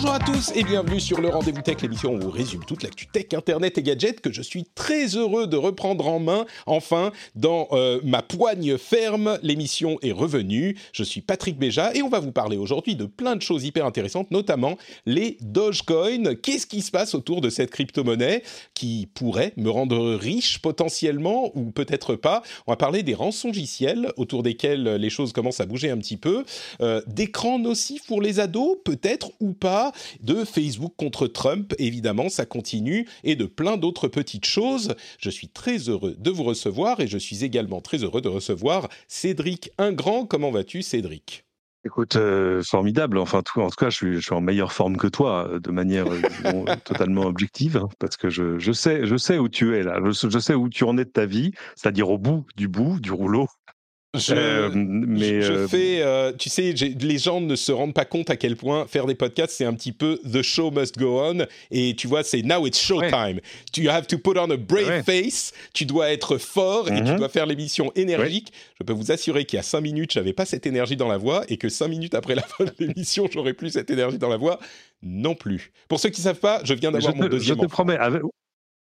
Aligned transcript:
Bonjour 0.00 0.14
à 0.14 0.20
tous 0.20 0.52
et 0.54 0.62
bienvenue 0.62 1.00
sur 1.00 1.20
le 1.20 1.28
Rendez-vous 1.28 1.60
Tech, 1.60 1.82
l'émission 1.82 2.12
où 2.12 2.14
on 2.14 2.18
vous 2.20 2.30
résume 2.30 2.64
toute 2.64 2.84
l'actu 2.84 3.08
tech, 3.08 3.34
internet 3.34 3.78
et 3.78 3.82
gadgets 3.82 4.20
que 4.20 4.30
je 4.30 4.42
suis 4.42 4.62
très 4.76 5.16
heureux 5.16 5.48
de 5.48 5.56
reprendre 5.56 6.06
en 6.06 6.20
main. 6.20 6.46
Enfin, 6.66 7.10
dans 7.34 7.66
euh, 7.72 7.98
ma 8.04 8.22
poigne 8.22 8.78
ferme, 8.78 9.40
l'émission 9.42 9.98
est 10.02 10.12
revenue. 10.12 10.78
Je 10.92 11.02
suis 11.02 11.20
Patrick 11.20 11.58
Béja 11.58 11.92
et 11.96 12.02
on 12.02 12.08
va 12.08 12.20
vous 12.20 12.30
parler 12.30 12.56
aujourd'hui 12.56 12.94
de 12.94 13.06
plein 13.06 13.34
de 13.34 13.42
choses 13.42 13.64
hyper 13.64 13.84
intéressantes, 13.86 14.30
notamment 14.30 14.78
les 15.04 15.36
Dogecoin. 15.40 16.36
Qu'est-ce 16.36 16.68
qui 16.68 16.82
se 16.82 16.92
passe 16.92 17.16
autour 17.16 17.40
de 17.40 17.50
cette 17.50 17.72
crypto-monnaie 17.72 18.44
qui 18.74 19.08
pourrait 19.12 19.52
me 19.56 19.68
rendre 19.68 20.14
riche 20.14 20.60
potentiellement 20.60 21.50
ou 21.56 21.72
peut-être 21.72 22.14
pas? 22.14 22.44
On 22.68 22.72
va 22.72 22.76
parler 22.76 23.02
des 23.02 23.14
rançongiciels 23.14 24.12
autour 24.16 24.44
desquels 24.44 24.94
les 24.94 25.10
choses 25.10 25.32
commencent 25.32 25.60
à 25.60 25.66
bouger 25.66 25.90
un 25.90 25.98
petit 25.98 26.16
peu. 26.16 26.44
Euh, 26.82 27.02
D'écrans 27.08 27.58
nocifs 27.58 28.06
pour 28.06 28.22
les 28.22 28.38
ados, 28.38 28.76
peut-être 28.84 29.32
ou 29.40 29.54
pas? 29.54 29.87
De 30.20 30.44
Facebook 30.44 30.94
contre 30.96 31.26
Trump, 31.26 31.74
évidemment, 31.78 32.28
ça 32.28 32.46
continue, 32.46 33.08
et 33.24 33.36
de 33.36 33.44
plein 33.44 33.76
d'autres 33.76 34.08
petites 34.08 34.46
choses. 34.46 34.94
Je 35.18 35.30
suis 35.30 35.48
très 35.48 35.88
heureux 35.88 36.14
de 36.18 36.30
vous 36.30 36.44
recevoir 36.44 37.00
et 37.00 37.06
je 37.06 37.18
suis 37.18 37.44
également 37.44 37.80
très 37.80 37.98
heureux 37.98 38.20
de 38.20 38.28
recevoir 38.28 38.88
Cédric 39.08 39.70
Ingrand. 39.78 40.26
Comment 40.26 40.50
vas-tu, 40.50 40.82
Cédric? 40.82 41.44
Écoute, 41.84 42.16
euh, 42.16 42.62
formidable. 42.62 43.18
Enfin, 43.18 43.42
tout, 43.42 43.60
en 43.60 43.70
tout 43.70 43.76
cas, 43.76 43.88
je 43.88 43.96
suis, 43.96 44.14
je 44.16 44.20
suis, 44.20 44.34
en 44.34 44.40
meilleure 44.40 44.72
forme 44.72 44.96
que 44.96 45.06
toi, 45.06 45.48
euh, 45.48 45.60
de 45.60 45.70
manière 45.70 46.06
bon, 46.42 46.64
totalement 46.84 47.22
objective, 47.22 47.76
hein, 47.76 47.88
parce 47.98 48.16
que 48.16 48.28
je, 48.28 48.58
je, 48.58 48.72
sais, 48.72 49.06
je 49.06 49.16
sais 49.16 49.38
où 49.38 49.48
tu 49.48 49.76
es 49.76 49.82
là. 49.82 50.00
Je, 50.04 50.28
je 50.28 50.38
sais 50.38 50.54
où 50.54 50.68
tu 50.68 50.84
en 50.84 50.98
es 50.98 51.04
de 51.04 51.10
ta 51.10 51.24
vie, 51.24 51.52
c'est-à-dire 51.76 52.10
au 52.10 52.18
bout 52.18 52.44
du 52.56 52.68
bout 52.68 52.98
du 53.00 53.12
rouleau. 53.12 53.46
Je, 54.16 54.34
euh, 54.34 54.70
mais 54.74 55.42
je, 55.42 55.52
je 55.52 55.66
fais, 55.66 56.00
euh, 56.00 56.32
tu 56.32 56.48
sais, 56.48 56.72
les 56.72 57.18
gens 57.18 57.42
ne 57.42 57.54
se 57.56 57.70
rendent 57.70 57.92
pas 57.92 58.06
compte 58.06 58.30
à 58.30 58.36
quel 58.36 58.56
point 58.56 58.86
faire 58.86 59.04
des 59.04 59.14
podcasts, 59.14 59.54
c'est 59.54 59.66
un 59.66 59.74
petit 59.74 59.92
peu 59.92 60.18
the 60.24 60.40
show 60.40 60.70
must 60.70 60.98
go 60.98 61.20
on. 61.20 61.44
Et 61.70 61.94
tu 61.94 62.06
vois, 62.06 62.22
c'est 62.24 62.40
now 62.40 62.66
it's 62.66 62.80
show 62.80 63.02
time. 63.02 63.38
You 63.76 63.90
have 63.90 64.06
to 64.06 64.16
put 64.16 64.38
on 64.38 64.50
a 64.50 64.56
brave 64.56 64.88
ouais. 64.88 65.02
face. 65.02 65.52
Tu 65.74 65.84
dois 65.84 66.10
être 66.10 66.38
fort 66.38 66.86
mm 66.86 66.88
-hmm. 66.88 67.02
et 67.02 67.04
tu 67.04 67.16
dois 67.16 67.28
faire 67.28 67.44
l'émission 67.44 67.92
énergique. 67.96 68.48
Ouais. 68.50 68.76
Je 68.80 68.84
peux 68.84 68.94
vous 68.94 69.12
assurer 69.12 69.44
qu'il 69.44 69.58
y 69.58 69.60
a 69.60 69.62
cinq 69.62 69.82
minutes, 69.82 70.12
j'avais 70.12 70.32
pas 70.32 70.46
cette 70.46 70.66
énergie 70.66 70.96
dans 70.96 71.08
la 71.08 71.18
voix 71.18 71.44
et 71.48 71.58
que 71.58 71.68
cinq 71.68 71.88
minutes 71.88 72.14
après 72.14 72.34
la 72.34 72.42
fin 72.42 72.64
de 72.64 72.72
l'émission, 72.78 73.28
j'aurais 73.32 73.54
plus 73.54 73.72
cette 73.72 73.90
énergie 73.90 74.18
dans 74.18 74.30
la 74.30 74.38
voix 74.38 74.58
non 75.02 75.34
plus. 75.34 75.70
Pour 75.86 76.00
ceux 76.00 76.08
qui 76.08 76.22
savent 76.22 76.40
pas, 76.40 76.62
je 76.64 76.72
viens 76.72 76.92
d'avoir 76.92 77.14
mon 77.14 77.28
deuxième. 77.28 77.56
Je 77.56 77.60
te 77.60 77.66
enfant. 77.66 77.84
promets. 77.84 77.98
Avec... 77.98 78.22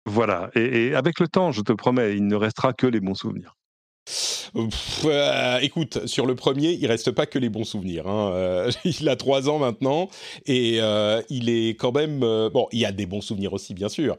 Voilà. 0.07 0.51
Et, 0.57 0.87
et 0.87 0.95
avec 0.97 1.21
le 1.21 1.29
temps, 1.29 1.53
je 1.53 1.63
te 1.63 1.73
promets, 1.73 2.17
il 2.17 2.27
ne 2.27 2.35
restera 2.35 2.73
que 2.73 2.89
les 2.89 3.01
bons 3.01 3.15
souvenirs. 3.15 3.55
Pff, 4.07 5.05
euh, 5.07 5.59
écoute, 5.61 6.07
sur 6.07 6.27
le 6.27 6.35
premier, 6.35 6.73
il 6.73 6.87
reste 6.87 7.11
pas 7.11 7.27
que 7.27 7.39
les 7.39 7.49
bons 7.49 7.65
souvenirs. 7.65 8.07
Hein. 8.07 8.33
Euh, 8.35 8.71
il 8.85 9.09
a 9.09 9.17
trois 9.17 9.49
ans 9.49 9.59
maintenant 9.59 10.09
et 10.47 10.79
euh, 10.81 11.23
il 11.31 11.49
est 11.49 11.71
quand 11.71 11.93
même 11.93 12.21
bon. 12.21 12.69
Il 12.73 12.79
y 12.79 12.85
a 12.85 12.93
des 12.93 13.07
bons 13.07 13.21
souvenirs 13.21 13.53
aussi, 13.53 13.75
bien 13.75 13.89
sûr, 13.89 14.17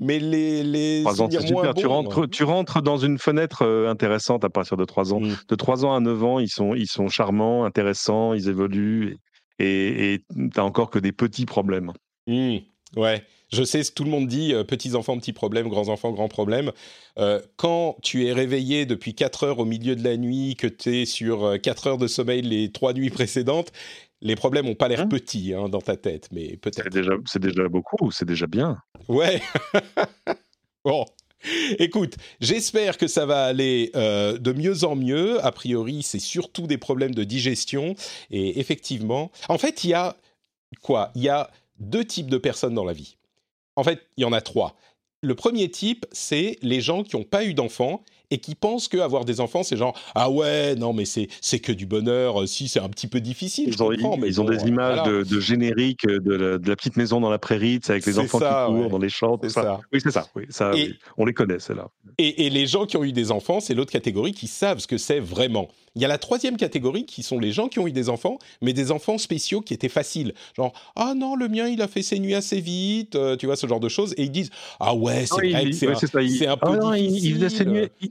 mais 0.00 0.18
les 0.18 0.62
les 0.62 1.02
trois 1.02 1.22
ans, 1.22 1.28
c'est 1.30 1.46
super. 1.46 1.74
Bons, 1.74 1.80
tu 1.80 1.86
rentres, 1.86 2.30
tu 2.30 2.44
rentres 2.44 2.82
dans 2.82 2.96
une 2.96 3.18
fenêtre 3.18 3.66
intéressante 3.88 4.44
à 4.44 4.50
partir 4.50 4.76
de 4.76 4.84
trois 4.84 5.12
ans. 5.12 5.20
Mm. 5.20 5.36
De 5.48 5.54
trois 5.54 5.84
ans 5.84 5.94
à 5.94 6.00
neuf 6.00 6.22
ans, 6.24 6.38
ils 6.38 6.50
sont 6.50 6.74
ils 6.74 6.88
sont 6.88 7.08
charmants, 7.08 7.64
intéressants, 7.64 8.32
ils 8.32 8.48
évoluent 8.48 9.18
et 9.58 10.22
tu 10.34 10.60
as 10.60 10.64
encore 10.64 10.90
que 10.90 10.98
des 10.98 11.12
petits 11.12 11.46
problèmes. 11.46 11.92
Mm. 12.26 12.56
Ouais. 12.96 13.22
Je 13.52 13.62
sais, 13.62 13.82
tout 13.84 14.04
le 14.04 14.10
monde 14.10 14.26
dit 14.26 14.52
euh, 14.52 14.64
petits 14.64 14.94
enfants, 14.94 15.16
petits 15.18 15.32
problèmes, 15.32 15.68
grands 15.68 15.88
enfants, 15.88 16.10
grands 16.12 16.28
problèmes. 16.28 16.72
Euh, 17.18 17.40
quand 17.56 17.96
tu 18.02 18.26
es 18.26 18.32
réveillé 18.32 18.86
depuis 18.86 19.14
4 19.14 19.44
heures 19.44 19.58
au 19.60 19.64
milieu 19.64 19.94
de 19.94 20.02
la 20.02 20.16
nuit, 20.16 20.56
que 20.56 20.66
tu 20.66 21.02
es 21.02 21.04
sur 21.06 21.56
4 21.62 21.86
heures 21.86 21.98
de 21.98 22.08
sommeil 22.08 22.42
les 22.42 22.72
trois 22.72 22.92
nuits 22.92 23.10
précédentes, 23.10 23.72
les 24.20 24.36
problèmes 24.36 24.66
n'ont 24.66 24.74
pas 24.74 24.88
l'air 24.88 25.00
hein 25.00 25.08
petits 25.08 25.54
hein, 25.54 25.68
dans 25.68 25.80
ta 25.80 25.96
tête, 25.96 26.28
mais 26.32 26.56
peut-être. 26.56 26.84
C'est 26.84 26.92
déjà, 26.92 27.12
c'est 27.26 27.42
déjà 27.42 27.68
beaucoup, 27.68 28.10
c'est 28.10 28.24
déjà 28.24 28.46
bien? 28.46 28.78
Ouais. 29.08 29.40
bon. 30.84 31.04
Écoute, 31.78 32.16
j'espère 32.40 32.96
que 32.98 33.06
ça 33.06 33.26
va 33.26 33.44
aller 33.44 33.90
euh, 33.94 34.38
de 34.38 34.52
mieux 34.52 34.84
en 34.84 34.96
mieux. 34.96 35.44
A 35.44 35.52
priori, 35.52 36.02
c'est 36.02 36.18
surtout 36.18 36.66
des 36.66 36.78
problèmes 36.78 37.14
de 37.14 37.24
digestion. 37.24 37.94
Et 38.30 38.58
effectivement, 38.58 39.30
en 39.48 39.58
fait, 39.58 39.84
il 39.84 39.90
y 39.90 39.94
a 39.94 40.16
quoi? 40.82 41.12
Il 41.14 41.22
y 41.22 41.28
a 41.28 41.50
deux 41.78 42.04
types 42.04 42.30
de 42.30 42.38
personnes 42.38 42.74
dans 42.74 42.84
la 42.84 42.94
vie. 42.94 43.16
En 43.76 43.84
fait, 43.84 44.06
il 44.16 44.22
y 44.22 44.24
en 44.24 44.32
a 44.32 44.40
trois. 44.40 44.74
Le 45.22 45.34
premier 45.34 45.70
type, 45.70 46.06
c'est 46.12 46.56
les 46.62 46.80
gens 46.80 47.02
qui 47.02 47.16
n'ont 47.16 47.24
pas 47.24 47.44
eu 47.44 47.54
d'enfants 47.54 48.04
et 48.30 48.38
qui 48.38 48.54
pensent 48.54 48.88
qu'avoir 48.88 49.24
des 49.24 49.40
enfants, 49.40 49.62
c'est 49.62 49.76
genre 49.76 49.98
ah 50.14 50.30
ouais 50.30 50.74
non 50.74 50.92
mais 50.92 51.04
c'est 51.04 51.28
c'est 51.40 51.58
que 51.58 51.72
du 51.72 51.86
bonheur. 51.86 52.46
Si 52.48 52.68
c'est 52.68 52.80
un 52.80 52.88
petit 52.88 53.06
peu 53.06 53.20
difficile, 53.20 53.68
ils 53.68 53.82
ont, 53.82 53.88
comprends, 53.88 54.18
ils, 54.18 54.26
ils 54.26 54.40
ont 54.40 54.44
des 54.44 54.64
images 54.66 55.00
voilà. 55.00 55.18
de, 55.18 55.22
de, 55.22 55.40
générique 55.40 56.06
de 56.06 56.34
la, 56.34 56.58
de 56.58 56.68
la, 56.68 56.76
petite 56.76 56.96
maison 56.96 57.20
dans 57.20 57.30
la 57.30 57.38
prairie, 57.38 57.80
avec 57.88 58.04
les 58.04 58.18
enfants 58.18 58.38
ça, 58.38 58.66
qui 58.66 58.72
courent 58.72 58.84
ouais. 58.84 58.90
dans 58.90 58.98
les 58.98 59.08
champs. 59.08 59.38
C'est 59.42 59.50
ça. 59.50 59.62
ça. 59.62 59.80
Oui 59.92 60.00
c'est 60.02 60.10
ça. 60.10 60.26
Oui, 60.34 60.44
ça 60.50 60.72
et, 60.74 60.94
on 61.16 61.24
les 61.24 61.34
connaît 61.34 61.58
celles-là. 61.58 61.88
Et, 62.18 62.46
et 62.46 62.50
les 62.50 62.66
gens 62.66 62.84
qui 62.84 62.96
ont 62.96 63.04
eu 63.04 63.12
des 63.12 63.30
enfants, 63.30 63.60
c'est 63.60 63.74
l'autre 63.74 63.92
catégorie 63.92 64.32
qui 64.32 64.48
savent 64.48 64.78
ce 64.78 64.86
que 64.86 64.98
c'est 64.98 65.20
vraiment. 65.20 65.68
Il 65.96 66.02
y 66.02 66.04
a 66.04 66.08
la 66.08 66.18
troisième 66.18 66.56
catégorie 66.56 67.06
qui 67.06 67.22
sont 67.22 67.38
les 67.38 67.52
gens 67.52 67.68
qui 67.68 67.78
ont 67.78 67.88
eu 67.88 67.92
des 67.92 68.10
enfants, 68.10 68.38
mais 68.60 68.74
des 68.74 68.92
enfants 68.92 69.16
spéciaux 69.16 69.62
qui 69.62 69.74
étaient 69.74 69.88
faciles. 69.88 70.34
Genre, 70.54 70.72
ah 70.94 71.14
non, 71.16 71.34
le 71.34 71.48
mien, 71.48 71.66
il 71.66 71.80
a 71.80 71.88
fait 71.88 72.02
ses 72.02 72.18
nuits 72.18 72.34
assez 72.34 72.60
vite, 72.60 73.16
euh, 73.16 73.36
tu 73.36 73.46
vois, 73.46 73.56
ce 73.56 73.66
genre 73.66 73.80
de 73.80 73.88
choses. 73.88 74.12
Et 74.18 74.24
ils 74.24 74.30
disent, 74.30 74.50
ah 74.78 74.94
ouais, 74.94 75.24
c'est 75.26 75.34
oui, 75.36 75.52
vrai 75.52 75.64
que 75.64 75.72
c'est 75.72 76.46
un, 76.46 76.50
un, 76.50 76.52
un, 76.52 76.56
peu 76.58 76.68
ah 76.72 76.76
non, 76.76 76.92
difficile. 76.92 77.16
Il, 77.16 77.26
il 77.26 77.34
faisait 77.34 77.48
ses 77.48 77.64
nuits. 77.64 77.88
Il... 78.02 78.10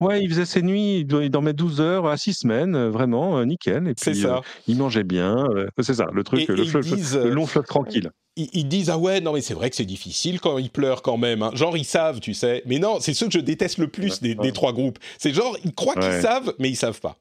Ouais, 0.00 0.22
il 0.22 0.28
faisait 0.28 0.44
ses 0.44 0.62
nuits, 0.62 1.00
il 1.00 1.30
dormait 1.30 1.52
12 1.52 1.80
heures 1.80 2.06
à 2.06 2.16
6 2.16 2.34
semaines, 2.34 2.74
euh, 2.74 2.90
vraiment, 2.90 3.38
euh, 3.38 3.44
nickel. 3.44 3.86
Et 3.88 3.94
puis, 3.94 4.26
euh, 4.26 4.40
il 4.66 4.76
mangeait 4.76 5.04
bien. 5.04 5.46
Euh, 5.50 5.68
c'est 5.80 5.94
ça, 5.94 6.06
le 6.12 6.24
truc, 6.24 6.40
et, 6.40 6.52
le, 6.52 6.64
fleuve, 6.64 6.84
disent, 6.84 7.16
le 7.16 7.30
long 7.30 7.46
fleuve 7.46 7.64
tranquille 7.64 8.10
ils, 8.36 8.48
ils, 8.52 8.68
disent 8.68 8.90
ah 8.90 8.98
ouais 8.98 9.20
non 9.20 9.32
mais 9.32 9.40
c'est 9.40 9.54
vrai 9.54 9.70
que 9.70 9.76
c'est 9.76 9.84
difficile 9.84 10.40
quand 10.40 10.58
ils 10.58 10.70
pleurent 10.70 11.02
quand 11.02 11.16
même 11.16 11.42
hein. 11.42 11.50
genre 11.54 11.76
ils 11.76 11.84
savent 11.84 12.20
tu 12.20 12.34
sais 12.34 12.62
mais 12.66 12.78
non 12.78 12.98
c'est 13.00 13.14
ceux 13.14 13.26
que 13.26 13.32
je 13.32 13.38
déteste 13.38 13.78
le 13.78 13.88
plus 13.88 14.20
des, 14.20 14.34
des 14.34 14.52
trois 14.52 14.72
groupes 14.72 14.98
c'est 15.18 15.32
genre 15.32 15.56
ils 15.64 15.72
croient 15.72 15.94
qu'ils 15.94 16.04
ouais. 16.04 16.20
savent 16.20 16.52
mais 16.58 16.68
ils 16.68 16.76
savent 16.76 17.00
pas 17.00 17.16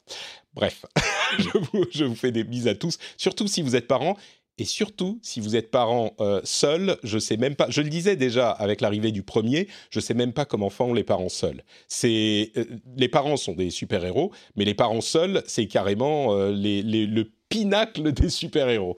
bref 0.54 0.86
je, 1.40 1.50
vous, 1.50 1.86
je 1.92 2.06
vous 2.06 2.16
fais 2.16 2.32
des 2.32 2.44
bises 2.44 2.68
à 2.68 2.76
tous 2.76 2.98
surtout 3.18 3.48
si 3.48 3.62
vous 3.62 3.76
êtes 3.76 3.88
parents 3.88 4.18
et 4.58 4.66
surtout, 4.66 5.20
si 5.24 5.40
vous 5.40 5.56
êtes 5.56 5.72
parent 5.72 6.14
euh, 6.20 6.40
seul, 6.44 6.98
je 7.04 7.18
sais 7.18 7.38
même 7.38 7.56
pas. 7.56 7.68
Je 7.70 7.82
le 7.82 7.90
disais 7.90 8.16
déjà 8.16 8.52
avec 8.52 8.82
l'arrivée 8.82 9.12
du 9.12 9.24
premier, 9.24 9.68
je 9.90 10.00
sais 10.00 10.14
même 10.14 10.32
pas 10.32 10.46
comment 10.46 10.70
font 10.70 10.94
les 10.94 11.04
parents 11.04 11.30
seuls. 11.30 11.64
Euh, 12.04 12.46
les 12.96 13.08
parents 13.08 13.38
sont 13.38 13.54
des 13.54 13.72
super 13.72 14.06
héros, 14.06 14.32
mais 14.56 14.66
les 14.66 14.76
parents 14.76 15.02
seuls, 15.02 15.42
c'est 15.48 15.66
carrément 15.66 16.36
euh, 16.36 16.52
le 16.54 17.24
pinacle 17.50 18.12
des 18.12 18.30
super 18.30 18.70
héros. 18.70 18.96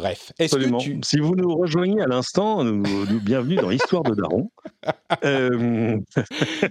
Bref, 0.00 0.32
est-ce 0.38 0.56
que 0.56 0.78
tu... 0.78 0.98
Si 1.04 1.18
vous 1.18 1.36
nous 1.36 1.54
rejoignez 1.54 2.00
à 2.00 2.06
l'instant, 2.06 2.64
nous, 2.64 2.82
nous, 3.04 3.20
bienvenue 3.20 3.56
dans 3.56 3.68
l'histoire 3.68 4.02
de 4.02 4.14
Daron. 4.14 4.50
euh... 5.24 5.98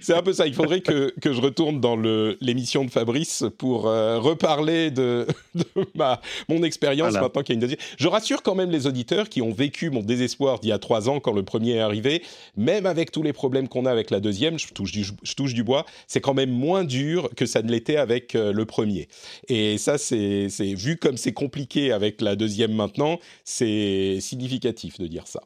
C'est 0.01 0.15
un 0.15 0.23
peu 0.23 0.33
ça. 0.33 0.47
Il 0.47 0.55
faudrait 0.55 0.81
que, 0.81 1.13
que 1.21 1.31
je 1.31 1.39
retourne 1.39 1.79
dans 1.79 1.95
l'émission 2.41 2.83
de 2.85 2.89
Fabrice 2.89 3.43
pour 3.59 3.87
euh, 3.87 4.17
reparler 4.17 4.89
de, 4.89 5.27
de, 5.53 5.63
ma, 5.93 6.19
mon 6.47 6.63
expérience 6.63 7.11
voilà. 7.11 7.21
maintenant 7.21 7.43
qu'il 7.43 7.53
y 7.53 7.55
a 7.55 7.57
une 7.57 7.61
deuxième. 7.61 7.79
Je 7.99 8.07
rassure 8.07 8.41
quand 8.41 8.55
même 8.55 8.71
les 8.71 8.87
auditeurs 8.87 9.29
qui 9.29 9.43
ont 9.43 9.53
vécu 9.53 9.91
mon 9.91 10.01
désespoir 10.01 10.59
d'il 10.59 10.69
y 10.69 10.73
a 10.73 10.79
trois 10.79 11.07
ans 11.07 11.19
quand 11.19 11.33
le 11.33 11.43
premier 11.43 11.73
est 11.73 11.81
arrivé. 11.81 12.23
Même 12.57 12.87
avec 12.87 13.11
tous 13.11 13.21
les 13.21 13.33
problèmes 13.33 13.67
qu'on 13.67 13.85
a 13.85 13.91
avec 13.91 14.09
la 14.09 14.21
deuxième, 14.21 14.57
je 14.57 14.73
touche 14.73 14.91
du, 14.91 15.03
je 15.03 15.33
touche 15.35 15.53
du 15.53 15.63
bois, 15.63 15.85
c'est 16.07 16.19
quand 16.19 16.33
même 16.33 16.49
moins 16.49 16.83
dur 16.83 17.29
que 17.35 17.45
ça 17.45 17.61
ne 17.61 17.69
l'était 17.69 17.97
avec 17.97 18.33
euh, 18.33 18.51
le 18.51 18.65
premier. 18.65 19.07
Et 19.49 19.77
ça, 19.77 19.99
c'est 19.99 20.47
vu 20.59 20.97
comme 20.97 21.17
c'est 21.17 21.33
compliqué 21.33 21.91
avec 21.91 22.21
la 22.21 22.35
deuxième 22.35 22.73
maintenant 22.73 23.18
c'est 23.43 24.19
significatif 24.21 24.99
de 24.99 25.07
dire 25.07 25.27
ça. 25.27 25.41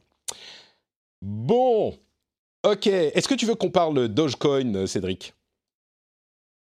Bon, 1.22 1.98
ok. 2.64 2.88
Est-ce 2.88 3.28
que 3.28 3.36
tu 3.36 3.46
veux 3.46 3.56
qu'on 3.56 3.72
parle 3.72 4.08
Dogecoin, 4.08 4.88
Cédric? 4.88 5.34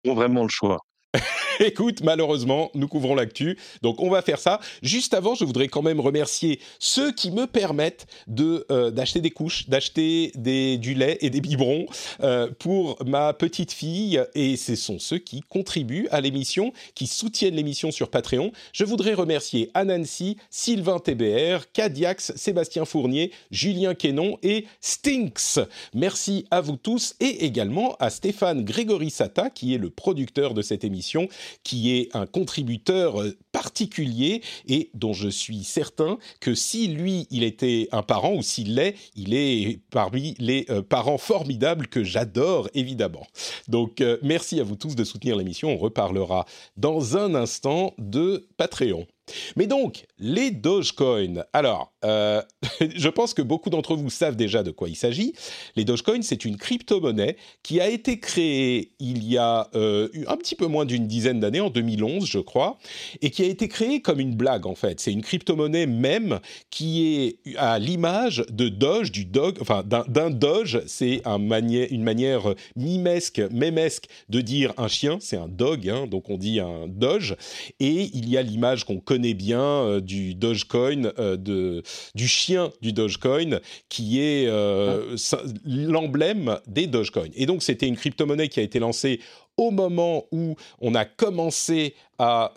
Ils 0.04 0.10
ont 0.10 0.14
vraiment 0.14 0.42
le 0.42 0.48
choix. 0.48 0.78
Écoute, 1.64 2.00
malheureusement, 2.02 2.70
nous 2.74 2.88
couvrons 2.88 3.14
l'actu, 3.14 3.58
donc 3.82 4.00
on 4.00 4.08
va 4.08 4.22
faire 4.22 4.38
ça. 4.38 4.60
Juste 4.82 5.12
avant, 5.12 5.34
je 5.34 5.44
voudrais 5.44 5.68
quand 5.68 5.82
même 5.82 6.00
remercier 6.00 6.58
ceux 6.78 7.12
qui 7.12 7.30
me 7.30 7.46
permettent 7.46 8.06
de 8.26 8.64
euh, 8.70 8.90
d'acheter 8.90 9.20
des 9.20 9.30
couches, 9.30 9.68
d'acheter 9.68 10.32
du 10.34 10.94
lait 10.94 11.18
et 11.20 11.28
des 11.28 11.42
biberons 11.42 11.84
euh, 12.22 12.48
pour 12.58 12.96
ma 13.04 13.34
petite 13.34 13.72
fille, 13.72 14.22
et 14.34 14.56
ce 14.56 14.74
sont 14.74 14.98
ceux 14.98 15.18
qui 15.18 15.42
contribuent 15.42 16.08
à 16.10 16.22
l'émission, 16.22 16.72
qui 16.94 17.06
soutiennent 17.06 17.56
l'émission 17.56 17.90
sur 17.90 18.08
Patreon. 18.08 18.52
Je 18.72 18.84
voudrais 18.84 19.12
remercier 19.12 19.70
Anansi, 19.74 20.38
Sylvain 20.48 20.98
TBR, 20.98 21.70
Cadiax, 21.74 22.32
Sébastien 22.36 22.86
Fournier, 22.86 23.32
Julien 23.50 23.94
Quénon 23.94 24.38
et 24.42 24.64
Stinks. 24.80 25.60
Merci 25.92 26.46
à 26.50 26.62
vous 26.62 26.76
tous 26.76 27.16
et 27.20 27.44
également 27.44 27.96
à 28.00 28.08
Stéphane 28.08 28.64
Grégory 28.64 29.10
Sata, 29.10 29.50
qui 29.50 29.74
est 29.74 29.78
le 29.78 29.90
producteur 29.90 30.54
de 30.54 30.62
cette 30.62 30.84
émission, 30.84 31.28
qui 31.62 31.96
est 31.96 32.14
un 32.14 32.26
contributeur 32.26 33.20
euh, 33.20 33.36
particulier 33.52 34.42
et 34.68 34.90
dont 34.94 35.12
je 35.12 35.28
suis 35.28 35.64
certain 35.64 36.18
que 36.40 36.54
si 36.54 36.88
lui, 36.88 37.26
il 37.30 37.42
était 37.42 37.88
un 37.92 38.02
parent 38.02 38.34
ou 38.34 38.42
s'il 38.42 38.74
l'est, 38.74 38.94
il 39.16 39.34
est 39.34 39.80
parmi 39.90 40.34
les 40.38 40.66
euh, 40.70 40.82
parents 40.82 41.18
formidables 41.18 41.86
que 41.86 42.04
j'adore 42.04 42.68
évidemment. 42.74 43.26
Donc 43.68 44.00
euh, 44.00 44.18
merci 44.22 44.60
à 44.60 44.62
vous 44.62 44.76
tous 44.76 44.94
de 44.94 45.04
soutenir 45.04 45.36
l'émission. 45.36 45.70
On 45.70 45.76
reparlera 45.76 46.46
dans 46.76 47.16
un 47.16 47.34
instant 47.34 47.94
de 47.98 48.48
Patreon. 48.56 49.06
Mais 49.56 49.66
donc, 49.66 50.06
les 50.18 50.50
Dogecoin. 50.50 51.44
Alors, 51.52 51.92
euh, 52.04 52.42
je 52.80 53.08
pense 53.08 53.34
que 53.34 53.42
beaucoup 53.42 53.70
d'entre 53.70 53.94
vous 53.96 54.10
savent 54.10 54.36
déjà 54.36 54.62
de 54.62 54.70
quoi 54.70 54.88
il 54.88 54.96
s'agit. 54.96 55.34
Les 55.76 55.84
Dogecoin, 55.84 56.22
c'est 56.22 56.44
une 56.44 56.56
crypto-monnaie 56.56 57.36
qui 57.62 57.80
a 57.80 57.88
été 57.88 58.18
créée 58.18 58.92
il 58.98 59.24
y 59.24 59.38
a 59.38 59.68
euh, 59.74 60.08
un 60.26 60.36
petit 60.36 60.54
peu 60.54 60.66
moins 60.66 60.84
d'une 60.84 61.06
dizaine 61.06 61.40
d'années, 61.40 61.60
en 61.60 61.70
2011, 61.70 62.26
je 62.26 62.38
crois, 62.38 62.78
et 63.20 63.30
qui 63.30 63.42
a 63.42 63.46
été 63.46 63.68
créée 63.68 64.00
comme 64.00 64.20
une 64.20 64.34
blague, 64.34 64.66
en 64.66 64.74
fait. 64.74 65.00
C'est 65.00 65.12
une 65.12 65.22
crypto-monnaie 65.22 65.86
même 65.86 66.40
qui 66.70 67.36
est 67.44 67.56
à 67.56 67.78
l'image 67.78 68.44
de 68.50 68.68
Doge, 68.68 69.12
du 69.12 69.24
Dog, 69.24 69.58
enfin, 69.60 69.82
d'un 69.84 70.30
Doge. 70.30 70.82
C'est 70.86 71.20
un 71.26 71.40
une 71.60 72.02
manière 72.02 72.54
mimesque, 72.76 73.42
mémesque 73.50 74.06
de 74.28 74.40
dire 74.40 74.72
un 74.76 74.88
chien. 74.88 75.18
C'est 75.20 75.36
un 75.36 75.48
dog, 75.48 75.88
hein, 75.88 76.06
donc 76.06 76.30
on 76.30 76.36
dit 76.36 76.60
un 76.60 76.86
Doge. 76.86 77.36
Et 77.80 78.10
il 78.14 78.28
y 78.28 78.36
a 78.36 78.42
l'image 78.42 78.84
qu'on 78.84 78.98
connaît 78.98 79.19
bien 79.34 79.60
euh, 79.60 80.00
du 80.00 80.34
Dogecoin, 80.34 81.12
euh, 81.18 81.36
de, 81.36 81.82
du 82.14 82.28
chien 82.28 82.70
du 82.80 82.92
Dogecoin, 82.92 83.60
qui 83.88 84.20
est 84.20 84.46
euh, 84.46 85.16
l'emblème 85.64 86.58
des 86.66 86.86
Dogecoin. 86.86 87.28
Et 87.34 87.46
donc, 87.46 87.62
c'était 87.62 87.86
une 87.86 87.96
crypto-monnaie 87.96 88.48
qui 88.48 88.60
a 88.60 88.62
été 88.62 88.78
lancée 88.78 89.20
au 89.56 89.70
moment 89.70 90.24
où 90.32 90.56
on 90.80 90.94
a 90.94 91.04
commencé 91.04 91.94
à 92.18 92.52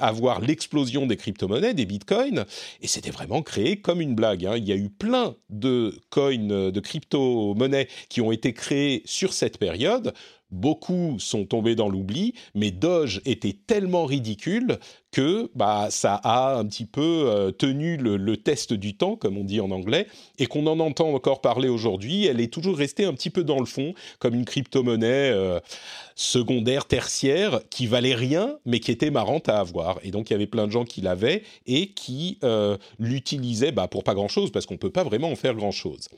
avoir 0.00 0.40
l'explosion 0.40 1.06
des 1.06 1.16
crypto-monnaies, 1.16 1.74
des 1.74 1.86
bitcoins, 1.86 2.44
et 2.80 2.86
c'était 2.86 3.10
vraiment 3.10 3.42
créé 3.42 3.76
comme 3.76 4.00
une 4.00 4.14
blague. 4.14 4.46
Hein. 4.46 4.56
Il 4.56 4.64
y 4.64 4.72
a 4.72 4.76
eu 4.76 4.88
plein 4.90 5.36
de 5.50 5.94
coins, 6.10 6.70
de 6.70 6.80
crypto-monnaies 6.80 7.88
qui 8.08 8.20
ont 8.20 8.32
été 8.32 8.52
créées 8.52 9.02
sur 9.04 9.32
cette 9.32 9.58
période. 9.58 10.14
Beaucoup 10.52 11.16
sont 11.18 11.46
tombés 11.46 11.74
dans 11.74 11.88
l'oubli, 11.88 12.34
mais 12.54 12.70
Doge 12.70 13.22
était 13.24 13.56
tellement 13.66 14.04
ridicule 14.04 14.78
que 15.10 15.50
bah, 15.54 15.88
ça 15.90 16.14
a 16.14 16.56
un 16.56 16.66
petit 16.66 16.84
peu 16.84 17.24
euh, 17.26 17.50
tenu 17.52 17.96
le, 17.96 18.36
test 18.36 18.72
du 18.72 18.96
temps, 18.96 19.16
comme 19.16 19.38
on 19.38 19.44
dit 19.44 19.60
en 19.60 19.70
anglais, 19.70 20.06
et 20.38 20.46
qu'on 20.46 20.66
en 20.66 20.78
entend 20.80 21.14
encore 21.14 21.40
parler 21.40 21.68
aujourd'hui. 21.68 22.26
Elle 22.26 22.40
est 22.40 22.52
toujours 22.52 22.76
restée 22.76 23.04
un 23.04 23.14
petit 23.14 23.30
peu 23.30 23.44
dans 23.44 23.60
le 23.60 23.66
fond, 23.66 23.94
comme 24.18 24.34
une 24.34 24.44
crypto-monnaie 24.44 25.30
euh, 25.30 25.58
secondaire, 26.16 26.86
tertiaire, 26.86 27.60
qui 27.70 27.86
valait 27.86 28.14
rien, 28.14 28.58
mais 28.66 28.80
qui 28.80 28.90
était 28.90 29.10
marrante 29.10 29.48
à 29.48 29.58
avoir. 29.58 29.98
Et 30.02 30.10
donc 30.10 30.30
il 30.30 30.34
y 30.34 30.36
avait 30.36 30.46
plein 30.46 30.66
de 30.66 30.72
gens 30.72 30.84
qui 30.84 31.00
l'avaient 31.00 31.44
et 31.66 31.88
qui 31.88 32.38
euh, 32.44 32.76
l'utilisaient 32.98 33.72
bah, 33.72 33.88
pour 33.88 34.04
pas 34.04 34.14
grand-chose, 34.14 34.50
parce 34.50 34.66
qu'on 34.66 34.74
ne 34.74 34.78
peut 34.78 34.90
pas 34.90 35.04
vraiment 35.04 35.30
en 35.30 35.36
faire 35.36 35.54
grand-chose. 35.54 36.08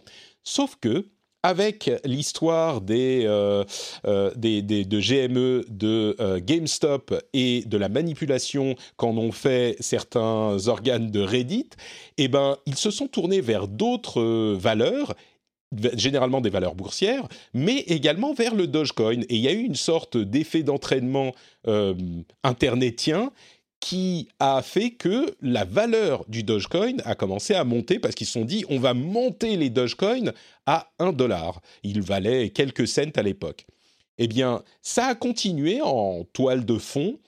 Sauf 0.45 0.77
que 0.81 1.07
avec 1.45 1.91
l'histoire 2.07 2.81
des, 2.81 3.25
euh, 3.27 3.65
euh, 4.07 4.33
des, 4.35 4.63
de 4.63 4.99
GME, 4.99 5.67
de 5.69 6.17
euh, 6.19 6.41
GameStop 6.43 7.15
et 7.35 7.65
de 7.67 7.77
la 7.77 7.91
manipulation 7.91 8.75
qu'en 8.97 9.19
ont 9.19 9.31
fait 9.31 9.77
certains 9.79 10.57
organes 10.67 11.11
de 11.11 11.21
Reddit, 11.21 11.69
eh 12.17 12.29
ben, 12.29 12.57
ils 12.65 12.77
se 12.77 12.91
sont 12.91 13.09
tournés 13.09 13.43
vers 13.43 13.69
d'autres 13.69 14.55
valeurs 14.55 15.15
généralement 15.97 16.41
des 16.41 16.51
valeurs 16.51 16.77
boursières, 16.77 17.27
mais 17.53 17.79
également 17.89 18.33
vers 18.33 18.55
le 18.55 18.69
Dogecoin. 18.69 19.23
Et 19.29 19.35
il 19.35 19.41
y 19.41 19.49
a 19.49 19.53
eu 19.53 19.63
une 19.63 19.75
sorte 19.75 20.17
d'effet 20.17 20.63
d'entraînement 20.63 21.33
internetien 22.45 23.33
qui 23.85 24.29
a 24.41 24.63
fait 24.63 24.93
que 24.93 25.37
la 25.43 25.67
valeur 25.67 26.25
du 26.27 26.43
Dogecoin 26.43 26.97
a 27.05 27.15
commencé 27.15 27.53
à 27.53 27.65
monter 27.65 27.99
parce 27.99 28.15
qu'ils 28.15 28.27
se 28.27 28.33
sont 28.33 28.47
dit 28.47 28.65
on 28.71 28.79
va 28.79 28.95
monter 28.95 29.59
les 29.59 29.69
Dogecoin 29.69 30.33
à 30.65 30.89
1 30.99 31.13
dollar. 31.13 31.61
Il 31.83 32.01
valait 32.01 32.49
quelques 32.49 32.89
cents 32.89 33.13
à 33.15 33.21
l'époque 33.21 33.67
eh 34.19 34.29
bien, 34.29 34.63
ça 34.83 35.07
a 35.07 35.15
continué 35.15 35.81
en 35.83 36.25
toile 36.33 36.65
de 36.65 36.79
fond 36.79 37.19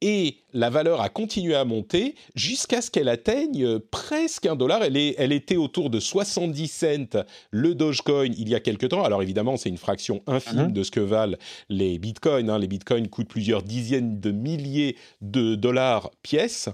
et 0.00 0.36
la 0.52 0.68
valeur 0.68 1.00
a 1.00 1.08
continué 1.08 1.54
à 1.54 1.64
monter 1.64 2.14
jusqu'à 2.34 2.82
ce 2.82 2.90
qu'elle 2.90 3.08
atteigne 3.08 3.78
presque 3.78 4.46
un 4.46 4.54
dollar. 4.54 4.82
Elle, 4.82 4.96
elle 4.96 5.32
était 5.32 5.56
autour 5.56 5.88
de 5.88 6.00
70 6.00 6.68
cents 6.68 7.24
le 7.50 7.74
Dogecoin 7.74 8.32
il 8.36 8.48
y 8.48 8.54
a 8.54 8.60
quelque 8.60 8.86
temps. 8.86 9.04
Alors 9.04 9.22
évidemment, 9.22 9.56
c'est 9.56 9.70
une 9.70 9.78
fraction 9.78 10.22
infime 10.26 10.66
mhm. 10.66 10.72
de 10.72 10.82
ce 10.82 10.90
que 10.90 11.00
valent 11.00 11.36
les 11.68 11.98
bitcoins. 11.98 12.50
Hein. 12.50 12.58
Les 12.58 12.68
bitcoins 12.68 13.08
coûtent 13.08 13.28
plusieurs 13.28 13.62
dizaines 13.62 14.20
de 14.20 14.30
milliers 14.30 14.96
de 15.22 15.54
dollars 15.54 16.10
pièce. 16.22 16.68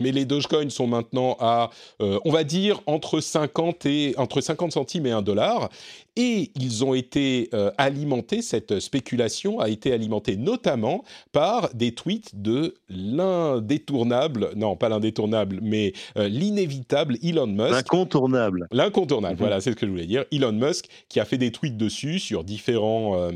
Mais 0.00 0.12
les 0.12 0.26
Dogecoin 0.26 0.68
sont 0.68 0.86
maintenant 0.86 1.36
à, 1.40 1.70
euh, 2.02 2.18
on 2.24 2.30
va 2.30 2.44
dire, 2.44 2.82
entre 2.86 3.20
50, 3.20 3.86
et, 3.86 4.14
entre 4.18 4.40
50 4.40 4.72
centimes 4.72 5.06
et 5.06 5.10
1 5.10 5.22
dollar. 5.22 5.70
Et 6.16 6.50
ils 6.58 6.84
ont 6.84 6.94
été 6.94 7.48
euh, 7.54 7.70
alimentés, 7.78 8.42
cette 8.42 8.78
spéculation 8.80 9.60
a 9.60 9.68
été 9.68 9.92
alimentée 9.92 10.36
notamment 10.36 11.04
par 11.32 11.72
des 11.74 11.92
tweets 11.92 12.40
de 12.40 12.74
l'indétournable, 12.88 14.50
non 14.54 14.76
pas 14.76 14.88
l'indétournable, 14.88 15.60
mais 15.62 15.92
euh, 16.18 16.28
l'inévitable 16.28 17.16
Elon 17.22 17.46
Musk. 17.46 17.72
L'incontournable. 17.72 18.68
L'incontournable, 18.72 19.34
mhm. 19.34 19.40
voilà, 19.40 19.60
c'est 19.60 19.70
ce 19.70 19.76
que 19.76 19.86
je 19.86 19.90
voulais 19.90 20.06
dire. 20.06 20.24
Elon 20.30 20.52
Musk 20.52 20.86
qui 21.08 21.20
a 21.20 21.24
fait 21.24 21.38
des 21.38 21.52
tweets 21.52 21.76
dessus 21.76 22.18
sur 22.18 22.44
différents 22.44 23.30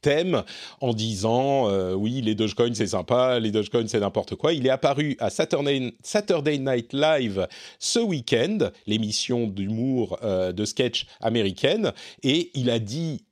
thème 0.00 0.42
en 0.80 0.92
disant 0.92 1.68
euh, 1.68 1.94
oui 1.94 2.20
les 2.20 2.34
Dogecoin 2.34 2.74
c'est 2.74 2.88
sympa, 2.88 3.38
les 3.38 3.50
Dogecoin 3.50 3.86
c'est 3.86 4.00
n'importe 4.00 4.34
quoi. 4.34 4.52
Il 4.52 4.66
est 4.66 4.70
apparu 4.70 5.16
à 5.20 5.30
Saturday, 5.30 6.58
Night 6.58 6.92
Live 6.92 7.46
ce 7.78 7.98
week-end, 7.98 8.70
l'émission 8.86 9.46
d'humour 9.46 10.18
euh, 10.22 10.52
de 10.52 10.64
sketch 10.64 11.06
américaine, 11.20 11.92
et 12.22 12.50
il 12.54 12.70
a 12.70 12.78
dit 12.78 13.24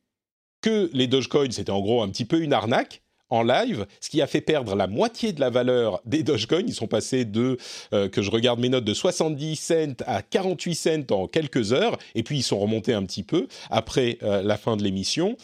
que 0.61 0.91
les 0.93 1.07
Dogecoin 1.07 1.51
c'était 1.51 1.73
en 1.73 1.81
gros 1.81 2.03
un 2.03 2.09
petit 2.09 2.25
peu 2.25 2.41
une 2.41 2.53
arnaque 2.53 3.03
en 3.31 3.43
live, 3.43 3.87
ce 4.01 4.11
qui 4.11 4.21
a 4.21 4.27
fait 4.27 4.43
perdre 4.43 4.75
la 4.75 4.87
moitié 4.87 5.33
de 5.33 5.41
la 5.41 5.49
valeur 5.49 6.03
des 6.05 6.23
Dogecoin. 6.23 6.65
Ils 6.67 6.75
sont 6.75 6.87
passés 6.87 7.25
de, 7.25 7.57
euh, 7.95 8.11
que 8.11 8.21
je 8.21 8.31
regarde 8.31 8.61
mes 8.61 8.69
notes, 8.69 8.85
de 8.85 8.93
70 8.93 9.57
cents 9.57 10.05
à 10.07 10.21
48 10.21 10.75
cents 10.75 11.13
en 11.13 11.29
quelques 11.29 11.73
heures, 11.73 11.97
et 12.15 12.23
puis 12.23 12.37
ils 12.37 12.43
sont 12.43 12.59
remontés 12.59 12.93
un 12.93 13.03
petit 13.05 13.23
peu 13.23 13.49
après 13.71 14.19
la 14.21 14.59
fin 14.59 14.77
de 14.77 14.83
l'émission. 14.83 15.39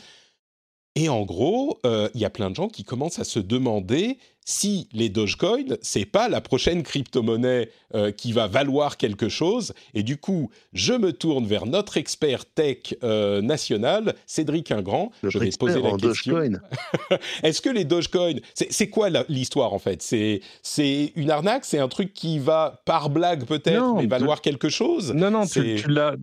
Et 1.00 1.08
en 1.08 1.22
gros, 1.22 1.78
euh, 1.86 2.08
il 2.14 2.20
y 2.20 2.24
a 2.24 2.30
plein 2.30 2.50
de 2.50 2.56
gens 2.56 2.66
qui 2.66 2.82
commencent 2.82 3.20
à 3.20 3.24
se 3.24 3.38
demander 3.38 4.18
si 4.48 4.88
les 4.94 5.10
Dogecoin, 5.10 5.76
c'est 5.82 6.06
pas 6.06 6.30
la 6.30 6.40
prochaine 6.40 6.82
crypto-monnaie 6.82 7.68
euh, 7.94 8.10
qui 8.10 8.32
va 8.32 8.46
valoir 8.46 8.96
quelque 8.96 9.28
chose. 9.28 9.74
Et 9.92 10.02
du 10.02 10.16
coup, 10.16 10.50
je 10.72 10.94
me 10.94 11.12
tourne 11.12 11.44
vers 11.44 11.66
notre 11.66 11.98
expert 11.98 12.46
tech 12.46 12.94
euh, 13.04 13.42
national, 13.42 14.14
Cédric 14.26 14.72
Ingrand. 14.72 15.12
je 15.22 15.38
vais 15.38 15.50
poser 15.50 15.82
la 15.82 15.92
question. 15.98 16.40
Est-ce 17.42 17.60
que 17.60 17.68
les 17.68 17.84
Dogecoin, 17.84 18.36
c'est 18.54 18.88
quoi 18.88 19.10
l'histoire 19.28 19.74
en 19.74 19.78
fait? 19.78 20.00
C'est 20.00 21.12
une 21.14 21.30
arnaque? 21.30 21.66
C'est 21.66 21.78
un 21.78 21.88
truc 21.88 22.14
qui 22.14 22.38
va 22.38 22.80
par 22.86 23.10
blague 23.10 23.44
peut-être, 23.44 23.96
mais 23.96 24.06
valoir 24.06 24.40
quelque 24.40 24.70
chose? 24.70 25.12
Non, 25.12 25.30
non, 25.30 25.44
tu, 25.44 25.76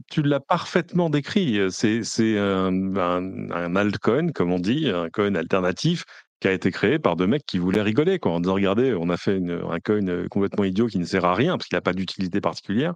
tu 0.10 0.24
l'as 0.24 0.40
parfaitement 0.40 1.12
décrit. 1.12 1.60
C'est 1.70 2.40
un, 2.40 2.96
un, 2.98 3.52
un 3.52 3.76
altcoin, 3.76 4.32
comme 4.32 4.52
on 4.52 4.60
dit, 4.60 4.90
un 4.90 5.12
coin 5.12 5.36
alternatif 5.36 6.06
qui 6.40 6.48
a 6.48 6.52
été 6.52 6.72
créé 6.72 7.00
par 7.00 7.16
deux 7.16 7.28
mecs 7.28 7.46
qui 7.46 7.58
voulaient 7.58 7.82
rigoler, 7.82 8.20
quoi, 8.20 8.34
en 8.34 8.40
disant 8.40 8.56
regardez, 8.56 8.94
on 8.94 9.10
a 9.10 9.18
fait 9.18 9.38
un 9.38 9.80
coin 9.80 10.08
euh, 10.08 10.28
complètement 10.30 10.64
idiot 10.64 10.88
qui 10.88 11.00
ne 11.00 11.06
sert 11.06 11.26
à 11.26 11.34
rien 11.34 11.58
parce 11.58 11.68
qu'il 11.68 11.78
n'a 11.78 11.82
pas 11.82 11.94
d'utilité 11.94 12.42
particulière, 12.42 12.94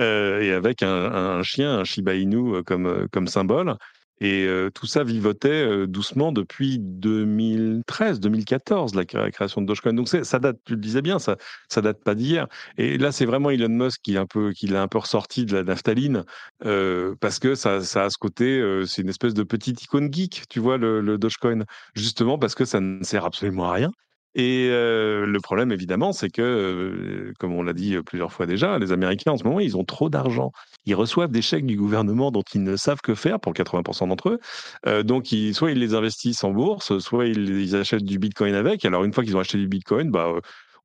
euh, 0.00 0.40
et 0.40 0.52
avec 0.52 0.82
un, 0.82 1.42
chien, 1.42 1.78
un 1.78 1.84
Shiba 1.84 2.14
Inu 2.14 2.56
euh, 2.56 2.62
comme, 2.62 3.08
comme 3.12 3.26
symbole. 3.26 3.76
Et 4.20 4.48
tout 4.74 4.86
ça 4.86 5.04
vivotait 5.04 5.86
doucement 5.86 6.32
depuis 6.32 6.78
2013, 6.78 8.20
2014, 8.20 8.94
la 8.94 9.04
création 9.04 9.60
de 9.60 9.66
Dogecoin. 9.66 9.92
Donc 9.92 10.08
ça 10.08 10.38
date, 10.38 10.58
tu 10.64 10.74
le 10.74 10.80
disais 10.80 11.02
bien, 11.02 11.18
ça, 11.18 11.36
ça 11.68 11.82
date 11.82 12.02
pas 12.02 12.14
d'hier. 12.14 12.46
Et 12.78 12.96
là, 12.96 13.12
c'est 13.12 13.26
vraiment 13.26 13.50
Elon 13.50 13.68
Musk 13.68 14.00
qui, 14.02 14.16
un 14.16 14.26
peu, 14.26 14.52
l'a 14.62 14.82
un 14.82 14.88
peu 14.88 14.98
ressorti 14.98 15.44
de 15.44 15.54
la 15.54 15.64
naphtaline, 15.64 16.24
parce 17.20 17.38
que 17.38 17.54
ça, 17.54 17.80
ça 17.80 18.04
a 18.04 18.10
ce 18.10 18.18
côté, 18.18 18.62
c'est 18.86 19.02
une 19.02 19.08
espèce 19.08 19.34
de 19.34 19.42
petite 19.42 19.82
icône 19.82 20.12
geek, 20.12 20.44
tu 20.48 20.60
vois, 20.60 20.78
le, 20.78 21.00
le 21.00 21.18
Dogecoin, 21.18 21.64
justement 21.94 22.38
parce 22.38 22.54
que 22.54 22.64
ça 22.64 22.80
ne 22.80 23.02
sert 23.02 23.24
absolument 23.24 23.70
à 23.70 23.72
rien. 23.72 23.90
Et 24.34 24.68
le 24.68 25.38
problème, 25.40 25.72
évidemment, 25.72 26.12
c'est 26.12 26.30
que, 26.30 27.32
comme 27.38 27.52
on 27.52 27.62
l'a 27.62 27.72
dit 27.72 27.96
plusieurs 28.04 28.32
fois 28.32 28.46
déjà, 28.46 28.78
les 28.78 28.92
Américains, 28.92 29.32
en 29.32 29.36
ce 29.36 29.44
moment, 29.44 29.60
ils 29.60 29.76
ont 29.76 29.84
trop 29.84 30.08
d'argent. 30.08 30.52
Ils 30.86 30.94
reçoivent 30.94 31.30
des 31.30 31.42
chèques 31.42 31.66
du 31.66 31.76
gouvernement 31.76 32.30
dont 32.30 32.42
ils 32.54 32.62
ne 32.62 32.76
savent 32.76 33.00
que 33.00 33.14
faire 33.14 33.38
pour 33.40 33.52
80% 33.52 34.08
d'entre 34.08 34.38
eux. 34.86 35.02
donc, 35.04 35.28
soit 35.52 35.70
ils 35.70 35.78
les 35.78 35.94
investissent 35.94 36.44
en 36.44 36.50
bourse, 36.50 36.98
soit 36.98 37.26
ils, 37.26 37.76
achètent 37.76 38.04
du 38.04 38.18
Bitcoin 38.18 38.54
avec. 38.54 38.84
Alors, 38.84 39.04
une 39.04 39.12
fois 39.12 39.24
qu'ils 39.24 39.36
ont 39.36 39.40
acheté 39.40 39.58
du 39.58 39.68
Bitcoin, 39.68 40.10
bah, 40.10 40.32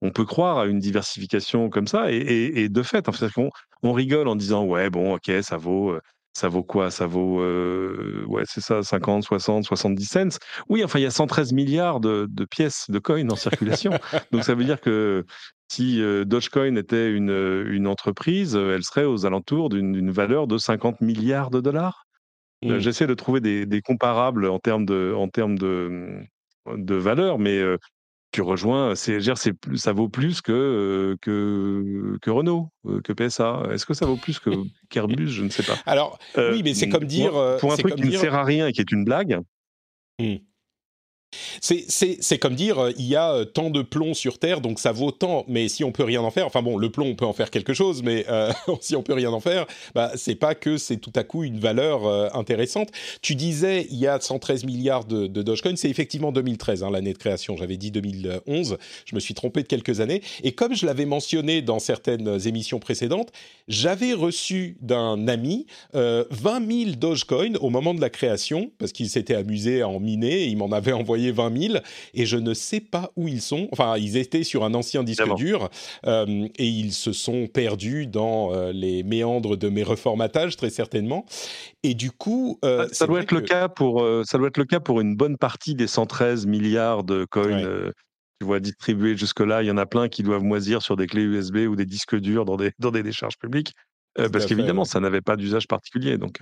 on 0.01 0.11
peut 0.11 0.25
croire 0.25 0.59
à 0.59 0.65
une 0.67 0.79
diversification 0.79 1.69
comme 1.69 1.87
ça. 1.87 2.11
Et, 2.11 2.69
de 2.69 2.83
fait, 2.83 3.09
en 3.09 3.11
fait 3.11 3.31
on, 3.37 3.49
on, 3.83 3.93
rigole 3.93 4.27
en 4.27 4.35
disant, 4.35 4.63
ouais, 4.65 4.89
bon, 4.89 5.15
ok, 5.15 5.31
ça 5.41 5.57
vaut 5.57 5.97
ça 6.33 6.47
vaut 6.47 6.63
quoi? 6.63 6.91
Ça 6.91 7.05
vaut, 7.05 7.41
euh, 7.41 8.23
ouais, 8.27 8.43
c'est 8.45 8.61
ça, 8.61 8.81
50, 8.83 9.23
60, 9.23 9.65
70 9.65 10.05
cents? 10.05 10.39
Oui, 10.69 10.83
enfin, 10.83 10.99
il 10.99 11.03
y 11.03 11.05
a 11.05 11.11
113 11.11 11.53
milliards 11.53 11.99
de, 11.99 12.27
pièces 12.49 12.89
de 12.89 12.99
coins 12.99 13.29
en 13.29 13.35
circulation. 13.35 13.91
Donc, 14.31 14.43
ça 14.43 14.55
veut 14.55 14.63
dire 14.63 14.79
que 14.79 15.25
si 15.71 16.01
euh, 16.01 16.25
Dogecoin 16.25 16.75
était 16.75 17.11
une, 17.11 17.65
une, 17.69 17.87
entreprise, 17.87 18.55
elle 18.55 18.83
serait 18.83 19.05
aux 19.05 19.25
alentours 19.25 19.69
d'une 19.69 20.11
valeur 20.11 20.47
de 20.47 20.57
50 20.57 21.01
milliards 21.01 21.49
de 21.49 21.61
dollars. 21.61 22.05
Euh, 22.65 22.77
mmh. 22.77 22.79
J'essaie 22.79 23.07
de 23.07 23.13
trouver 23.13 23.39
des, 23.39 23.65
des, 23.65 23.81
comparables 23.81 24.45
en 24.47 24.59
termes 24.59 24.85
de, 24.85 25.13
en 25.15 25.29
termes 25.29 25.57
de, 25.57 26.21
de 26.67 26.95
valeur, 26.95 27.39
mais 27.39 27.61
tu 28.31 28.41
rejoins, 28.41 28.95
c'est, 28.95 29.19
c'est, 29.35 29.53
ça 29.75 29.91
vaut 29.91 30.09
plus 30.09 30.41
que, 30.41 31.17
que, 31.21 32.17
que 32.21 32.29
Renault, 32.29 32.69
que 33.03 33.11
PSA. 33.11 33.63
Est-ce 33.71 33.85
que 33.85 33.93
ça 33.93 34.05
vaut 34.05 34.17
plus 34.17 34.39
que 34.39 34.51
qu'Airbus 34.89 35.27
Je 35.27 35.43
ne 35.43 35.49
sais 35.49 35.63
pas. 35.63 35.75
Alors, 35.85 36.19
euh, 36.37 36.53
oui, 36.53 36.61
mais 36.63 36.73
c'est 36.73 36.89
comme 36.89 37.05
dire. 37.05 37.31
pour 37.59 37.73
un 37.73 37.77
truc 37.77 37.95
qui 37.95 38.03
ne 38.03 38.11
sert 38.11 38.35
à 38.35 38.43
rien 38.43 38.67
et 38.67 38.71
qui 38.71 38.81
est 38.81 38.91
une 38.91 39.03
blague, 39.03 39.41
mmh. 40.19 40.35
C'est 41.61 42.37
comme 42.39 42.55
dire 42.55 42.79
euh, 42.79 42.91
il 42.97 43.05
y 43.05 43.15
a 43.15 43.33
euh, 43.33 43.45
tant 43.45 43.69
de 43.69 43.81
plomb 43.81 44.13
sur 44.13 44.39
Terre, 44.39 44.61
donc 44.61 44.79
ça 44.79 44.91
vaut 44.91 45.11
tant. 45.11 45.45
Mais 45.47 45.67
si 45.67 45.83
on 45.83 45.91
peut 45.91 46.03
rien 46.03 46.21
en 46.21 46.31
faire, 46.31 46.45
enfin 46.45 46.61
bon, 46.61 46.77
le 46.77 46.89
plomb 46.89 47.07
on 47.07 47.15
peut 47.15 47.25
en 47.25 47.33
faire 47.33 47.51
quelque 47.51 47.73
chose, 47.73 48.01
mais 48.03 48.25
euh, 48.29 48.51
si 48.81 48.95
on 48.95 49.03
peut 49.03 49.13
rien 49.13 49.31
en 49.31 49.39
faire, 49.39 49.65
bah 49.93 50.11
c'est 50.15 50.35
pas 50.35 50.55
que 50.55 50.77
c'est 50.77 50.97
tout 50.97 51.13
à 51.15 51.23
coup 51.23 51.43
une 51.43 51.59
valeur 51.59 52.07
intéressante. 52.35 52.89
Tu 53.21 53.35
disais 53.35 53.87
il 53.91 53.97
y 53.97 54.07
a 54.07 54.19
113 54.19 54.65
milliards 54.65 55.05
de, 55.05 55.27
de 55.27 55.41
Dogecoin, 55.41 55.75
c'est 55.75 55.89
effectivement 55.89 56.31
2013 56.31 56.83
hein, 56.83 56.89
l'année 56.91 57.13
de 57.13 57.17
création. 57.17 57.55
J'avais 57.57 57.77
dit 57.77 57.91
2011, 57.91 58.77
je 59.05 59.15
me 59.15 59.19
suis 59.19 59.33
trompé 59.33 59.61
de 59.61 59.67
quelques 59.67 59.99
années. 59.99 60.21
Et 60.43 60.53
comme 60.53 60.75
je 60.75 60.85
l'avais 60.85 61.05
mentionné 61.05 61.61
dans 61.61 61.79
certaines 61.79 62.47
émissions 62.47 62.79
précédentes, 62.79 63.31
j'avais 63.67 64.13
reçu 64.13 64.77
d'un 64.81 65.27
ami 65.27 65.67
20 65.93 66.27
000 66.31 66.91
Dogecoin 66.97 67.55
au 67.61 67.69
moment 67.69 67.93
de 67.93 68.01
la 68.01 68.09
création 68.09 68.71
parce 68.77 68.91
qu'il 68.91 69.09
s'était 69.09 69.35
amusé 69.35 69.81
à 69.81 69.87
en 69.87 69.99
miner 69.99 70.43
et 70.43 70.45
il 70.45 70.57
m'en 70.57 70.71
avait 70.71 70.93
envoyé 70.93 71.18
20 71.31 71.57
000 71.57 71.73
et 72.13 72.25
je 72.25 72.37
ne 72.37 72.53
sais 72.53 72.79
pas 72.79 73.11
où 73.15 73.27
ils 73.27 73.41
sont. 73.41 73.67
Enfin, 73.71 73.97
ils 73.97 74.17
étaient 74.17 74.43
sur 74.43 74.63
un 74.63 74.73
ancien 74.73 75.03
disque 75.03 75.35
dur 75.35 75.69
euh, 76.05 76.47
et 76.57 76.67
ils 76.67 76.93
se 76.93 77.11
sont 77.11 77.47
perdus 77.47 78.07
dans 78.07 78.53
euh, 78.53 78.71
les 78.71 79.03
méandres 79.03 79.57
de 79.57 79.69
mes 79.69 79.83
reformatages 79.83 80.55
très 80.55 80.69
certainement. 80.69 81.25
Et 81.83 81.93
du 81.93 82.11
coup, 82.11 82.59
euh, 82.65 82.87
ça, 82.91 83.07
doit 83.07 83.21
être 83.21 83.31
le 83.31 83.41
cas 83.41 83.67
pour 83.67 84.05
ça 84.25 84.37
doit 84.37 84.47
être 84.47 84.57
le 84.57 84.65
cas 84.65 84.79
pour 84.79 85.01
une 85.01 85.15
bonne 85.15 85.37
partie 85.37 85.75
des 85.75 85.87
113 85.87 86.45
milliards 86.45 87.03
de 87.03 87.25
coins. 87.29 87.61
tu 88.39 88.45
vois, 88.45 88.59
distribués 88.59 89.17
jusque-là, 89.17 89.63
il 89.63 89.67
y 89.67 89.71
en 89.71 89.77
a 89.77 89.85
plein 89.85 90.07
qui 90.07 90.23
doivent 90.23 90.43
moisir 90.43 90.81
sur 90.81 90.95
des 90.95 91.07
clés 91.07 91.23
USB 91.23 91.57
ou 91.69 91.75
des 91.75 91.85
disques 91.85 92.15
durs 92.15 92.45
dans 92.45 92.55
des, 92.55 92.71
dans 92.79 92.91
des 92.91 93.03
décharges 93.03 93.37
publiques. 93.37 93.73
parce 94.15 94.45
qu'évidemment, 94.45 94.85
ça 94.85 94.99
n'avait 94.99 95.21
pas 95.21 95.35
d'usage 95.35 95.67
particulier. 95.67 96.17
Donc, 96.17 96.39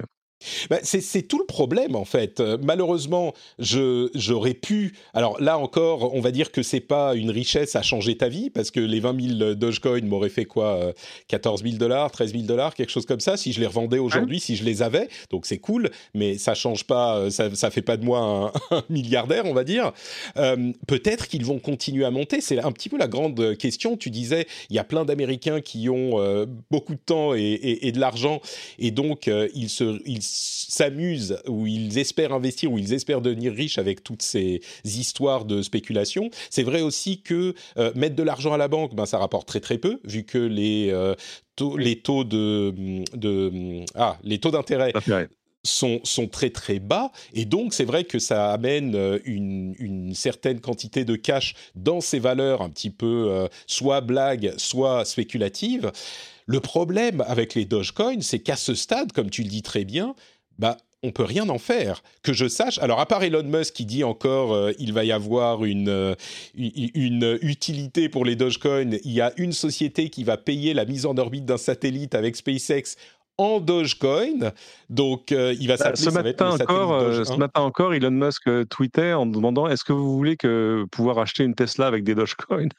bah, 0.70 0.78
c'est 0.84 1.24
tout 1.24 1.40
le 1.40 1.46
problème 1.46 1.96
en 1.96 2.06
fait. 2.06 2.40
Euh, 2.40 2.58
malheureusement, 2.62 3.34
j'aurais 3.60 4.54
pu. 4.54 4.94
Alors 5.14 5.40
là 5.42 5.58
encore, 5.58 6.14
on 6.14 6.22
va 6.22 6.32
dire 6.32 6.52
que 6.52 6.62
c'est 6.62 6.80
pas 6.80 7.16
une 7.16 7.32
richesse 7.32 7.76
à 7.76 7.82
changer 7.82 8.18
ta 8.18 8.30
vie 8.30 8.50
parce 8.50 8.72
que 8.72 8.80
les 8.80 9.00
20 9.00 9.38
000 9.40 9.54
Dogecoin 9.56 10.02
m'auraient 10.02 10.30
fait 10.30 10.46
quoi 10.46 10.94
14 11.28 11.64
000 11.64 11.78
dollars, 11.78 12.12
13 12.12 12.34
000 12.34 12.44
dollars, 12.44 12.76
quelque 12.76 12.92
chose 12.92 13.06
comme 13.06 13.20
ça. 13.20 13.38
Si 13.38 13.52
je 13.52 13.60
les 13.60 13.68
revendais 13.68 13.98
aujourd'hui, 13.98 14.40
si 14.40 14.56
je 14.56 14.64
les 14.64 14.82
avais, 14.82 15.10
donc 15.30 15.46
c'est 15.46 15.58
cool, 15.58 15.90
mais 16.14 16.38
ça 16.38 16.54
change 16.54 16.84
pas, 16.84 17.18
euh, 17.18 17.30
ça, 17.30 17.54
ça 17.56 17.72
fait 17.72 17.82
pas 17.82 17.98
de 17.98 18.06
moi 18.06 18.54
un, 18.72 18.84
milliardaire, 18.90 19.46
on 19.46 19.54
va 19.54 19.64
dire. 19.64 19.92
Euh, 20.38 20.72
peut-être 20.88 21.28
qu'ils 21.28 21.46
vont 21.46 21.60
continuer 21.60 22.06
à 22.06 22.12
monter. 22.12 22.42
C'est 22.42 22.60
un 22.60 22.72
petit 22.72 22.90
peu 22.90 22.98
la 22.98 23.08
grande 23.08 23.58
question. 23.58 23.98
Tu 23.98 24.10
disais, 24.10 24.48
il 24.70 24.76
y 24.76 24.80
a 24.80 24.84
plein 24.84 25.06
d'Américains 25.06 25.62
qui 25.62 25.90
ont 25.90 26.18
beaucoup 26.70 26.94
de 26.94 27.00
temps 27.00 27.34
et, 27.34 27.80
et, 27.82 27.92
de 27.92 28.00
l'argent 28.00 28.42
et 28.80 28.92
donc 28.92 29.30
ils 29.54 29.70
se 29.70 30.00
ils 30.06 30.22
s'amusent 30.28 31.40
ou 31.48 31.68
ils 31.68 31.98
espèrent 31.98 32.34
investir 32.34 32.72
ou 32.72 32.78
ils 32.78 32.94
espèrent 32.94 33.22
devenir 33.22 33.54
riches 33.54 33.78
avec 33.78 34.04
toutes 34.04 34.22
ces 34.22 34.62
histoires 34.84 35.46
de 35.46 35.62
spéculation. 35.62 36.30
C'est 36.50 36.64
vrai 36.64 36.82
aussi 36.82 37.22
que 37.22 37.54
euh, 37.78 37.92
mettre 37.96 38.16
de 38.16 38.24
l'argent 38.24 38.54
à 38.54 38.58
la 38.58 38.68
banque, 38.68 38.96
ben, 38.96 39.06
ça 39.06 39.18
rapporte 39.18 39.48
très 39.48 39.60
très 39.60 39.78
peu 39.78 40.00
vu 40.04 40.24
que 40.24 40.38
les, 40.38 40.90
euh, 40.92 41.16
taux, 41.56 41.78
les 41.78 42.00
taux 42.00 42.24
de, 42.24 42.74
de 43.16 43.86
ah, 43.96 44.18
les 44.24 44.40
taux 44.40 44.52
d'intérêt 44.52 44.94
sont, 45.68 46.28
très 46.32 46.50
très 46.50 46.80
bas 46.80 47.12
et 47.34 47.46
donc 47.46 47.74
c'est 47.74 47.86
vrai 47.86 48.04
que 48.04 48.20
ça 48.20 48.52
amène 48.52 48.96
euh, 48.96 49.20
une, 49.26 50.14
certaine 50.14 50.60
quantité 50.60 51.06
de 51.06 51.16
cash 51.16 51.56
dans 51.76 52.02
ces 52.02 52.20
valeurs 52.20 52.62
un 52.62 52.70
petit 52.70 52.90
peu 52.90 53.48
soit 53.68 54.02
blague, 54.02 54.54
soit 54.58 55.06
spéculative. 55.06 55.92
Le 56.46 56.60
problème 56.60 57.24
avec 57.28 57.56
les 57.56 57.66
Dogecoin, 57.66 58.22
c'est 58.22 58.40
qu'à 58.40 58.56
ce 58.56 58.74
stade, 58.74 59.12
comme 59.12 59.30
tu 59.30 59.44
le 59.44 59.50
dis 59.50 59.62
très 59.62 59.84
bien, 59.84 60.16
bah, 60.58 60.78
on 61.04 61.12
peut 61.12 61.24
rien 61.24 61.48
en 61.50 61.60
faire. 61.60 62.04
Que 62.24 62.34
je 62.34 62.48
sache, 62.48 62.80
alors 62.80 63.00
à 63.00 63.06
part 63.06 63.24
Elon 63.24 63.44
Musk 63.44 63.74
qui 63.74 63.86
dit 63.86 64.04
encore 64.04 64.54
euh, 64.54 64.72
il 64.80 64.94
va 64.94 65.04
y 65.04 65.12
avoir 65.12 65.64
une, 65.64 65.90
euh, 65.90 66.16
une 66.56 67.38
utilité 67.42 68.10
pour 68.10 68.26
les 68.26 68.36
Dogecoin, 68.36 68.98
il 69.04 69.12
y 69.12 69.22
a 69.22 69.32
une 69.38 69.54
société 69.54 70.10
qui 70.10 70.24
va 70.24 70.38
payer 70.38 70.74
la 70.74 70.86
mise 70.86 71.06
en 71.06 71.18
orbite 71.18 71.46
d'un 71.46 71.58
satellite 71.58 72.16
avec 72.16 72.36
SpaceX 72.36 72.96
en 73.38 73.60
Dogecoin. 73.60 74.52
Donc, 74.90 75.32
euh, 75.32 75.56
il 75.60 75.68
va 75.68 75.76
bah, 75.76 75.96
s'appeler. 75.96 76.04
ce, 76.04 76.10
matin 76.10 76.50
encore, 76.52 77.26
ce 77.26 77.38
matin 77.38 77.62
encore, 77.62 77.94
Elon 77.94 78.12
Musk 78.12 78.50
tweetait 78.70 79.14
en 79.14 79.26
demandant 79.26 79.68
est-ce 79.68 79.84
que 79.84 79.94
vous 79.94 80.16
voulez 80.16 80.38
que 80.38 80.86
pouvoir 80.92 81.20
acheter 81.20 81.44
une 81.44 81.56
Tesla 81.56 81.88
avec 81.88 82.04
des 82.04 82.16
Dogecoin 82.16 82.70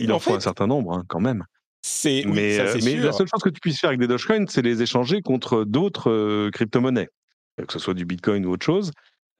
Il 0.00 0.12
en, 0.12 0.18
faut 0.18 0.34
un 0.34 0.40
certain 0.40 0.66
nombre, 0.66 0.92
hein, 0.92 1.04
quand 1.08 1.20
même. 1.20 1.44
C'est 1.88 2.24
mais, 2.26 2.58
euh, 2.58 2.76
mais 2.82 2.96
la 2.96 3.12
seule 3.12 3.28
chose 3.28 3.42
que 3.44 3.48
tu 3.48 3.60
puisses 3.60 3.78
faire 3.78 3.90
avec 3.90 4.00
des 4.00 4.08
Dogecoin, 4.08 4.46
c'est 4.48 4.60
les 4.60 4.82
échanger 4.82 5.22
contre 5.22 5.62
d'autres 5.62 6.10
euh, 6.10 6.50
crypto-monnaies, 6.50 7.08
que 7.64 7.72
ce 7.72 7.78
soit 7.78 7.94
du 7.94 8.04
Bitcoin 8.04 8.44
ou 8.44 8.50
autre 8.50 8.66
chose. 8.66 8.90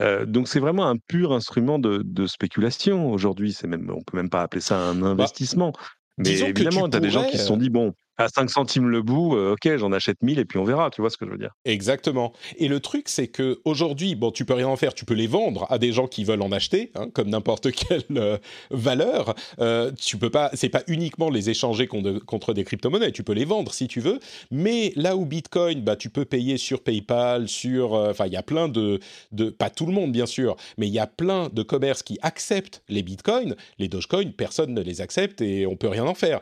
Euh, 0.00 0.26
donc 0.26 0.46
c'est 0.46 0.60
vraiment 0.60 0.86
un 0.86 0.96
pur 0.96 1.32
instrument 1.32 1.80
de, 1.80 2.26
spéculation 2.28 3.10
aujourd'hui. 3.10 3.52
C'est 3.52 3.66
même, 3.66 3.90
on 3.90 4.00
peut 4.00 4.16
même 4.16 4.30
pas 4.30 4.42
appeler 4.42 4.60
ça 4.60 4.78
un 4.78 4.94
bah, 4.94 5.08
investissement. 5.08 5.72
mais 6.18 6.38
évidemment, 6.38 6.88
tu 6.88 6.96
as 6.96 7.00
des 7.00 7.10
gens 7.10 7.24
qui 7.24 7.36
se 7.36 7.46
sont 7.46 7.56
dit 7.56 7.68
bon, 7.68 7.94
à 8.18 8.28
5 8.28 8.50
centimes 8.50 8.88
le 8.88 9.02
bout, 9.02 9.36
euh, 9.36 9.52
ok, 9.52 9.76
j'en 9.76 9.92
achète 9.92 10.22
1000 10.22 10.38
et 10.38 10.44
puis 10.44 10.58
on 10.58 10.64
verra, 10.64 10.90
tu 10.90 11.00
vois 11.00 11.10
ce 11.10 11.16
que 11.16 11.26
je 11.26 11.30
veux 11.30 11.38
dire. 11.38 11.54
Exactement. 11.64 12.32
Et 12.56 12.68
le 12.68 12.80
truc, 12.80 13.08
c'est 13.08 13.28
que 13.28 13.60
aujourd'hui, 13.64 14.14
bon, 14.14 14.30
tu 14.30 14.44
peux 14.44 14.54
rien 14.54 14.68
en 14.68 14.76
faire, 14.76 14.94
tu 14.94 15.04
peux 15.04 15.14
les 15.14 15.26
vendre 15.26 15.66
à 15.70 15.78
des 15.78 15.92
gens 15.92 16.06
qui 16.06 16.24
veulent 16.24 16.42
en 16.42 16.52
acheter, 16.52 16.90
hein, 16.94 17.08
comme 17.12 17.28
n'importe 17.28 17.70
quelle 17.72 18.04
euh, 18.16 18.38
valeur. 18.70 19.34
Euh, 19.60 19.92
tu 20.00 20.16
peux 20.16 20.30
pas, 20.30 20.50
c'est 20.54 20.68
pas 20.68 20.82
uniquement 20.86 21.30
les 21.30 21.50
échanger 21.50 21.86
contre, 21.86 22.54
des 22.54 22.64
crypto-monnaies, 22.64 23.12
tu 23.12 23.22
peux 23.22 23.32
les 23.32 23.44
vendre 23.44 23.72
si 23.72 23.88
tu 23.88 24.00
veux. 24.00 24.18
Mais 24.50 24.92
là 24.96 25.16
où 25.16 25.26
Bitcoin, 25.26 25.82
bah, 25.82 25.96
tu 25.96 26.10
peux 26.10 26.24
payer 26.24 26.56
sur 26.56 26.82
PayPal, 26.82 27.48
sur, 27.48 27.92
enfin, 27.92 28.26
il 28.26 28.32
y 28.32 28.36
a 28.36 28.42
plein 28.42 28.68
de, 28.68 29.00
de, 29.32 29.50
pas 29.50 29.70
tout 29.70 29.86
le 29.86 29.92
monde 29.92 30.12
bien 30.12 30.26
sûr, 30.26 30.56
mais 30.78 30.86
il 30.86 30.92
y 30.92 30.98
a 30.98 31.06
plein 31.06 31.48
de 31.52 31.62
commerces 31.62 32.02
qui 32.02 32.18
acceptent 32.22 32.82
les 32.88 33.02
Bitcoins. 33.02 33.56
Les 33.78 33.88
Dogecoin, 33.88 34.30
personne 34.36 34.72
ne 34.74 34.80
les 34.80 35.00
accepte 35.00 35.40
et 35.40 35.66
on 35.66 35.76
peut 35.76 35.88
rien 35.88 36.04
en 36.04 36.14
faire 36.14 36.40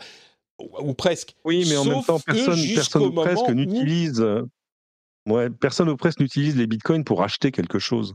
ou 0.58 0.94
presque. 0.94 1.34
Oui, 1.44 1.66
mais 1.68 1.76
en 1.76 1.84
même 1.84 2.02
temps, 2.04 2.20
personne, 2.20 2.58
personne 2.74 3.02
ou 3.02 3.12
presque 3.12 3.48
n'utilise. 3.48 4.20
Euh, 4.20 4.42
ouais, 5.26 5.50
personne 5.50 5.88
ou 5.88 5.96
presque 5.96 6.20
n'utilise 6.20 6.56
les 6.56 6.66
bitcoins 6.66 7.04
pour 7.04 7.22
acheter 7.22 7.50
quelque 7.50 7.78
chose. 7.78 8.14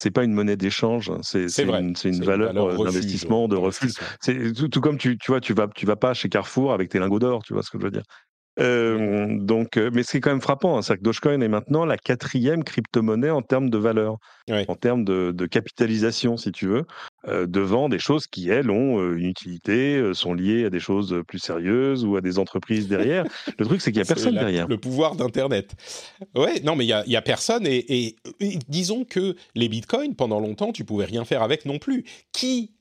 C'est 0.00 0.12
pas 0.12 0.22
une 0.22 0.32
monnaie 0.32 0.56
d'échange, 0.56 1.10
hein, 1.10 1.18
c'est 1.22 1.46
une, 1.58 1.92
une, 2.04 2.24
valeur, 2.24 2.56
euh, 2.56 2.84
d'investissement, 2.84 3.48
de 3.48 3.56
refus. 3.56 3.90
C'est 4.20 4.52
tout, 4.52 4.68
tout, 4.68 4.80
comme 4.80 4.96
tu, 4.96 5.18
tu 5.18 5.32
vois, 5.32 5.40
tu 5.40 5.54
vas, 5.54 5.66
tu 5.66 5.86
vas 5.86 5.96
pas 5.96 6.14
chez 6.14 6.28
Carrefour 6.28 6.72
avec 6.72 6.88
tes 6.88 7.00
lingots 7.00 7.18
d'or, 7.18 7.42
tu 7.42 7.52
vois 7.52 7.64
ce 7.64 7.70
que 7.70 7.78
je 7.80 7.84
veux 7.84 7.90
dire. 7.90 8.04
Euh, 8.60 9.38
donc, 9.38 9.76
euh, 9.76 9.90
mais 9.92 10.02
c'est 10.02 10.20
quand 10.20 10.30
même 10.30 10.40
frappant, 10.40 10.78
hein, 10.78 10.82
c'est 10.82 10.96
que 10.96 11.02
Dogecoin 11.02 11.40
est 11.40 11.48
maintenant 11.48 11.84
la 11.84 11.96
quatrième 11.96 12.64
crypto-monnaie 12.64 13.30
en 13.30 13.42
termes 13.42 13.70
de 13.70 13.78
valeur, 13.78 14.16
en 14.50 14.74
termes 14.74 15.04
de, 15.04 15.46
capitalisation, 15.46 16.36
si 16.36 16.52
tu 16.52 16.66
veux. 16.66 16.84
Devant 17.26 17.88
des 17.88 17.98
choses 17.98 18.26
qui, 18.26 18.48
elles, 18.48 18.70
ont 18.70 19.14
une 19.14 19.26
utilité, 19.26 20.12
sont 20.14 20.34
liées 20.34 20.64
à 20.64 20.70
des 20.70 20.80
choses 20.80 21.22
plus 21.26 21.38
sérieuses 21.38 22.04
ou 22.04 22.16
à 22.16 22.20
des 22.20 22.38
entreprises 22.38 22.88
derrière. 22.88 23.24
Le 23.58 23.64
truc, 23.66 23.80
c'est 23.80 23.90
qu'il 23.90 24.00
n'y 24.00 24.06
a 24.06 24.08
personne 24.08 24.34
derrière. 24.34 24.68
Le 24.68 24.78
pouvoir 24.78 25.16
d'Internet. 25.16 25.74
Ouais, 26.36 26.60
non, 26.60 26.76
mais 26.76 26.84
il 26.84 27.02
n'y 27.06 27.16
a, 27.16 27.18
a, 27.18 27.22
personne. 27.22 27.66
Et, 27.66 28.16
et, 28.40 28.58
disons 28.68 29.04
que 29.04 29.36
les 29.54 29.68
bitcoins, 29.68 30.14
pendant 30.14 30.40
longtemps, 30.40 30.72
tu 30.72 30.84
pouvais 30.84 31.04
rien 31.04 31.24
faire 31.24 31.42
avec 31.42 31.64
non 31.66 31.78
plus. 31.78 32.04
Qui 32.32 32.72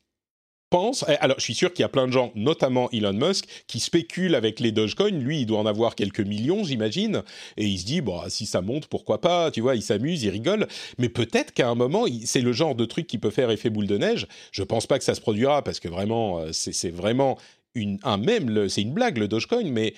pense. 0.70 1.06
Eh, 1.08 1.16
alors, 1.20 1.38
je 1.40 1.44
suis 1.44 1.56
sûr 1.56 1.74
qu'il 1.74 1.84
y 1.84 1.86
a 1.86 1.90
plein 1.90 2.08
de 2.08 2.12
gens, 2.12 2.32
notamment 2.36 2.90
Elon 2.92 3.14
Musk, 3.14 3.46
qui 3.68 3.80
spéculent 3.80 4.36
avec 4.36 4.60
les 4.60 4.72
Dogecoin. 4.72 5.12
Lui, 5.12 5.42
il 5.42 5.46
doit 5.46 5.60
en 5.60 5.66
avoir 5.66 5.96
quelques 5.96 6.20
millions, 6.22 6.64
j'imagine. 6.64 7.24
Et 7.58 7.66
il 7.66 7.80
se 7.80 7.86
dit, 7.86 8.02
bon, 8.02 8.22
si 8.30 8.46
ça 8.46 8.62
monte, 8.62 8.88
pourquoi 8.88 9.22
pas 9.22 9.52
Tu 9.52 9.62
vois, 9.62 9.76
il 9.76 9.82
s'amuse, 9.82 10.24
il 10.24 10.30
rigole. 10.30 10.68
Mais 10.98 11.10
peut-être 11.10 11.54
qu'à 11.54 11.70
un 11.70 11.76
moment, 11.76 12.06
c'est 12.26 12.42
le 12.42 12.54
genre 12.54 12.76
de 12.76 12.86
truc 12.86 13.08
qui 13.08 13.18
peut 13.18 13.32
faire 13.32 13.52
effet 13.52 13.70
boule 13.70 13.88
de 13.88 13.98
neige. 13.98 14.28
Je 14.52 14.64
pense 14.64 14.88
pas 14.88 14.98
que 14.98 15.06
ça 15.06 15.16
se 15.16 15.22
produira 15.22 15.64
parce 15.64 15.80
que 15.80 15.88
vraiment, 15.88 16.40
euh, 16.40 16.50
c'est 16.52 16.92
vraiment 16.92 17.38
une, 17.76 18.00
un 18.04 18.18
même, 18.18 18.70
c'est 18.70 18.82
une 18.82 18.94
blague 18.94 19.18
le 19.18 19.28
Dogecoin, 19.28 19.70
mais 19.72 19.94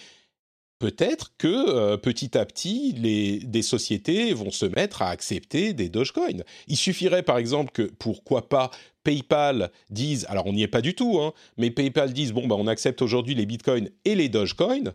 peut-être 0.79 1.33
que 1.37 1.47
euh, 1.47 1.97
petit 1.97 2.37
à 2.37 2.45
petit, 2.45 2.93
les, 2.97 3.39
des 3.39 3.61
sociétés 3.61 4.33
vont 4.33 4.51
se 4.51 4.65
mettre 4.65 5.01
à 5.01 5.09
accepter 5.09 5.73
des 5.73 5.89
Dogecoin. 5.89 6.43
Il 6.67 6.77
suffirait 6.77 7.23
par 7.23 7.37
exemple 7.37 7.71
que, 7.71 7.83
pourquoi 7.83 8.49
pas, 8.49 8.71
PayPal 9.03 9.71
dise, 9.89 10.25
alors 10.29 10.47
on 10.47 10.53
n'y 10.53 10.63
est 10.63 10.67
pas 10.67 10.81
du 10.81 10.95
tout, 10.95 11.19
hein, 11.19 11.33
mais 11.57 11.69
PayPal 11.69 12.13
dise, 12.13 12.33
bon, 12.33 12.47
bah, 12.47 12.55
on 12.57 12.67
accepte 12.67 13.01
aujourd'hui 13.01 13.35
les 13.35 13.45
Bitcoins 13.45 13.89
et 14.05 14.15
les 14.15 14.29
Dogecoin. 14.29 14.93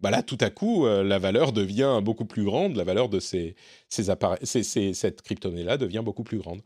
Bah 0.00 0.10
là, 0.10 0.22
tout 0.22 0.38
à 0.40 0.50
coup, 0.50 0.84
euh, 0.84 1.02
la 1.02 1.18
valeur 1.18 1.52
devient 1.52 2.00
beaucoup 2.02 2.26
plus 2.26 2.44
grande, 2.44 2.76
la 2.76 2.84
valeur 2.84 3.08
de 3.08 3.20
ces, 3.20 3.54
ces 3.88 4.10
appareils, 4.10 4.44
cette 4.44 5.22
crypto-monnaie-là 5.22 5.78
devient 5.78 6.02
beaucoup 6.04 6.24
plus 6.24 6.36
grande. 6.36 6.60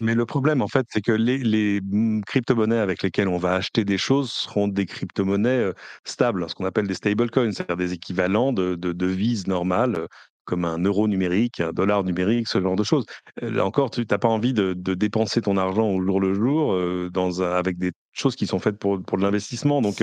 Mais 0.00 0.14
le 0.14 0.26
problème, 0.26 0.62
en 0.62 0.68
fait, 0.68 0.86
c'est 0.90 1.00
que 1.00 1.12
les, 1.12 1.38
les 1.38 1.80
mmh, 1.80 2.22
crypto-monnaies 2.22 2.78
avec 2.78 3.02
lesquelles 3.02 3.28
on 3.28 3.38
va 3.38 3.54
acheter 3.54 3.84
des 3.84 3.98
choses 3.98 4.30
seront 4.30 4.68
des 4.68 4.86
crypto-monnaies 4.86 5.72
stables, 6.04 6.48
ce 6.48 6.54
qu'on 6.54 6.64
appelle 6.64 6.86
des 6.86 6.94
stablecoins, 6.94 7.52
c'est-à-dire 7.52 7.76
des 7.76 7.92
équivalents 7.92 8.52
de, 8.52 8.74
de 8.74 8.92
devises 8.92 9.46
normales 9.46 10.06
comme 10.44 10.64
un 10.64 10.78
euro 10.78 11.08
numérique, 11.08 11.60
un 11.60 11.72
dollar 11.72 12.04
numérique, 12.04 12.48
ce 12.48 12.58
genre 12.58 12.74
de 12.74 12.82
choses. 12.82 13.04
Là 13.42 13.66
encore, 13.66 13.90
tu 13.90 14.06
n'as 14.10 14.16
pas 14.16 14.28
envie 14.28 14.54
de, 14.54 14.72
dépenser 14.72 15.42
ton 15.42 15.58
argent 15.58 15.86
au 15.86 16.02
jour 16.02 16.20
le 16.20 16.32
jour 16.32 17.10
dans 17.10 17.42
avec 17.42 17.76
des 17.76 17.92
choses 18.12 18.34
qui 18.34 18.46
sont 18.46 18.58
faites 18.58 18.78
pour, 18.78 19.02
pour 19.02 19.18
de 19.18 19.22
l'investissement. 19.22 19.82
Donc, 19.82 20.02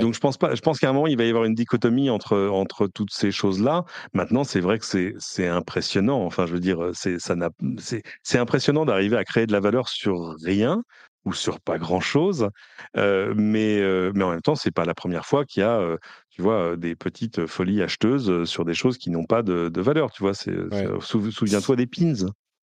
donc 0.00 0.14
je 0.14 0.20
pense 0.20 0.36
pas. 0.36 0.54
Je 0.54 0.60
pense 0.60 0.78
qu'à 0.78 0.90
un 0.90 0.92
moment 0.92 1.06
il 1.06 1.16
va 1.16 1.24
y 1.24 1.28
avoir 1.28 1.44
une 1.44 1.54
dichotomie 1.54 2.10
entre 2.10 2.48
entre 2.48 2.86
toutes 2.86 3.12
ces 3.12 3.30
choses-là. 3.30 3.84
Maintenant, 4.12 4.44
c'est 4.44 4.60
vrai 4.60 4.78
que 4.78 4.86
c'est 4.86 5.14
c'est 5.18 5.48
impressionnant. 5.48 6.24
Enfin, 6.24 6.46
je 6.46 6.52
veux 6.52 6.60
dire, 6.60 6.90
c'est 6.94 7.18
ça 7.18 7.36
n'a 7.36 7.50
c'est 7.78 8.02
c'est 8.22 8.38
impressionnant 8.38 8.84
d'arriver 8.84 9.16
à 9.16 9.24
créer 9.24 9.46
de 9.46 9.52
la 9.52 9.60
valeur 9.60 9.88
sur 9.88 10.34
rien 10.42 10.82
ou 11.24 11.32
sur 11.32 11.60
pas 11.60 11.78
grand-chose. 11.78 12.48
Euh, 12.96 13.34
mais 13.36 13.80
euh, 13.80 14.12
mais 14.14 14.24
en 14.24 14.30
même 14.30 14.42
temps, 14.42 14.54
c'est 14.54 14.70
pas 14.70 14.84
la 14.84 14.94
première 14.94 15.26
fois 15.26 15.44
qu'il 15.44 15.62
y 15.62 15.64
a 15.64 15.78
euh, 15.78 15.96
tu 16.30 16.42
vois 16.42 16.76
des 16.76 16.96
petites 16.96 17.46
folies 17.46 17.82
acheteuses 17.82 18.44
sur 18.44 18.64
des 18.64 18.74
choses 18.74 18.98
qui 18.98 19.10
n'ont 19.10 19.24
pas 19.26 19.42
de, 19.42 19.68
de 19.68 19.80
valeur. 19.80 20.10
Tu 20.10 20.22
vois, 20.22 20.34
c'est 20.34 20.56
souviens-toi 21.00 21.76
des 21.76 21.86
pins. 21.86 22.26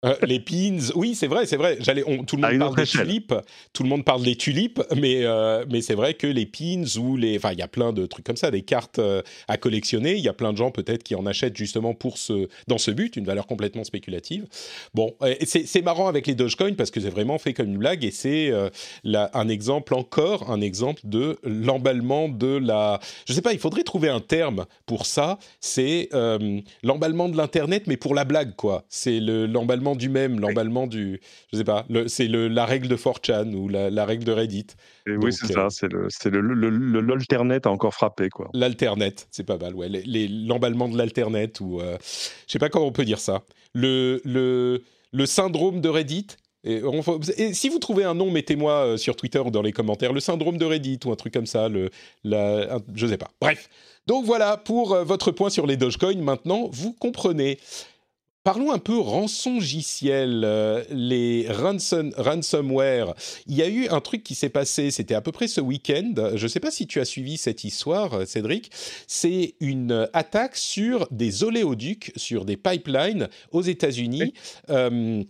Euh, 0.05 0.15
les 0.27 0.39
pins, 0.39 0.77
oui, 0.93 1.15
c'est 1.15 1.25
vrai, 1.25 1.47
c'est 1.47 1.57
vrai. 1.57 1.77
J'allais, 1.79 2.03
tout 2.03 2.35
le 2.35 2.41
monde 2.43 2.59
parle 2.59 2.75
des 2.75 2.85
tulipes, 2.85 3.33
tout 3.73 3.81
le 3.81 3.89
monde 3.89 4.05
parle 4.05 4.21
des 4.21 4.35
tulipes, 4.35 4.79
mais 4.95 5.23
euh, 5.23 5.65
mais 5.71 5.81
c'est 5.81 5.95
vrai 5.95 6.13
que 6.13 6.27
les 6.27 6.45
pins 6.45 6.83
ou 6.99 7.17
les, 7.17 7.37
enfin, 7.37 7.51
il 7.53 7.57
y 7.57 7.63
a 7.63 7.67
plein 7.67 7.93
de 7.93 8.05
trucs 8.05 8.23
comme 8.23 8.37
ça, 8.37 8.51
des 8.51 8.61
cartes 8.61 8.99
euh, 8.99 9.23
à 9.47 9.57
collectionner. 9.57 10.13
Il 10.13 10.23
y 10.23 10.27
a 10.27 10.33
plein 10.33 10.53
de 10.53 10.57
gens 10.57 10.69
peut-être 10.69 11.01
qui 11.01 11.15
en 11.15 11.25
achètent 11.25 11.57
justement 11.57 11.95
pour 11.95 12.19
ce, 12.19 12.47
dans 12.67 12.77
ce 12.77 12.91
but, 12.91 13.15
une 13.15 13.25
valeur 13.25 13.47
complètement 13.47 13.83
spéculative. 13.83 14.45
Bon, 14.93 15.15
c'est 15.45 15.81
marrant 15.81 16.07
avec 16.07 16.27
les 16.27 16.35
Dogecoin 16.35 16.75
parce 16.75 16.91
que 16.91 16.99
c'est 16.99 17.09
vraiment 17.09 17.39
fait 17.39 17.53
comme 17.53 17.67
une 17.67 17.77
blague 17.79 18.05
et 18.05 18.11
c'est 18.11 18.51
un 19.03 19.49
exemple 19.49 19.95
encore, 19.95 20.51
un 20.51 20.61
exemple 20.61 21.01
de 21.05 21.37
l'emballement 21.43 22.29
de 22.29 22.57
la, 22.57 22.99
je 23.25 23.33
sais 23.33 23.41
pas, 23.41 23.53
il 23.53 23.59
faudrait 23.59 23.83
trouver 23.83 24.09
un 24.09 24.19
terme 24.19 24.65
pour 24.85 25.05
ça. 25.05 25.39
C'est 25.59 26.09
l'emballement 26.83 27.29
de 27.29 27.37
l'internet, 27.37 27.83
mais 27.87 27.97
pour 27.97 28.13
la 28.13 28.25
blague 28.25 28.55
quoi. 28.55 28.85
C'est 28.89 29.19
l'emballement 29.19 29.86
du 29.95 30.09
même, 30.09 30.39
l'emballement 30.39 30.87
du, 30.87 31.19
je 31.51 31.57
sais 31.57 31.63
pas, 31.63 31.85
c'est 32.07 32.27
la 32.27 32.65
règle 32.65 32.87
de 32.87 32.95
4chan 32.95 33.53
ou 33.53 33.67
la, 33.69 34.05
règle 34.05 34.23
de 34.23 34.31
Reddit. 34.31 34.67
oui, 35.05 35.33
c'est 35.33 35.51
ça, 35.51 35.67
c'est 35.69 35.91
le, 35.91 36.07
c'est 36.09 36.29
le, 36.29 36.39
l'alternet 36.99 37.65
a 37.65 37.71
encore 37.71 37.93
frappé 37.93 38.29
quoi. 38.29 38.49
L'alternet, 38.53 39.27
c'est 39.31 39.45
pas 39.45 39.57
mal, 39.57 39.75
ouais, 39.75 39.89
l'emballement 39.89 40.87
de 40.87 40.97
l'alternet 40.97 41.59
ou, 41.59 41.79
euh, 41.79 41.97
je 42.01 42.51
sais 42.51 42.59
pas 42.59 42.69
comment 42.69 42.87
on 42.87 42.91
peut 42.91 43.05
dire 43.05 43.19
ça. 43.19 43.43
Le, 43.73 44.21
le, 44.23 44.83
le 45.11 45.25
syndrome 45.25 45.81
de 45.81 45.89
Reddit. 45.89 46.27
Et, 46.63 46.81
si 47.53 47.69
vous 47.69 47.79
trouvez 47.79 48.03
un 48.03 48.13
nom, 48.13 48.29
mettez-moi 48.29 48.71
euh, 48.71 48.97
sur 48.97 49.15
Twitter 49.15 49.39
ou 49.39 49.51
dans 49.51 49.61
les 49.61 49.71
commentaires. 49.71 50.11
Le 50.11 50.19
syndrome 50.19 50.57
de 50.57 50.65
Reddit 50.65 50.99
ou 51.05 51.11
un 51.11 51.15
truc 51.15 51.33
comme 51.33 51.45
ça. 51.45 51.69
Le, 51.69 51.89
la, 52.23 52.79
je 52.93 53.07
sais 53.07 53.17
pas. 53.17 53.29
Bref. 53.39 53.69
Donc 54.07 54.25
voilà 54.25 54.57
pour 54.57 54.93
euh, 54.93 55.03
votre 55.03 55.31
point 55.31 55.49
sur 55.49 55.67
les 55.67 55.77
Dogecoin. 55.77 56.17
Maintenant, 56.17 56.69
vous 56.71 56.93
comprenez. 56.93 57.59
Parlons 58.47 58.71
un 58.71 58.79
peu 58.79 58.97
rançongiciel, 58.97 60.43
euh, 60.45 60.81
les 60.89 61.51
ransom, 61.51 62.13
ransomware. 62.15 63.13
Il 63.45 63.55
y 63.55 63.61
a 63.61 63.67
eu 63.67 63.89
un 63.89 63.99
truc 63.99 64.23
qui 64.23 64.35
s'est 64.35 64.47
passé, 64.47 64.89
c'était 64.89 65.15
à 65.15 65.19
peu 65.19 65.33
près 65.33 65.49
ce 65.49 65.59
week-end. 65.59 66.13
Je 66.33 66.43
ne 66.43 66.47
sais 66.47 66.61
pas 66.61 66.71
si 66.71 66.87
tu 66.87 67.01
as 67.01 67.03
suivi 67.03 67.35
cette 67.35 67.65
histoire, 67.65 68.13
euh, 68.13 68.25
Cédric. 68.25 68.71
C'est 69.05 69.55
une 69.59 70.07
attaque 70.13 70.55
sur 70.55 71.09
des 71.11 71.43
oléoducs, 71.43 72.13
sur 72.15 72.45
des 72.45 72.55
pipelines 72.55 73.27
aux 73.51 73.63
États-Unis. 73.63 74.33
Euh, 74.69 75.25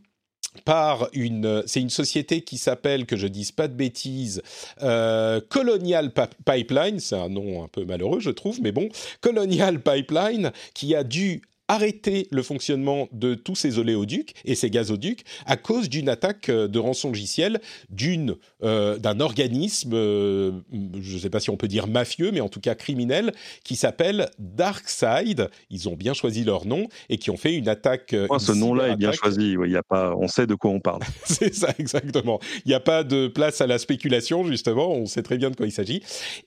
par 0.64 1.10
une, 1.14 1.64
c'est 1.66 1.82
une 1.82 1.90
société 1.90 2.42
qui 2.42 2.60
s'appelle, 2.60 3.08
que 3.08 3.16
je 3.16 3.26
dise 3.26 3.52
pas 3.52 3.68
de 3.68 3.74
bêtises, 3.74 4.44
Colonial 4.80 6.12
Pipeline, 6.46 7.00
c'est 7.00 7.16
un 7.16 7.30
nom 7.30 7.64
un 7.64 7.68
peu 7.68 7.86
malheureux 7.86 8.20
je 8.20 8.32
trouve, 8.32 8.60
mais 8.62 8.72
bon, 8.72 8.90
Colonial 9.22 9.82
Pipeline, 9.82 10.52
qui 10.74 10.96
a 10.96 11.04
dû 11.04 11.44
arrêter 11.68 12.28
le 12.32 12.42
fonctionnement 12.44 13.10
de 13.12 13.36
tous 13.36 13.56
ces 13.56 13.78
oléoducs 13.80 14.34
et 14.46 14.56
ces 14.56 14.70
gazoducs 14.70 15.24
à 15.46 15.58
cause 15.58 15.90
d'une 15.90 16.10
attaque 16.10 16.50
euh, 16.50 16.68
de 16.68 16.80
rançon 16.80 17.10
logiciel 17.10 17.60
d'une 17.90 18.36
euh, 18.64 18.98
d'un 18.98 19.20
organisme, 19.20 19.92
euh, 19.94 20.52
je 21.00 21.16
ne 21.16 21.20
sais 21.20 21.30
pas 21.30 21.40
si 21.40 21.50
on 21.50 21.58
peut 21.58 21.68
dire 21.68 21.88
mafieux, 21.88 22.32
mais 22.32 22.42
en 22.42 22.50
tout 22.50 22.60
cas 22.60 22.76
criminel, 22.76 23.34
qui 23.64 23.76
s'appelle 23.76 24.30
Darkside. 24.40 25.50
Ils 25.70 25.90
ont 25.90 25.96
bien 25.96 26.14
choisi 26.14 26.44
leur 26.44 26.66
nom 26.66 26.88
et 27.10 27.18
qui 27.18 27.30
ont 27.30 27.38
fait 27.38 27.54
une 27.54 27.68
attaque. 27.68 28.16
ce 28.40 28.52
nom-là 28.52 28.90
est 28.90 28.96
bien 28.96 29.12
choisi. 29.12 29.56
Il 29.64 29.72
y 29.72 29.78
a 29.78 29.84
pas, 29.84 30.16
on 30.16 30.28
sait 30.28 30.48
de 30.48 30.56
quoi 30.56 30.72
on 30.72 30.80
parle. 30.80 31.02
C'est 31.26 31.54
ça 31.54 31.74
exactement. 31.78 32.40
Il 32.66 32.70
n'y 32.70 32.74
a 32.74 32.80
pas 32.80 33.04
de 33.04 33.28
place 33.28 33.62
à 33.62 33.68
la 33.68 33.78
spéculation 33.78 34.46
justement. 34.46 34.92
On 34.92 35.06
sait 35.06 35.24
très 35.24 35.38
bien 35.38 35.50
de 35.50 35.56
quoi 35.56 35.66
il 35.66 35.72
s'agit. 35.72 36.02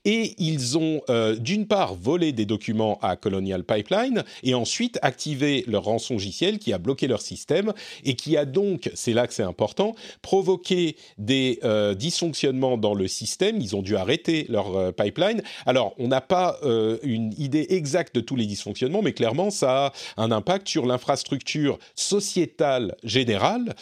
Et 0.04 0.34
ils 0.38 0.78
ont 0.78 1.02
d'une 1.38 1.66
part 1.66 1.94
volé 1.94 2.32
des 2.32 2.46
documents 2.46 2.98
à 3.02 3.16
Colonial 3.16 3.64
Pipeline 3.64 4.24
et 4.42 4.54
ensuite 4.54 4.98
activé 5.10 5.64
leur 5.66 5.84
rançon 5.84 6.14
logiciel 6.14 6.58
qui 6.58 6.72
a 6.72 6.78
bloqué 6.78 7.08
leur 7.08 7.20
système 7.20 7.72
et 8.04 8.14
qui 8.14 8.36
a 8.36 8.44
donc, 8.44 8.90
c'est 8.94 9.12
là 9.12 9.26
que 9.26 9.34
c'est 9.34 9.42
important, 9.42 9.96
provoqué 10.22 10.96
des 11.18 11.58
euh, 11.64 11.94
dysfonctionnements 11.94 12.78
dans 12.78 12.94
le 12.94 13.08
système. 13.08 13.60
Ils 13.60 13.74
ont 13.74 13.82
dû 13.82 13.96
arrêter 13.96 14.46
leur 14.48 14.76
euh, 14.76 14.92
pipeline. 14.92 15.42
Alors, 15.66 15.94
on 15.98 16.06
n'a 16.06 16.20
pas 16.20 16.58
euh, 16.62 16.98
une 17.02 17.32
idée 17.38 17.66
exacte 17.70 18.14
de 18.14 18.20
tous 18.20 18.36
les 18.36 18.46
dysfonctionnements, 18.46 19.02
mais 19.02 19.12
clairement, 19.12 19.50
ça 19.50 19.86
a 19.86 19.92
un 20.16 20.30
impact 20.30 20.68
sur 20.68 20.86
l'infrastructure 20.86 21.78
sociétale 21.96 22.94
générale. 23.02 23.74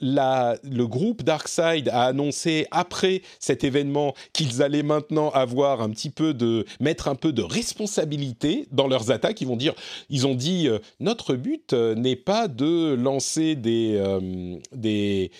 La, 0.00 0.56
le 0.62 0.86
groupe 0.86 1.22
Darkside 1.22 1.88
a 1.88 2.04
annoncé 2.04 2.66
après 2.70 3.22
cet 3.38 3.64
événement 3.64 4.14
qu'ils 4.32 4.62
allaient 4.62 4.82
maintenant 4.82 5.30
avoir 5.30 5.82
un 5.82 5.90
petit 5.90 6.10
peu 6.10 6.32
de 6.32 6.64
mettre 6.80 7.08
un 7.08 7.14
peu 7.14 7.32
de 7.32 7.42
responsabilité 7.42 8.66
dans 8.70 8.88
leurs 8.88 9.10
attaques. 9.10 9.40
Ils 9.40 9.48
vont 9.48 9.56
dire, 9.56 9.74
ils 10.08 10.26
ont 10.26 10.29
dit 10.34 10.68
euh, 10.68 10.78
notre 10.98 11.34
but 11.34 11.72
euh, 11.72 11.94
n'est 11.94 12.16
pas 12.16 12.48
de 12.48 12.94
lancer 12.94 13.54
des, 13.54 13.94
euh, 13.96 14.58
des 14.72 15.30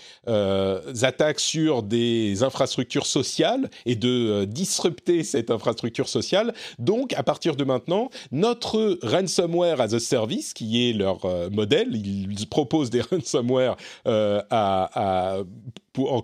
attaques 1.02 1.40
sur 1.40 1.82
des 1.82 2.42
infrastructures 2.42 3.06
sociales 3.06 3.70
et 3.86 3.96
de 3.96 4.44
disrupter 4.44 5.22
cette 5.24 5.50
infrastructure 5.50 6.08
sociale. 6.08 6.54
Donc, 6.78 7.12
à 7.14 7.22
partir 7.22 7.56
de 7.56 7.64
maintenant, 7.64 8.10
notre 8.32 8.98
ransomware 9.02 9.80
as 9.80 9.94
a 9.94 10.00
service, 10.00 10.52
qui 10.54 10.88
est 10.88 10.92
leur 10.92 11.20
modèle, 11.50 11.94
ils 11.94 12.48
proposent 12.48 12.90
des 12.90 13.00
ransomware 13.10 13.76
à, 14.04 15.42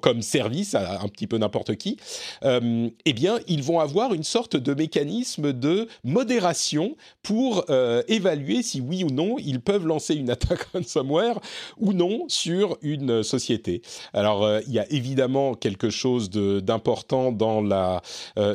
comme 0.01 0.23
service 0.23 0.75
à 0.75 1.01
un 1.03 1.09
petit 1.09 1.27
peu 1.27 1.39
n'importe 1.39 1.75
qui, 1.77 1.97
euh, 2.45 2.89
eh 3.05 3.13
bien, 3.13 3.39
ils 3.49 3.63
vont 3.63 3.81
avoir 3.81 4.15
une 4.15 4.23
sorte 4.23 4.57
de 4.57 4.75
mécanisme 4.75 5.53
de 5.53 5.89
modération 6.05 6.97
pour 7.23 7.65
euh, 7.69 8.03
évaluer 8.07 8.63
si 8.63 8.81
oui 8.81 9.03
ou 9.03 9.11
non 9.11 9.37
ils 9.39 9.61
peuvent 9.61 9.87
lancer 9.87 10.15
une 10.15 10.31
attaque 10.31 10.63
ransomware 10.73 11.41
ou 11.79 11.93
non 11.93 12.25
sur 12.29 12.79
une 12.83 13.23
société. 13.23 13.83
Alors, 14.13 14.45
euh, 14.45 14.61
il 14.69 14.73
y 14.73 14.79
a 14.79 14.91
évidemment 14.93 15.55
quelque 15.55 15.91
chose 15.91 16.31
d'important 16.31 17.33
dans 17.33 17.61
la 17.61 18.03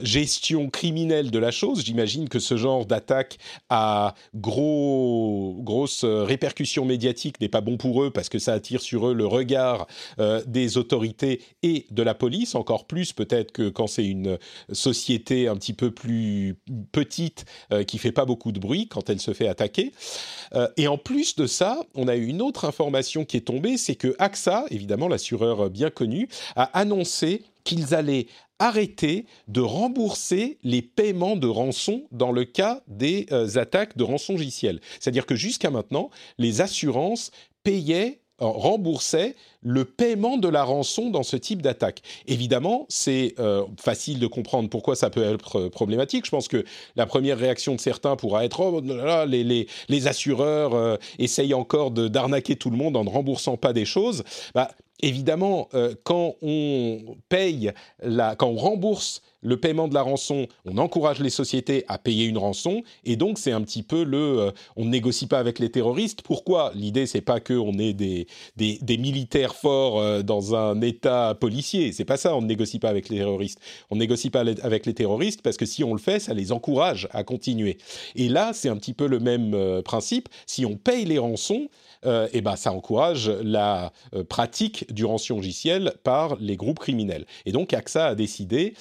gestion 0.04 0.70
criminelle 0.70 1.32
de 1.32 1.40
la 1.40 1.52
chose. 1.52 1.84
J'imagine 1.84 2.30
que 2.30 2.40
ce 2.40 2.58
genre 2.58 2.86
d'attaque 2.86 3.38
à 3.70 4.16
gros, 4.36 5.58
grosse 5.60 6.04
répercussion 6.04 6.86
médiatique 6.86 7.40
n'est 7.42 7.50
pas 7.50 7.62
bon 7.62 7.78
pour 7.78 8.04
eux 8.04 8.12
parce 8.12 8.30
que 8.30 8.40
ça 8.40 8.54
attire 8.54 8.82
sur 8.82 9.08
eux 9.08 9.14
le 9.14 9.26
regard 9.26 9.88
des 10.46 10.78
autorités 10.78 11.01
et 11.64 11.86
de 11.90 12.04
la 12.04 12.14
police, 12.14 12.56
encore 12.56 12.86
plus 12.86 13.14
peut-être 13.14 13.52
que 13.52 13.70
quand 13.70 13.88
c'est 13.88 14.06
une 14.06 14.38
société 14.72 15.48
un 15.48 15.56
petit 15.56 15.74
peu 15.74 15.92
plus 15.92 16.56
petite 16.92 17.46
euh, 17.72 17.84
qui 17.84 17.98
fait 17.98 18.12
pas 18.12 18.26
beaucoup 18.26 18.52
de 18.52 18.60
bruit 18.60 18.88
quand 18.88 19.10
elle 19.10 19.20
se 19.20 19.34
fait 19.34 19.48
attaquer. 19.48 19.92
Euh, 20.54 20.68
et 20.78 20.88
en 20.88 20.98
plus 20.98 21.36
de 21.36 21.46
ça, 21.48 21.82
on 21.96 22.08
a 22.08 22.16
eu 22.16 22.26
une 22.26 22.42
autre 22.42 22.66
information 22.66 23.26
qui 23.26 23.38
est 23.38 23.42
tombée, 23.42 23.78
c'est 23.78 23.96
que 23.96 24.16
AXA, 24.20 24.66
évidemment 24.70 25.08
l'assureur 25.08 25.70
bien 25.70 25.90
connu, 25.90 26.28
a 26.56 26.64
annoncé 26.78 27.44
qu'ils 27.64 27.94
allaient 27.94 28.28
arrêter 28.60 29.26
de 29.48 29.62
rembourser 29.62 30.60
les 30.64 30.82
paiements 30.82 31.36
de 31.36 31.48
rançon 31.48 32.04
dans 32.12 32.32
le 32.32 32.46
cas 32.46 32.82
des 32.88 33.26
euh, 33.32 33.58
attaques 33.58 33.98
de 33.98 34.04
rançon 34.04 34.34
logiciel. 34.34 34.82
C'est-à-dire 35.00 35.26
que 35.26 35.36
jusqu'à 35.36 35.72
maintenant, 35.72 36.10
les 36.38 36.62
assurances 36.62 37.32
payaient 37.64 38.21
remboursait 38.50 39.36
le 39.64 39.86
paiement 39.86 40.38
de 40.38 40.48
la 40.48 40.64
rançon 40.64 41.10
dans 41.10 41.24
ce 41.24 41.38
type 41.38 41.62
d'attaque. 41.62 42.02
Évidemment, 42.28 42.86
c'est 42.90 43.36
euh, 43.40 43.64
facile 43.80 44.20
de 44.20 44.28
comprendre 44.28 44.70
pourquoi 44.70 44.96
ça 44.96 45.10
peut 45.10 45.24
être 45.24 45.60
euh, 45.60 45.70
problématique. 45.70 46.26
Je 46.26 46.32
pense 46.32 46.48
que 46.48 46.66
la 46.96 47.06
première 47.06 47.38
réaction 47.38 47.76
de 47.76 47.80
certains 47.80 48.16
pourra 48.16 48.44
être 48.44 48.60
oh, 48.60 48.82
là, 48.82 49.26
les, 49.26 49.44
les, 49.44 49.68
les, 49.88 50.08
assureurs 50.08 50.74
euh, 50.74 50.98
essayent 51.20 51.54
encore 51.54 51.92
d'arnaquer 51.92 52.56
tout 52.56 52.72
le 52.72 52.78
monde 52.78 52.98
en 52.98 53.04
ne 53.04 53.10
remboursant 53.10 53.58
pas 53.58 53.74
des 53.74 53.86
choses. 53.86 54.24
Bah, 54.56 54.72
évidemment, 55.02 55.70
quand 56.04 56.36
on 56.42 57.18
paye, 57.30 57.72
la, 58.04 58.36
quand 58.36 58.48
on 58.48 58.56
rembourse 58.56 59.22
le 59.42 59.58
paiement 59.58 59.88
de 59.88 59.94
la 59.94 60.02
rançon, 60.02 60.48
on 60.66 60.78
encourage 60.78 61.20
les 61.20 61.30
sociétés 61.30 61.84
à 61.88 61.98
payer 61.98 62.26
une 62.26 62.38
rançon, 62.38 62.84
et 63.04 63.16
donc 63.16 63.38
c'est 63.38 63.52
un 63.52 63.62
petit 63.62 63.84
peu 63.84 64.04
le, 64.04 64.40
euh, 64.40 64.52
on 64.76 64.86
ne 64.86 64.90
négocie 64.90 65.28
pas 65.28 65.40
avec 65.40 65.60
les 65.60 65.70
terroristes. 65.70 66.22
Pourquoi? 66.22 66.72
L'idée 66.76 67.06
c'est 67.06 67.22
pas 67.22 67.40
que 67.40 67.54
on 67.54 67.78
ait 67.80 67.94
des, 67.94 68.28
des, 68.56 68.98
militaires 68.98 69.56
forts 69.56 70.00
euh, 70.00 70.22
dans 70.22 70.56
un 70.56 70.80
État 70.82 71.36
policier, 71.40 71.92
c'est 71.92 72.06
pas 72.06 72.18
ça. 72.18 72.36
On 72.36 72.42
ne 72.42 72.48
négocie 72.48 72.80
pas 72.80 72.90
avec 72.90 73.10
les 73.10 73.18
terroristes. 73.18 73.60
On 73.90 73.96
négocie 73.96 74.30
pas 74.30 74.42
avec 74.42 74.86
les 74.86 74.94
terroristes 74.94 75.42
parce 75.42 75.58
que 75.58 75.66
si 75.66 75.84
on 75.84 75.94
le 75.94 76.00
fait, 76.00 76.20
ça 76.20 76.34
les 76.34 76.52
encourage 76.52 77.08
à 77.12 77.24
continuer. 77.24 77.78
Et 78.16 78.30
là, 78.30 78.52
c'est 78.54 78.70
un 78.70 78.78
petit 78.78 78.94
peu 78.94 79.08
le 79.08 79.20
même 79.20 79.54
euh, 79.54 79.82
principe. 79.82 80.30
Si 80.46 80.66
on 80.66 80.76
paye 80.76 81.06
les 81.06 81.18
rançons, 81.18 81.68
et 82.34 82.42
ben 82.42 82.56
ça 82.56 82.74
encourage 82.74 83.30
la 83.44 83.94
pratique 84.28 84.92
du 84.92 85.06
rançon 85.06 85.36
logiciel 85.36 85.94
par 86.04 86.36
les 86.40 86.58
groupes 86.58 86.80
criminels. 86.80 87.28
Et 87.46 87.52
donc 87.52 87.76
AXA 87.76 88.08
a 88.08 88.16
décidé, 88.16 88.74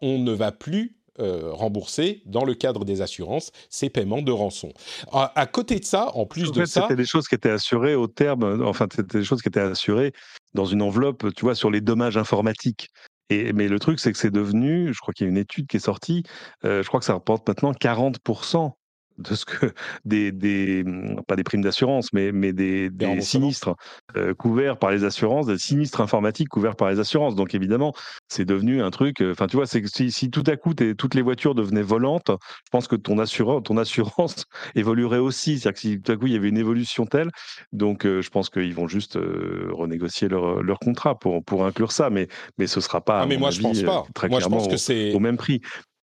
on 0.00 0.18
ne 0.18 0.32
va 0.32 0.52
plus 0.52 0.96
rembourser 1.18 2.22
dans 2.24 2.46
le 2.46 2.54
cadre 2.54 2.86
des 2.86 3.02
assurances 3.02 3.52
ces 3.68 3.90
paiements 3.90 4.22
de 4.22 4.32
rançon. 4.32 4.72
À, 5.12 5.44
côté 5.44 5.78
de 5.78 5.84
ça, 5.84 6.16
en 6.16 6.24
plus 6.24 6.50
de 6.50 6.64
ça, 6.64 6.80
c'était 6.80 6.96
des 6.96 7.04
choses 7.04 7.28
qui 7.28 7.34
étaient 7.34 7.50
assurées 7.50 7.94
au 7.94 8.06
terme, 8.06 8.64
enfin 8.64 8.86
c'était 8.90 9.18
des 9.18 9.24
choses 9.24 9.42
qui 9.42 9.48
étaient 9.48 9.60
assurées 9.60 10.14
dans 10.54 10.64
une 10.64 10.80
enveloppe, 10.80 11.26
tu 11.34 11.44
vois, 11.44 11.54
sur 11.54 11.70
les 11.70 11.82
dommages 11.82 12.16
informatiques. 12.16 12.88
Et, 13.28 13.52
mais 13.52 13.68
le 13.68 13.78
truc, 13.78 14.00
c'est 14.00 14.12
que 14.12 14.18
c'est 14.18 14.30
devenu, 14.30 14.94
je 14.94 14.98
crois 14.98 15.12
qu'il 15.12 15.26
y 15.26 15.28
a 15.28 15.30
une 15.30 15.36
étude 15.36 15.66
qui 15.66 15.76
est 15.76 15.80
sortie, 15.80 16.22
je 16.64 16.86
crois 16.86 17.00
que 17.00 17.06
ça 17.06 17.12
rapporte 17.12 17.46
maintenant 17.46 17.72
40% 17.72 18.72
de 19.20 19.34
ce 19.34 19.44
que 19.44 19.72
des, 20.04 20.32
des 20.32 20.84
mmh, 20.84 21.22
pas 21.26 21.36
des 21.36 21.44
primes 21.44 21.62
d'assurance, 21.62 22.12
mais, 22.12 22.32
mais 22.32 22.52
des, 22.52 22.90
des 22.90 23.20
sinistres 23.20 23.74
euh, 24.16 24.34
couverts 24.34 24.78
par 24.78 24.90
les 24.90 25.04
assurances, 25.04 25.46
des 25.46 25.58
sinistres 25.58 26.00
informatiques 26.00 26.48
couverts 26.48 26.76
par 26.76 26.90
les 26.90 26.98
assurances. 26.98 27.34
Donc 27.34 27.54
évidemment, 27.54 27.92
c'est 28.28 28.44
devenu 28.44 28.82
un 28.82 28.90
truc. 28.90 29.22
Enfin, 29.22 29.46
tu 29.46 29.56
vois, 29.56 29.66
c'est 29.66 29.86
si, 29.86 30.10
si, 30.10 30.30
tout 30.30 30.44
à 30.46 30.56
coup 30.56 30.74
toutes 30.74 31.14
les 31.14 31.22
voitures 31.22 31.54
devenaient 31.54 31.82
volantes, 31.82 32.30
je 32.30 32.70
pense 32.70 32.88
que 32.88 32.96
ton 32.96 33.18
assureur, 33.18 33.62
ton 33.62 33.76
assurance 33.76 34.44
évoluerait 34.74 35.18
aussi. 35.18 35.58
C'est-à-dire 35.58 35.74
que 35.74 35.80
si 35.80 36.00
tout 36.00 36.12
à 36.12 36.16
coup 36.16 36.26
il 36.26 36.32
y 36.32 36.36
avait 36.36 36.48
une 36.48 36.58
évolution 36.58 37.06
telle, 37.06 37.30
donc 37.72 38.06
euh, 38.06 38.22
je 38.22 38.30
pense 38.30 38.50
qu'ils 38.50 38.74
vont 38.74 38.88
juste 38.88 39.16
euh, 39.16 39.68
renégocier 39.72 40.28
leur, 40.28 40.62
leur 40.62 40.78
contrat 40.78 41.18
pour 41.18 41.44
pour 41.44 41.66
inclure 41.66 41.92
ça. 41.92 42.10
Mais 42.10 42.28
mais 42.58 42.66
ce 42.66 42.80
sera 42.80 43.00
pas. 43.00 43.22
Ah, 43.22 43.26
mais 43.26 43.36
moi 43.36 43.50
je 43.50 43.60
pense 43.60 43.82
pas. 43.82 44.04
Très 44.14 44.28
moi, 44.28 44.38
clairement 44.38 44.58
je 44.58 44.64
pense 44.64 44.72
que 44.72 44.78
c'est 44.78 45.12
au 45.14 45.20
même 45.20 45.36
prix 45.36 45.60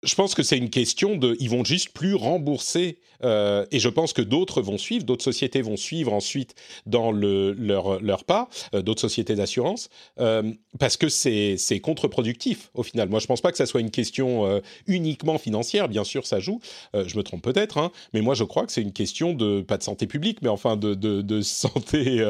je 0.07 0.15
pense 0.15 0.35
que 0.35 0.43
c'est 0.43 0.59
une 0.59 0.71
question 0.71 1.17
de, 1.17 1.37
ils 1.41 1.51
vont 1.51 1.65
juste 1.65 1.91
plus 1.91 2.15
rembourser, 2.15 2.99
euh, 3.25 3.67
et 3.71 3.79
je 3.79 3.89
pense 3.89 4.13
que 4.13 4.23
d'autres 4.23 4.63
vont 4.63 4.79
suivre, 4.79 5.05
d'autres 5.05 5.25
sociétés 5.25 5.63
vont 5.63 5.77
suivre 5.77 6.13
ensuite 6.13 6.55
dans 6.87 7.13
le, 7.13 7.53
leur, 7.53 8.25
pas, 8.25 8.49
euh, 8.75 8.83
d'autres 8.83 9.01
sociétés 9.01 9.35
d'assurance, 9.35 9.89
euh, 10.21 10.53
parce 10.79 10.97
que 10.97 11.09
c'est 11.09 11.81
contre-productif 11.81 12.71
au 12.75 12.83
final. 12.83 13.09
Moi, 13.09 13.21
je 13.21 13.27
pense 13.27 13.41
pas 13.41 13.51
que 13.51 13.59
ça 13.59 13.67
soit 13.67 13.81
une 13.81 13.91
question 13.91 14.61
uniquement 14.87 15.39
financière, 15.39 15.89
bien 15.89 16.05
sûr, 16.05 16.27
ça 16.27 16.41
joue, 16.41 16.61
je 16.95 17.17
me 17.17 17.23
trompe 17.23 17.43
peut-être, 17.43 17.79
hein, 17.79 17.91
mais 18.13 18.21
moi 18.21 18.35
je 18.35 18.45
crois 18.45 18.67
que 18.67 18.73
c'est 18.73 18.83
une 18.83 18.93
question 18.93 19.35
de, 19.35 19.61
pas 19.61 19.79
de 19.79 19.83
santé 19.83 20.07
publique, 20.07 20.39
mais 20.43 20.49
enfin 20.49 20.77
de, 20.77 21.41
santé 21.43 22.25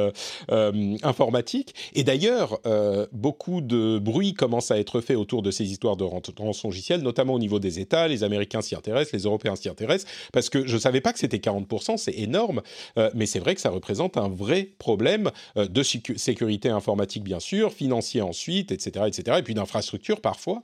informatique. 1.03 1.75
Et 1.95 2.05
d'ailleurs, 2.05 2.61
beaucoup 3.13 3.61
de 3.61 3.99
bruit 3.99 4.35
commence 4.35 4.71
à 4.71 4.79
être 4.79 5.01
fait 5.01 5.15
autour 5.15 5.43
de 5.43 5.51
ces 5.51 5.71
histoires 5.71 5.97
de 5.97 6.05
rançon 6.05 6.69
logiciel, 6.69 7.03
notamment 7.03 7.35
au 7.35 7.39
niveau 7.39 7.59
des 7.59 7.81
États, 7.81 8.09
les 8.09 8.25
Américains 8.25 8.63
s'y 8.63 8.75
intéressent, 8.75 9.13
les 9.13 9.25
Européens 9.25 9.57
s'y 9.57 9.69
intéressent, 9.69 10.11
parce 10.33 10.51
que 10.51 10.67
je 10.67 10.76
ne 10.77 10.81
savais 10.81 11.01
pas 11.01 11.13
que 11.13 11.19
c'était 11.19 11.39
40%, 11.39 11.97
c'est 11.97 12.15
énorme, 12.19 12.63
euh, 12.99 13.11
mais 13.15 13.27
c'est 13.27 13.39
vrai 13.39 13.55
que 13.55 13.61
ça 13.61 13.71
représente 13.71 14.17
un 14.17 14.29
vrai 14.29 14.69
problème 14.79 15.31
euh, 15.57 15.67
de 15.67 15.83
sécurité 15.83 16.69
informatique, 16.69 17.25
bien 17.25 17.41
sûr, 17.41 17.73
financier 17.73 18.23
ensuite, 18.23 18.73
etc., 18.73 19.07
etc., 19.09 19.39
et 19.39 19.43
puis 19.43 19.55
d'infrastructure 19.55 20.21
parfois. 20.21 20.63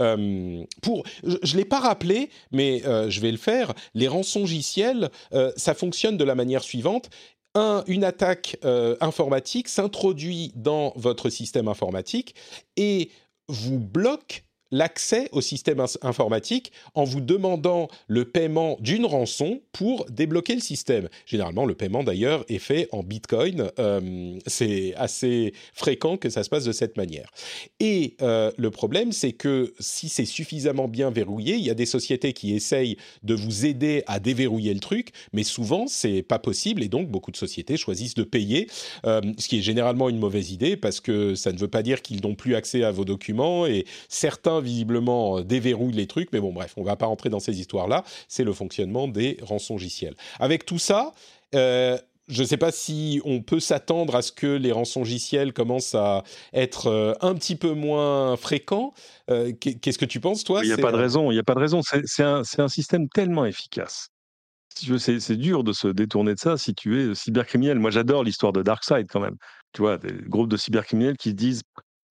Euh, 0.00 0.64
pour, 0.82 1.04
je 1.22 1.52
ne 1.52 1.56
l'ai 1.56 1.64
pas 1.64 1.78
rappelé, 1.78 2.30
mais 2.50 2.82
je 3.08 3.20
vais 3.20 3.30
le 3.30 3.36
faire. 3.36 3.72
Les 3.94 4.08
rançongiciels, 4.08 5.10
ça 5.56 5.74
fonctionne 5.74 6.16
de 6.16 6.24
la 6.24 6.34
manière 6.34 6.62
suivante. 6.62 7.10
Un, 7.54 7.84
une 7.86 8.02
attaque 8.02 8.56
informatique 9.00 9.68
s'introduit 9.68 10.52
dans 10.56 10.92
votre 10.96 11.30
système 11.30 11.68
informatique 11.68 12.34
et 12.76 13.10
vous 13.48 13.78
bloque 13.78 14.44
l'accès 14.74 15.28
au 15.30 15.40
système 15.40 15.84
informatique 16.02 16.72
en 16.94 17.04
vous 17.04 17.20
demandant 17.20 17.86
le 18.08 18.24
paiement 18.24 18.76
d'une 18.80 19.06
rançon 19.06 19.60
pour 19.72 20.04
débloquer 20.06 20.56
le 20.56 20.60
système. 20.60 21.08
Généralement, 21.26 21.64
le 21.64 21.74
paiement 21.76 22.02
d'ailleurs 22.02 22.44
est 22.48 22.58
fait 22.58 22.88
en 22.90 23.04
Bitcoin. 23.04 23.70
Euh, 23.78 24.36
c'est 24.48 24.92
assez 24.96 25.54
fréquent 25.74 26.16
que 26.16 26.28
ça 26.28 26.42
se 26.42 26.50
passe 26.50 26.64
de 26.64 26.72
cette 26.72 26.96
manière. 26.96 27.30
Et 27.78 28.16
euh, 28.20 28.50
le 28.56 28.70
problème, 28.72 29.12
c'est 29.12 29.32
que 29.32 29.72
si 29.78 30.08
c'est 30.08 30.24
suffisamment 30.24 30.88
bien 30.88 31.10
verrouillé, 31.10 31.54
il 31.54 31.64
y 31.64 31.70
a 31.70 31.74
des 31.74 31.86
sociétés 31.86 32.32
qui 32.32 32.52
essayent 32.52 32.96
de 33.22 33.34
vous 33.34 33.66
aider 33.66 34.02
à 34.08 34.18
déverrouiller 34.18 34.74
le 34.74 34.80
truc, 34.80 35.12
mais 35.32 35.44
souvent 35.44 35.86
c'est 35.86 36.22
pas 36.22 36.40
possible 36.40 36.82
et 36.82 36.88
donc 36.88 37.08
beaucoup 37.08 37.30
de 37.30 37.36
sociétés 37.36 37.76
choisissent 37.76 38.14
de 38.14 38.24
payer, 38.24 38.68
euh, 39.06 39.20
ce 39.38 39.46
qui 39.46 39.58
est 39.58 39.62
généralement 39.62 40.08
une 40.08 40.18
mauvaise 40.18 40.50
idée 40.50 40.76
parce 40.76 41.00
que 41.00 41.36
ça 41.36 41.52
ne 41.52 41.58
veut 41.58 41.68
pas 41.68 41.84
dire 41.84 42.02
qu'ils 42.02 42.22
n'ont 42.22 42.34
plus 42.34 42.56
accès 42.56 42.82
à 42.82 42.90
vos 42.90 43.04
documents 43.04 43.66
et 43.66 43.84
certains 44.08 44.63
visiblement 44.64 45.38
euh, 45.38 45.44
déverrouille 45.44 45.92
les 45.92 46.06
trucs, 46.06 46.32
mais 46.32 46.40
bon, 46.40 46.52
bref, 46.52 46.74
on 46.76 46.82
va 46.82 46.96
pas 46.96 47.06
rentrer 47.06 47.30
dans 47.30 47.40
ces 47.40 47.60
histoires-là. 47.60 48.04
C'est 48.28 48.44
le 48.44 48.52
fonctionnement 48.52 49.06
des 49.06 49.38
rançongiciels. 49.42 50.16
Avec 50.40 50.66
tout 50.66 50.78
ça, 50.78 51.12
euh, 51.54 51.96
je 52.26 52.42
ne 52.42 52.46
sais 52.46 52.56
pas 52.56 52.72
si 52.72 53.20
on 53.24 53.42
peut 53.42 53.60
s'attendre 53.60 54.16
à 54.16 54.22
ce 54.22 54.32
que 54.32 54.46
les 54.46 54.72
rançongiciels 54.72 55.52
commencent 55.52 55.94
à 55.94 56.24
être 56.52 56.86
euh, 56.86 57.14
un 57.20 57.34
petit 57.34 57.56
peu 57.56 57.72
moins 57.72 58.36
fréquents. 58.36 58.94
Qu'est-ce 59.28 59.98
que 59.98 60.04
tu 60.04 60.20
penses, 60.20 60.42
toi? 60.44 60.60
Il 60.64 60.66
n'y 60.66 60.72
a 60.72 60.78
pas 60.78 60.92
de 60.92 60.96
raison. 60.96 61.30
Il 61.30 61.34
n'y 61.34 61.40
a 61.40 61.44
pas 61.44 61.54
de 61.54 61.60
raison. 61.60 61.80
C'est 61.82 62.22
un, 62.22 62.42
un, 62.58 62.68
système 62.68 63.08
tellement 63.08 63.44
efficace. 63.44 64.08
C'est 64.98 65.36
dur 65.36 65.62
de 65.62 65.72
se 65.72 65.86
détourner 65.86 66.34
de 66.34 66.40
ça 66.40 66.56
si 66.56 66.74
tu 66.74 67.00
es 67.00 67.14
cybercriminel. 67.14 67.78
Moi, 67.78 67.90
j'adore 67.90 68.24
l'histoire 68.24 68.52
de 68.52 68.62
Darkseid 68.62 69.06
quand 69.08 69.20
même. 69.20 69.36
Tu 69.72 69.82
vois, 69.82 69.98
des 69.98 70.12
groupes 70.28 70.48
de 70.48 70.56
cybercriminels 70.56 71.16
qui 71.16 71.30
se 71.30 71.34
disent 71.34 71.62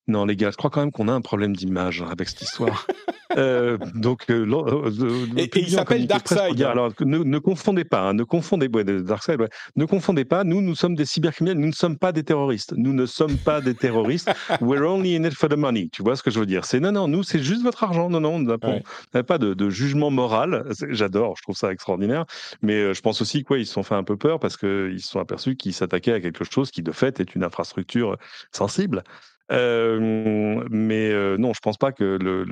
non, 0.07 0.25
les 0.25 0.35
gars, 0.35 0.51
je 0.51 0.57
crois 0.57 0.69
quand 0.69 0.81
même 0.81 0.91
qu'on 0.91 1.07
a 1.07 1.13
un 1.13 1.21
problème 1.21 1.55
d'image 1.55 2.03
avec 2.09 2.27
cette 2.27 2.41
histoire. 2.41 2.85
euh, 3.37 3.77
donc, 3.95 4.25
euh, 4.29 4.45
euh 4.45 5.27
et, 5.37 5.49
il 5.55 5.69
s'appelle 5.69 6.07
Darkseid. 6.07 6.61
Alors, 6.61 6.91
ne, 6.99 7.19
ne, 7.19 7.39
confondez 7.39 7.85
pas, 7.85 8.09
hein, 8.09 8.13
ne 8.13 8.23
confondez 8.23 8.67
ouais, 8.67 8.83
Darkseid, 8.83 9.39
ouais, 9.39 9.47
ne 9.77 9.85
confondez 9.85 10.25
pas. 10.25 10.43
Nous, 10.43 10.61
nous 10.61 10.75
sommes 10.75 10.95
des 10.95 11.05
cybercriminels. 11.05 11.57
Nous 11.57 11.67
ne 11.67 11.73
sommes 11.73 11.97
pas 11.97 12.11
des 12.11 12.23
terroristes. 12.23 12.73
Nous 12.75 12.91
ne 12.91 13.05
sommes 13.05 13.37
pas 13.37 13.61
des 13.61 13.75
terroristes. 13.75 14.29
We're 14.61 14.83
only 14.83 15.15
in 15.15 15.23
it 15.23 15.33
for 15.33 15.47
the 15.47 15.55
money. 15.55 15.87
Tu 15.93 16.03
vois 16.03 16.17
ce 16.17 16.23
que 16.23 16.31
je 16.31 16.39
veux 16.39 16.45
dire? 16.45 16.65
C'est 16.65 16.81
non, 16.81 16.91
non. 16.91 17.07
Nous, 17.07 17.23
c'est 17.23 17.41
juste 17.41 17.63
votre 17.63 17.83
argent. 17.85 18.09
Non, 18.09 18.19
non. 18.19 18.35
On 18.35 18.81
n'a 19.13 19.23
pas 19.23 19.37
de, 19.37 19.53
de, 19.53 19.69
jugement 19.69 20.11
moral. 20.11 20.65
J'adore. 20.89 21.35
Je 21.37 21.43
trouve 21.43 21.55
ça 21.55 21.71
extraordinaire. 21.71 22.25
Mais 22.61 22.75
euh, 22.75 22.93
je 22.93 23.01
pense 23.01 23.21
aussi 23.21 23.45
qu'ils 23.45 23.65
se 23.65 23.71
sont 23.71 23.83
fait 23.83 23.95
un 23.95 24.03
peu 24.03 24.17
peur 24.17 24.41
parce 24.41 24.57
qu'ils 24.57 24.99
se 25.01 25.07
sont 25.07 25.19
aperçus 25.19 25.55
qu'ils 25.55 25.73
s'attaquaient 25.73 26.13
à 26.13 26.19
quelque 26.19 26.43
chose 26.43 26.71
qui, 26.71 26.83
de 26.83 26.91
fait, 26.91 27.21
est 27.21 27.35
une 27.35 27.45
infrastructure 27.45 28.17
sensible. 28.51 29.03
Mais 29.49 31.37
non, 31.37 31.53
je 31.53 31.59
pense 31.61 31.77
pas 31.77 31.91
que 31.91 32.17
le, 32.21 32.45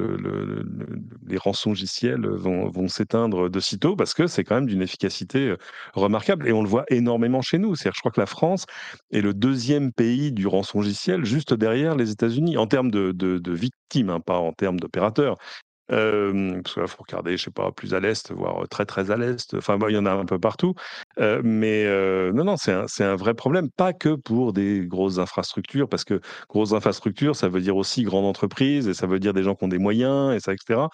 les 1.27 1.37
rançongiciels 1.37 2.27
vont, 2.27 2.69
vont 2.69 2.87
s'éteindre 2.87 3.49
de 3.49 3.59
sitôt 3.59 3.95
parce 3.95 4.13
que 4.13 4.27
c'est 4.27 4.43
quand 4.43 4.55
même 4.55 4.67
d'une 4.67 4.81
efficacité 4.81 5.55
remarquable 5.93 6.47
et 6.47 6.51
on 6.51 6.61
le 6.61 6.69
voit 6.69 6.85
énormément 6.89 7.41
chez 7.41 7.57
nous. 7.57 7.75
C'est-à-dire, 7.75 7.95
je 7.95 8.01
crois 8.01 8.11
que 8.11 8.19
la 8.19 8.25
France 8.25 8.65
est 9.11 9.21
le 9.21 9.33
deuxième 9.33 9.91
pays 9.91 10.31
du 10.31 10.47
rançongiciel 10.47 11.25
juste 11.25 11.53
derrière 11.53 11.95
les 11.95 12.11
États-Unis 12.11 12.57
en 12.57 12.67
termes 12.67 12.91
de, 12.91 13.11
de, 13.11 13.51
victimes, 13.51 14.09
hein, 14.09 14.19
pas 14.19 14.37
en 14.37 14.53
termes 14.53 14.79
d'opérateurs. 14.79 15.37
Parce 15.91 16.73
qu'il 16.73 16.87
faut 16.87 17.03
regarder, 17.03 17.37
je 17.37 17.43
sais 17.43 17.51
pas, 17.51 17.71
plus 17.71 17.93
à 17.93 17.99
l'est, 17.99 18.31
voire 18.31 18.67
très 18.69 18.85
très 18.85 19.11
à 19.11 19.17
l'est. 19.17 19.53
Enfin, 19.55 19.77
il 19.89 19.95
y 19.95 19.97
en 19.97 20.05
a 20.05 20.11
un 20.11 20.25
peu 20.25 20.39
partout. 20.39 20.73
Mais 21.17 21.85
non, 22.33 22.43
non, 22.43 22.57
c'est 22.57 22.71
un, 22.71 22.85
un, 22.99 23.15
vrai 23.15 23.33
problème, 23.33 23.69
pas 23.69 23.93
que 23.93 24.15
pour 24.15 24.53
des 24.53 24.85
grosses 24.85 25.19
infrastructures, 25.19 25.89
parce 25.89 26.03
que 26.03 26.21
grosses 26.49 26.73
infrastructures, 26.73 27.35
ça 27.35 27.49
veut 27.49 27.61
dire 27.61 27.75
aussi 27.75 28.03
grande 28.03 28.25
entreprise, 28.25 28.87
et 28.87 28.93
ça 28.93 29.07
veut 29.07 29.19
dire 29.19 29.33
des 29.33 29.43
gens 29.43 29.55
qui 29.55 29.65
ont 29.65 29.67
des 29.67 29.79
moyens, 29.79 30.33
et 30.33 30.39
ça, 30.39 30.53
etc 30.53 30.87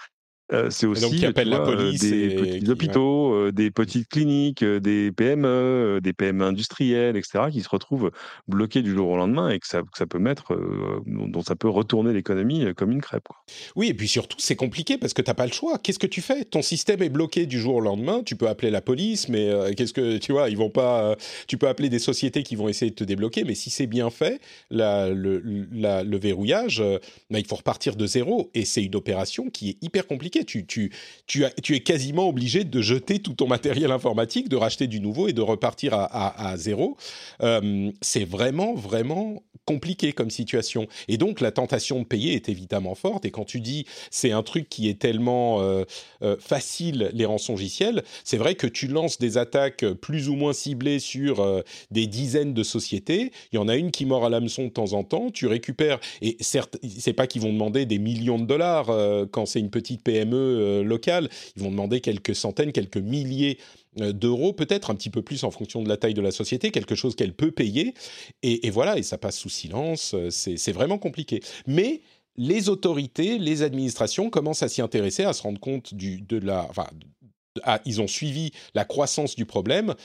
c'est 0.70 0.88
aussi 0.88 1.20
la 1.20 1.32
police 1.34 2.02
des 2.02 2.36
petits 2.36 2.70
hôpitaux, 2.70 3.52
des 3.52 3.72
petites 3.72 4.08
cliniques, 4.08 4.64
des 4.64 5.12
PME, 5.12 6.00
des 6.02 6.14
PME 6.14 6.46
industrielles, 6.46 7.18
etc., 7.18 7.46
qui 7.52 7.62
se 7.62 7.70
retrouvent 7.70 8.12
bloqués 8.48 8.82
du 8.82 8.94
jour 8.94 9.10
au 9.10 9.18
lendemain 9.18 9.50
et 9.50 9.60
que 9.60 9.68
ça, 9.68 9.82
ça 9.98 10.06
peut 10.06 10.20
mettre, 10.20 10.58
dont 11.06 11.42
ça 11.42 11.56
peut 11.56 11.70
retourner 11.70 12.14
l'économie 12.14 12.74
comme 12.76 12.92
une 12.92 13.02
crêpe. 13.02 13.28
Quoi. 13.28 13.38
Oui, 13.76 13.88
et 13.90 13.94
puis 13.94 14.08
surtout, 14.08 14.38
c'est 14.40 14.56
compliqué 14.56 14.98
parce 14.98 15.14
que 15.14 15.22
tu 15.22 15.30
n'as 15.30 15.36
pas 15.36 15.46
le 15.46 15.52
choix. 15.52 15.78
Qu'est-ce 15.78 16.00
que 16.00 16.08
tu 16.08 16.22
fais? 16.22 16.46
Ton 16.46 16.62
système 16.62 17.02
est 17.02 17.10
bloqué 17.10 17.46
du 17.46 17.60
jour 17.60 17.76
au 17.76 17.82
lendemain. 17.82 18.22
Tu 18.26 18.36
peux 18.36 18.48
appeler 18.48 18.72
la 18.72 18.82
police, 18.82 19.30
mais 19.30 19.50
qu'est-ce 19.76 19.94
que 19.94 20.18
tu 20.18 20.32
vois 20.32 20.50
Ils 20.50 20.58
vont 20.58 20.70
pas. 20.70 21.16
tu 21.48 21.58
peux 21.58 21.68
appeler 21.68 21.90
des 21.90 22.00
sociétés 22.00 22.44
qui 22.44 22.56
vont 22.56 22.70
essayer 22.70 22.92
de 22.92 22.96
te 22.96 23.04
débloquer, 23.04 23.44
mais 23.44 23.56
si 23.56 23.70
c'est 23.70 23.88
bien 23.88 24.10
fait, 24.10 24.40
la, 24.70 25.10
le, 25.10 25.40
le, 25.40 26.18
verrouillage, 26.18 26.84
bah, 27.30 27.40
il 27.40 27.46
faut 27.46 27.56
repartir 27.56 27.96
de 27.96 28.06
zéro 28.06 28.50
et 28.54 28.66
c'est 28.66 28.84
une 28.84 28.96
opération 28.96 29.50
qui 29.50 29.70
est 29.70 29.78
hyper 29.82 30.08
compliquée 30.08 30.37
tu, 30.46 30.90
es 31.70 31.80
quasiment 31.80 32.28
obligé 32.28 32.64
de 32.64 32.82
jeter 32.82 33.20
tout 33.20 33.34
ton 33.34 33.48
matériel 33.48 33.92
informatique, 33.92 34.50
de 34.50 34.56
racheter 34.56 34.88
du 34.88 35.00
nouveau 35.00 35.28
et 35.28 35.34
de 35.34 35.42
repartir 35.42 35.94
à, 35.94 36.50
à, 36.50 36.58
zéro. 36.58 36.98
Euh, 37.42 37.92
c'est 38.02 38.26
vraiment, 38.26 38.74
vraiment 38.74 39.44
compliqué 39.68 40.14
comme 40.14 40.32
situation. 40.32 40.88
Et 41.08 41.18
donc, 41.18 41.42
la 41.42 41.52
tentation 41.52 42.00
de 42.00 42.06
payer 42.06 42.34
est 42.34 42.50
évidemment 42.50 42.96
forte. 42.96 43.26
Et 43.26 43.32
quand 43.32 43.46
tu 43.46 43.60
dis 43.60 43.86
c'est 44.10 44.32
un 44.32 44.42
truc 44.42 44.70
qui 44.70 44.90
est 44.90 45.00
tellement 45.00 45.62
euh, 45.62 45.84
euh, 46.24 46.36
facile, 46.40 47.12
les 47.14 47.26
rançongiciels, 47.26 48.04
c'est 48.24 48.38
vrai 48.38 48.56
que 48.56 48.66
tu 48.66 48.88
lances 48.88 49.20
des 49.20 49.38
attaques 49.38 49.86
plus 50.02 50.30
ou 50.30 50.36
moins 50.36 50.54
ciblées 50.54 51.00
sur 51.00 51.64
des 51.92 52.08
dizaines 52.08 52.54
de 52.54 52.64
sociétés. 52.64 53.32
Il 53.52 53.58
y 53.58 53.60
en 53.60 53.68
a 53.68 53.76
une 53.76 53.92
qui 53.92 54.06
mord 54.06 54.26
à 54.26 54.30
l'hameçon 54.30 54.64
de 54.64 54.70
temps 54.70 54.94
en 54.94 55.04
temps. 55.04 55.30
Tu 55.30 55.46
récupères, 55.48 56.00
et 56.22 56.38
certes, 56.40 56.78
c'est 56.98 57.14
pas 57.14 57.28
qu'ils 57.28 57.42
vont 57.42 57.54
demander 57.54 57.86
des 57.86 58.00
millions 58.00 58.40
de 58.40 58.46
dollars 58.46 58.88
quand 59.32 59.46
c'est 59.46 59.60
une 59.60 59.70
petite 59.70 60.04
PME 60.04 60.36
euh, 60.36 60.98
Ils 61.56 61.64
vont 61.64 61.72
demander 61.72 62.02
quelques 62.02 62.36
centaines, 62.36 62.72
quelques 62.72 62.98
milliers 62.98 63.58
euh, 63.60 63.87
d'euros, 63.98 64.54
peut-être 64.54 64.90
un 64.90 64.96
petit 64.96 65.10
peu 65.10 65.22
plus 65.22 65.44
en 65.44 65.52
fonction 65.52 65.82
de 65.82 65.90
la 65.90 65.98
taille 65.98 66.14
de 66.14 66.22
la 66.22 66.32
société, 66.32 66.72
quelque 66.72 66.96
chose 66.96 67.16
qu'elle 67.16 67.34
peut 67.34 67.52
payer. 67.52 67.94
Et, 68.44 68.70
voilà, 68.70 68.98
et 68.98 69.04
ça 69.04 69.18
passe 69.18 69.38
sous 69.38 69.50
silence. 69.50 70.14
Euh, 70.14 70.30
c'est 70.30 70.72
vraiment 70.72 70.98
compliqué. 70.98 71.42
Mais 71.66 72.02
les 72.36 72.70
autorités, 72.70 73.38
les 73.38 73.64
administrations 73.64 74.30
commencent 74.30 74.64
à 74.64 74.70
s'y 74.70 74.82
intéresser, 74.82 75.24
à 75.24 75.34
se 75.34 75.42
rendre 75.42 75.60
compte 75.60 75.94
du, 75.94 76.22
de 76.22 76.38
la. 76.38 76.68
Enfin, 76.70 76.88
ils 77.86 78.02
ont 78.02 78.08
suivi 78.08 78.52
la 78.76 78.86
croissance 78.86 79.36
du 79.36 79.46
problème. 79.46 79.96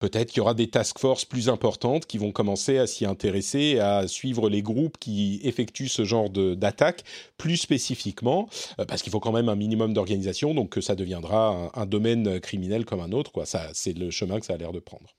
Peut-être 0.00 0.30
qu'il 0.30 0.38
y 0.38 0.40
aura 0.40 0.54
des 0.54 0.70
task 0.70 0.98
forces 0.98 1.26
plus 1.26 1.50
importantes 1.50 2.06
qui 2.06 2.16
vont 2.16 2.32
commencer 2.32 2.78
à 2.78 2.86
s'y 2.86 3.04
intéresser, 3.04 3.78
à 3.78 4.08
suivre 4.08 4.48
les 4.48 4.62
groupes 4.62 4.96
qui 4.98 5.40
effectuent 5.44 5.88
ce 5.88 6.04
genre 6.04 6.30
d'attaque 6.30 7.04
plus 7.36 7.58
spécifiquement, 7.58 8.48
euh, 8.78 8.86
parce 8.86 9.02
qu'il 9.02 9.12
faut 9.12 9.20
quand 9.20 9.32
même 9.32 9.50
un 9.50 9.56
minimum 9.56 9.92
d'organisation, 9.92 10.54
donc 10.54 10.70
que 10.70 10.80
ça 10.80 10.94
deviendra 10.94 11.70
un, 11.74 11.86
domaine 11.86 12.40
criminel 12.40 12.86
comme 12.86 13.00
un 13.00 13.12
autre. 13.12 13.32
C'est 13.74 13.96
le 13.96 14.10
chemin 14.10 14.40
que 14.40 14.46
ça 14.46 14.54
a 14.54 14.56
l'air 14.56 14.72
de 14.72 14.80
prendre. 14.80 15.14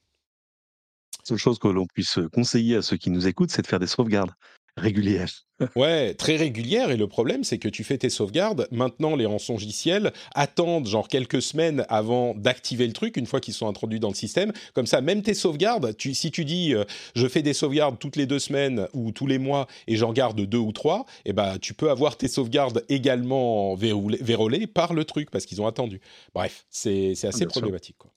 La 1.19 1.25
seule 1.25 1.37
chose 1.37 1.59
que 1.59 1.67
l'on 1.67 1.85
puisse 1.85 2.17
conseiller 2.33 2.77
à 2.77 2.81
ceux 2.81 2.97
qui 2.97 3.11
nous 3.11 3.27
écoutent, 3.27 3.51
c'est 3.51 3.61
de 3.61 3.67
faire 3.67 3.79
des 3.79 3.87
sauvegardes 3.87 4.31
régulière. 4.77 5.29
ouais, 5.75 6.13
très 6.13 6.35
régulière. 6.35 6.91
Et 6.91 6.97
le 6.97 7.07
problème, 7.07 7.43
c'est 7.43 7.57
que 7.57 7.69
tu 7.69 7.83
fais 7.83 7.97
tes 7.97 8.09
sauvegardes. 8.09 8.67
Maintenant, 8.71 9.15
les 9.15 9.25
rançongiciels 9.25 10.11
attendent 10.33 10.87
genre 10.87 11.07
quelques 11.07 11.41
semaines 11.41 11.85
avant 11.89 12.33
d'activer 12.35 12.87
le 12.87 12.93
truc, 12.93 13.17
une 13.17 13.25
fois 13.25 13.39
qu'ils 13.39 13.53
sont 13.53 13.67
introduits 13.67 13.99
dans 13.99 14.09
le 14.09 14.15
système. 14.15 14.51
Comme 14.73 14.87
ça, 14.87 15.01
même 15.01 15.21
tes 15.21 15.33
sauvegardes, 15.33 15.95
tu, 15.97 16.13
si 16.13 16.31
tu 16.31 16.45
dis 16.45 16.73
euh, 16.73 16.83
je 17.15 17.27
fais 17.27 17.41
des 17.41 17.53
sauvegardes 17.53 17.99
toutes 17.99 18.15
les 18.15 18.25
deux 18.25 18.39
semaines 18.39 18.87
ou 18.93 19.11
tous 19.11 19.27
les 19.27 19.37
mois 19.37 19.67
et 19.87 19.95
j'en 19.95 20.13
garde 20.13 20.41
deux 20.41 20.57
ou 20.57 20.71
trois, 20.71 21.05
eh 21.25 21.33
ben, 21.33 21.57
tu 21.59 21.73
peux 21.73 21.89
avoir 21.89 22.17
tes 22.17 22.27
sauvegardes 22.27 22.83
également 22.89 23.75
vérolées 23.75 24.67
par 24.67 24.93
le 24.93 25.05
truc 25.05 25.29
parce 25.29 25.45
qu'ils 25.45 25.61
ont 25.61 25.67
attendu. 25.67 26.01
Bref, 26.33 26.65
c'est 26.69 27.11
assez 27.23 27.45
problématique. 27.45 27.97
Quoi. 27.97 28.11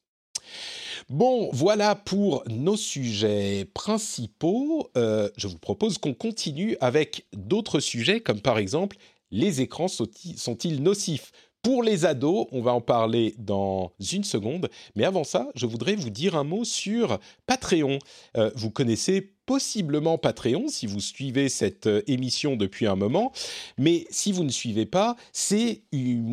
Bon, 1.09 1.51
voilà 1.53 1.95
pour 1.95 2.45
nos 2.49 2.77
sujets 2.77 3.67
principaux. 3.75 4.91
Euh, 4.97 5.29
je 5.37 5.49
vous 5.49 5.59
propose 5.59 5.99
qu'on 5.99 6.15
continue 6.15 6.77
avec 6.81 7.27
d'autres 7.33 7.81
sujets, 7.81 8.21
comme 8.21 8.41
par 8.41 8.59
exemple, 8.59 8.97
les 9.31 9.61
écrans 9.61 9.89
sont-ils 9.89 10.83
nocifs? 10.83 11.33
Pour 11.65 11.83
les 11.83 12.05
ados, 12.05 12.47
on 12.53 12.61
va 12.61 12.75
en 12.75 12.83
parler 12.83 13.35
dans 13.39 13.91
une 14.13 14.23
seconde. 14.23 14.69
Mais 14.95 15.05
avant 15.05 15.25
ça, 15.25 15.49
je 15.55 15.65
voudrais 15.65 15.97
vous 15.97 16.11
dire 16.11 16.37
un 16.37 16.45
mot 16.45 16.63
sur 16.63 17.19
Patreon. 17.47 17.99
Euh, 18.37 18.51
vous 18.55 18.71
connaissez 18.71 19.33
possiblement 19.47 20.17
Patreon 20.17 20.69
si 20.69 20.87
vous 20.87 21.01
suivez 21.01 21.49
cette 21.49 21.87
euh, 21.87 22.03
émission 22.07 22.57
depuis 22.57 22.87
un 22.87 22.97
moment. 22.97 23.33
Mais 23.79 24.07
si 24.11 24.31
vous 24.31 24.45
ne 24.45 24.51
suivez 24.51 24.85
pas, 24.85 25.17
c'est 25.33 25.83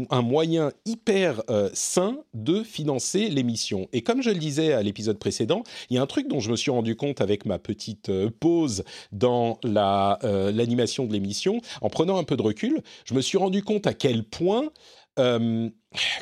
un 0.10 0.22
moyen 0.22 0.72
hyper 0.86 1.42
euh, 1.50 1.70
sain 1.74 2.18
de 2.34 2.62
financer 2.62 3.30
l'émission. 3.30 3.88
Et 3.94 4.02
comme 4.02 4.22
je 4.22 4.32
le 4.32 4.38
disais 4.38 4.74
à 4.74 4.84
l'épisode 4.84 5.18
précédent, 5.18 5.64
il 5.90 5.96
y 5.96 6.00
a 6.00 6.02
un 6.02 6.08
truc 6.08 6.28
dont 6.28 6.42
je 6.42 6.52
me 6.52 6.58
suis 6.58 6.72
rendu 6.72 6.98
compte 6.98 7.22
avec 7.22 7.46
ma 7.46 7.58
petite 7.58 8.12
pause 8.40 8.84
dans 9.14 9.60
l'animation 9.64 11.06
de 11.06 11.14
l'émission. 11.14 11.62
En 11.82 11.90
prenant 11.90 12.18
un 12.18 12.24
peu 12.26 12.36
de 12.36 12.42
recul, 12.42 12.82
je 13.06 13.14
me 13.14 13.22
suis 13.22 13.38
rendu 13.38 13.64
compte 13.64 13.88
à 13.88 13.94
quel 13.94 14.26
point 14.26 14.72
euh, 15.20 15.70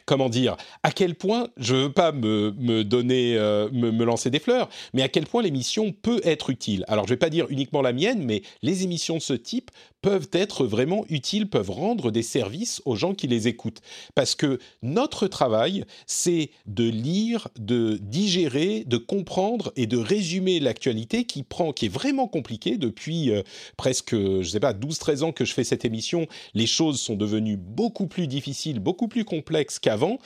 comment 0.06 0.30
dire, 0.30 0.58
à 0.84 0.92
quel 0.92 1.16
point, 1.16 1.50
je 1.58 1.76
veux 1.76 1.92
pas 1.92 2.12
me, 2.12 2.84
donner, 2.84 3.36
euh, 3.38 3.70
me, 3.72 4.04
lancer 4.04 4.30
des 4.30 4.40
fleurs, 4.40 4.70
mais 4.94 5.04
à 5.04 5.10
quel 5.10 5.26
point 5.26 5.44
l'émission 5.44 5.92
peut 5.92 6.22
être 6.24 6.50
utile. 6.50 6.84
Alors, 6.88 7.06
je 7.06 7.14
vais 7.14 7.18
pas 7.18 7.30
dire 7.30 7.46
uniquement 7.50 7.82
la 7.82 7.94
mienne, 7.94 8.24
mais 8.24 8.42
les 8.62 8.84
émissions 8.84 9.18
de 9.18 9.22
ce 9.22 9.34
type 9.34 9.72
peuvent 10.02 10.30
être 10.32 10.66
vraiment 10.66 11.06
utiles, 11.10 11.50
peuvent 11.50 11.70
rendre 11.70 12.10
des 12.10 12.24
services 12.24 12.82
aux 12.86 12.96
gens 12.96 13.14
qui 13.14 13.28
les 13.28 13.48
écoutent. 13.48 13.82
Parce 14.16 14.34
que 14.34 14.60
notre 14.82 15.28
travail, 15.28 15.84
c'est 16.08 16.52
de 16.66 16.90
lire, 16.90 17.50
de 17.60 18.00
digérer, 18.02 18.86
de 18.88 18.98
comprendre 18.98 19.74
et 19.76 19.88
de 19.88 19.98
résumer 19.98 20.60
l'actualité 20.60 21.26
qui 21.26 21.44
prend, 21.44 21.74
qui 21.74 21.88
est 21.88 21.94
vraiment 21.94 22.28
compliquée 22.28 22.78
depuis 22.78 23.32
euh, 23.32 23.44
presque, 23.78 24.16
je 24.16 24.44
sais 24.44 24.60
pas, 24.60 24.74
12-13 24.74 25.24
ans 25.24 25.32
que 25.32 25.46
je 25.46 25.54
fais 25.54 25.66
cette 25.66 25.86
émission. 25.86 26.28
Les 26.54 26.68
choses 26.68 27.00
sont 27.00 27.16
devenues 27.16 27.58
beaucoup 27.58 28.08
plus 28.08 28.28
difficiles, 28.28 28.80
beaucoup 28.80 29.08
plus 29.08 29.26
complexes 29.26 29.59
qu'avant. 29.80 30.19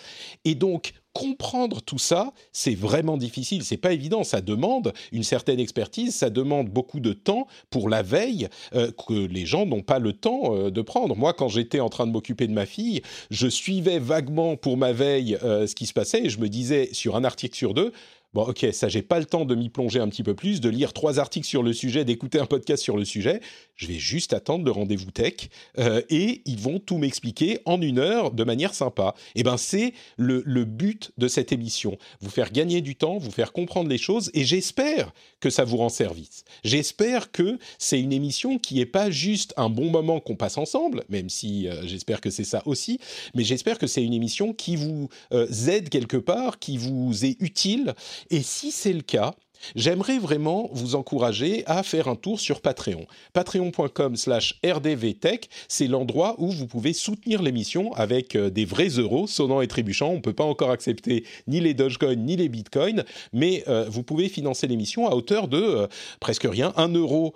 Et 0.45 0.55
donc, 0.55 0.93
comprendre 1.13 1.81
tout 1.81 1.99
ça, 1.99 2.33
c'est 2.51 2.73
vraiment 2.73 3.17
difficile, 3.17 3.63
c'est 3.63 3.77
pas 3.77 3.93
évident, 3.93 4.23
ça 4.23 4.41
demande 4.41 4.93
une 5.11 5.23
certaine 5.23 5.59
expertise, 5.59 6.15
ça 6.15 6.31
demande 6.31 6.69
beaucoup 6.69 6.99
de 6.99 7.13
temps 7.13 7.47
pour 7.69 7.87
la 7.87 8.01
veille 8.01 8.47
euh, 8.73 8.91
que 8.91 9.13
les 9.13 9.45
gens 9.45 9.65
n'ont 9.65 9.83
pas 9.83 9.99
le 9.99 10.13
temps 10.13 10.55
euh, 10.55 10.71
de 10.71 10.81
prendre. 10.81 11.15
Moi, 11.15 11.33
quand 11.33 11.49
j'étais 11.49 11.79
en 11.79 11.89
train 11.89 12.07
de 12.07 12.11
m'occuper 12.11 12.47
de 12.47 12.53
ma 12.53 12.65
fille, 12.65 13.01
je 13.29 13.47
suivais 13.47 13.99
vaguement 13.99 14.55
pour 14.55 14.75
ma 14.75 14.91
veille 14.91 15.37
euh, 15.43 15.67
ce 15.67 15.75
qui 15.75 15.85
se 15.85 15.93
passait 15.93 16.25
et 16.25 16.29
je 16.29 16.39
me 16.39 16.49
disais 16.49 16.89
sur 16.93 17.15
un 17.15 17.23
article 17.23 17.55
sur 17.55 17.75
deux, 17.75 17.93
Bon, 18.33 18.41
ok, 18.47 18.65
ça, 18.71 18.89
j'ai 18.89 19.03
pas 19.03 19.19
le 19.19 19.25
temps 19.25 19.45
de 19.45 19.53
m'y 19.53 19.69
plonger 19.69 19.99
un 19.99 20.09
petit 20.09 20.23
peu 20.23 20.33
plus, 20.33 20.59
de 20.59 20.67
lire 20.67 20.91
trois 20.91 21.19
articles 21.19 21.45
sur 21.45 21.61
le 21.61 21.71
sujet, 21.71 22.03
d'écouter 22.03 22.39
un 22.39 22.47
podcast 22.47 22.81
sur 22.81 22.97
le 22.97 23.05
sujet. 23.05 23.41
Je 23.75 23.85
vais 23.85 23.99
juste 23.99 24.33
attendre 24.33 24.65
le 24.65 24.71
rendez-vous 24.71 25.11
tech 25.11 25.49
euh, 25.77 26.01
et 26.09 26.41
ils 26.45 26.57
vont 26.57 26.79
tout 26.79 26.97
m'expliquer 26.97 27.59
en 27.65 27.79
une 27.79 27.99
heure 27.99 28.31
de 28.31 28.43
manière 28.43 28.73
sympa. 28.73 29.13
Et 29.35 29.41
eh 29.41 29.43
ben, 29.43 29.57
c'est 29.57 29.93
le, 30.17 30.41
but 30.63 31.11
de 31.17 31.27
cette 31.27 31.51
émission. 31.51 31.99
Vous 32.21 32.29
faire 32.31 32.51
gagner 32.51 32.81
du 32.81 32.95
temps, 32.95 33.19
vous 33.19 33.29
faire 33.29 33.51
comprendre 33.51 33.89
les 33.89 33.99
choses 33.99 34.31
et 34.33 34.45
j'espère 34.45 35.13
que 35.39 35.51
ça 35.51 35.63
vous 35.63 35.77
rend 35.77 35.89
service. 35.89 36.43
J'espère 36.63 37.31
que 37.31 37.59
c'est 37.77 37.99
une 37.99 38.13
émission 38.13 38.57
qui 38.57 38.79
est 38.79 38.87
pas 38.87 39.11
juste 39.11 39.53
un 39.57 39.69
bon 39.69 39.91
moment 39.91 40.19
qu'on 40.19 40.35
passe 40.35 40.57
ensemble, 40.57 41.03
même 41.09 41.29
si 41.29 41.67
euh, 41.67 41.85
j'espère 41.85 42.19
que 42.19 42.31
c'est 42.31 42.45
ça 42.45 42.63
aussi, 42.65 42.99
mais 43.35 43.43
j'espère 43.43 43.77
que 43.77 43.85
c'est 43.85 44.03
une 44.03 44.13
émission 44.13 44.53
qui 44.53 44.75
vous 44.75 45.09
euh, 45.33 45.47
aide 45.67 45.89
quelque 45.89 46.17
part, 46.17 46.57
qui 46.57 46.77
vous 46.77 47.25
est 47.25 47.35
utile 47.39 47.93
et 48.29 48.41
si 48.41 48.71
c'est 48.71 48.93
le 48.93 49.01
cas, 49.01 49.33
j'aimerais 49.75 50.19
vraiment 50.19 50.69
vous 50.71 50.95
encourager 50.95 51.63
à 51.65 51.83
faire 51.83 52.07
un 52.07 52.15
tour 52.15 52.39
sur 52.39 52.61
Patreon. 52.61 53.05
Patreon.com 53.33 54.15
slash 54.15 54.59
rdvtech, 54.65 55.49
c'est 55.67 55.87
l'endroit 55.87 56.35
où 56.37 56.49
vous 56.49 56.67
pouvez 56.67 56.93
soutenir 56.93 57.41
l'émission 57.41 57.93
avec 57.93 58.35
euh, 58.35 58.49
des 58.49 58.65
vrais 58.65 58.89
euros 58.89 59.27
sonnant 59.27 59.61
et 59.61 59.67
trébuchants. 59.67 60.09
On 60.09 60.15
ne 60.15 60.21
peut 60.21 60.33
pas 60.33 60.43
encore 60.43 60.71
accepter 60.71 61.25
ni 61.47 61.59
les 61.59 61.73
Dogecoin 61.73 62.15
ni 62.15 62.35
les 62.35 62.49
Bitcoins, 62.49 63.03
mais 63.31 63.63
euh, 63.67 63.85
vous 63.89 64.03
pouvez 64.03 64.29
financer 64.29 64.67
l'émission 64.67 65.07
à 65.07 65.15
hauteur 65.15 65.47
de 65.47 65.57
euh, 65.57 65.87
presque 66.19 66.47
rien, 66.49 66.73
1 66.77 66.89
euro 66.93 67.33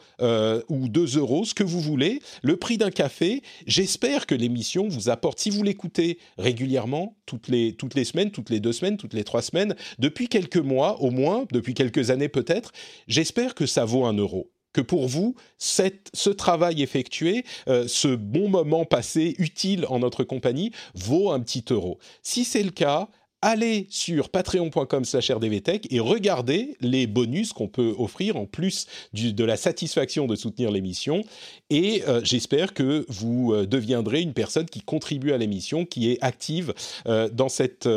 ou 0.70 0.90
2 0.90 1.18
euros, 1.18 1.46
ce 1.46 1.54
que 1.54 1.64
vous 1.64 1.82
voulez, 1.82 2.22
le 2.42 2.58
prix 2.58 2.78
d'un 2.78 2.92
café. 2.92 3.42
J'espère 3.66 4.26
que 4.26 4.36
l'émission 4.36 4.88
vous 4.88 5.10
apporte, 5.10 5.40
si 5.40 5.50
vous 5.50 5.64
l'écoutez 5.64 6.18
régulièrement, 6.38 7.16
toutes 7.26 7.48
les, 7.48 7.74
toutes 7.74 7.96
les 7.96 8.04
semaines, 8.04 8.32
toutes 8.32 8.50
les 8.50 8.60
deux 8.60 8.74
semaines, 8.74 8.98
toutes 8.98 9.14
les 9.14 9.24
trois 9.24 9.42
semaines, 9.42 9.76
depuis 10.00 10.28
quelques 10.28 10.58
mois 10.58 11.02
au 11.02 11.12
moins, 11.12 11.46
depuis 11.52 11.74
quelques 11.74 12.10
années 12.10 12.17
peut-être, 12.30 12.72
j'espère 13.08 13.56
que 13.56 13.66
ça 13.66 13.86
vaut 13.86 14.06
un 14.06 14.14
euro 14.14 14.52
que 14.78 14.82
pour 14.82 15.08
vous, 15.08 15.34
ce 15.58 16.30
travail 16.30 16.84
effectué, 16.84 17.46
euh, 17.68 17.88
ce 17.88 18.10
bon 18.10 18.48
moment 18.48 18.86
passé 18.86 19.34
utile 19.40 19.88
en 19.90 19.98
notre 19.98 20.24
compagnie, 20.24 20.72
vaut 20.94 21.32
un 21.32 21.40
petit 21.40 21.66
euro. 21.72 21.98
Si 22.22 22.44
c'est 22.44 22.62
le 22.62 22.70
cas, 22.70 23.10
allez 23.42 23.88
sur 23.90 24.30
patreon.com 24.30 25.04
rdvtech 25.04 25.88
et 25.92 26.00
regardez 26.00 26.76
les 26.82 27.08
bonus 27.08 27.54
qu'on 27.54 27.68
peut 27.68 27.94
offrir 27.98 28.36
en 28.36 28.46
plus 28.46 28.88
de 29.14 29.44
la 29.44 29.58
satisfaction 29.58 30.28
de 30.28 30.36
soutenir 30.36 30.72
l'émission. 30.72 31.24
Et 31.70 32.04
euh, 32.08 32.22
j'espère 32.24 32.74
que 32.74 33.06
vous 33.10 33.54
euh, 33.54 33.66
deviendrez 33.66 34.22
une 34.22 34.34
personne 34.34 34.66
qui 34.66 34.82
contribue 34.82 35.34
à 35.34 35.38
l'émission, 35.38 35.86
qui 35.86 36.12
est 36.12 36.18
active 36.22 36.74
euh, 37.08 37.30
dans 37.30 37.50
cette 37.50 37.88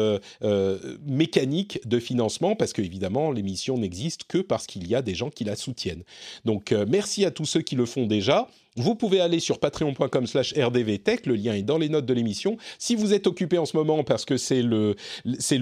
mécanique 1.07 1.81
de 1.87 1.98
financement, 1.98 2.55
parce 2.55 2.72
qu'évidemment, 2.72 3.33
l'émission 3.33 3.79
n'existe 3.79 4.24
que 4.24 4.38
parce 4.38 4.66
qu'il 4.66 4.87
y 4.87 4.94
a 4.94 5.03
des 5.03 5.14
gens 5.14 5.31
qui 5.31 5.44
la 5.44 5.57
soutiennent. 5.57 6.03
Donc 6.44 6.72
merci 6.88 7.24
à 7.24 7.31
tous 7.31 7.46
ceux 7.46 7.62
qui 7.62 7.76
le 7.76 7.87
font 7.87 8.07
déjà. 8.07 8.48
Vous 8.76 8.94
pouvez 8.94 9.20
aller 9.20 9.40
sur 9.40 9.59
patreon.com 9.59 10.26
slash 10.26 10.54
rdvtech, 10.56 11.26
le 11.26 11.35
lien 11.35 11.54
est 11.54 11.62
dans 11.62 11.78
les 11.78 11.88
notes 11.88 12.06
de 12.06 12.14
l'émission. 12.14 12.56
Si 12.78 12.94
vous 12.94 13.12
êtes 13.12 13.26
occupé 13.26 13.59
en 13.59 13.66
ce 13.66 13.76
moment 13.76 14.04
parce 14.04 14.24
que 14.24 14.37
c'est 14.37 14.62
le, 14.62 14.94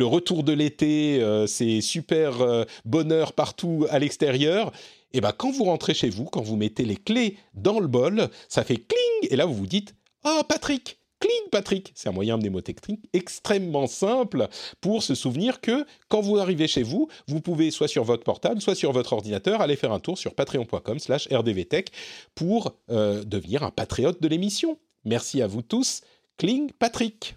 retour 0.05 0.45
de 0.45 0.53
l'été, 0.53 1.23
euh, 1.23 1.47
c'est 1.47 1.81
super 1.81 2.43
euh, 2.43 2.65
bonheur 2.85 3.33
partout 3.33 3.87
à 3.89 3.99
l'extérieur, 3.99 4.73
et 5.15 5.19
eh 5.19 5.21
ben 5.23 5.33
quand 5.33 5.51
vous 5.51 5.65
rentrez 5.65 5.95
chez 5.95 6.11
vous, 6.11 6.27
quand 6.27 6.43
vous 6.43 6.57
mettez 6.57 6.85
les 6.85 6.97
clés 6.97 7.39
dans 7.55 7.81
le 7.81 7.87
bol, 7.87 8.29
ça 8.51 8.63
fait 8.63 8.77
cling, 8.77 9.31
et 9.31 9.37
là 9.37 9.47
vous 9.47 9.55
vous 9.55 9.67
dites 9.67 9.95
«Oh 10.27 10.43
Patrick, 10.47 10.99
Cling 11.21 11.51
Patrick. 11.51 11.93
C'est 11.95 12.09
un 12.09 12.13
moyen 12.13 12.37
mnémotechnique 12.37 13.09
extrêmement 13.13 13.87
simple 13.87 14.49
pour 14.81 15.03
se 15.03 15.15
souvenir 15.15 15.61
que 15.61 15.85
quand 16.09 16.21
vous 16.21 16.39
arrivez 16.39 16.69
chez 16.69 16.83
vous, 16.83 17.09
vous 17.27 17.41
pouvez 17.41 17.71
soit 17.71 17.89
sur 17.89 18.05
votre 18.05 18.25
portable, 18.25 18.61
soit 18.61 18.75
sur 18.75 18.93
votre 18.93 19.13
ordinateur, 19.13 19.61
aller 19.61 19.77
faire 19.77 19.93
un 19.93 20.01
tour 20.01 20.19
sur 20.19 20.35
patreon.com 20.35 20.99
slash 20.99 21.29
rdvtech 21.33 21.91
pour 22.35 22.75
euh, 22.91 23.25
devenir 23.25 23.63
un 23.63 23.71
patriote 23.71 24.23
de 24.23 24.29
l'émission. 24.29 24.79
Merci 25.05 25.43
à 25.43 25.47
vous 25.47 25.63
tous. 25.63 26.03
Cling 26.37 26.71
Patrick. 26.79 27.37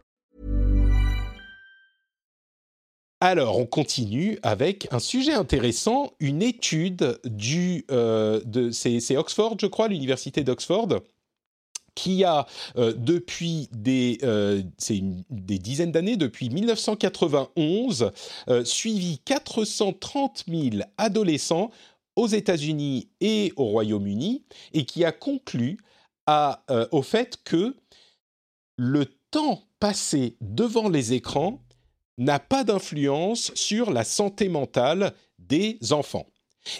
Alors, 3.23 3.59
on 3.59 3.67
continue 3.67 4.39
avec 4.41 4.87
un 4.89 4.97
sujet 4.97 5.33
intéressant, 5.33 6.11
une 6.19 6.41
étude 6.41 7.19
du, 7.23 7.85
euh, 7.91 8.41
de, 8.45 8.71
c'est 8.71 9.15
Oxford, 9.15 9.57
je 9.61 9.67
crois, 9.67 9.87
l'université 9.87 10.43
d'Oxford, 10.43 11.01
qui 11.93 12.23
a 12.23 12.47
euh, 12.77 12.93
depuis 12.97 13.69
des, 13.73 14.17
euh, 14.23 14.63
des 15.29 15.59
dizaines 15.59 15.91
d'années, 15.91 16.17
depuis 16.17 16.49
1991, 16.49 18.11
suivi 18.63 19.19
430 19.19 20.45
000 20.47 20.83
adolescents 20.97 21.69
aux 22.15 22.27
États-Unis 22.27 23.07
et 23.19 23.53
au 23.55 23.65
Royaume-Uni, 23.65 24.45
et 24.73 24.85
qui 24.85 25.05
a 25.05 25.11
conclu 25.11 25.77
au 26.91 27.01
fait 27.03 27.37
que 27.43 27.75
le 28.77 29.05
temps 29.29 29.61
passé 29.79 30.37
devant 30.41 30.89
les 30.89 31.13
écrans 31.13 31.61
n'a 32.17 32.39
pas 32.39 32.63
d'influence 32.63 33.51
sur 33.55 33.91
la 33.91 34.03
santé 34.03 34.49
mentale 34.49 35.13
des 35.39 35.77
enfants. 35.91 36.27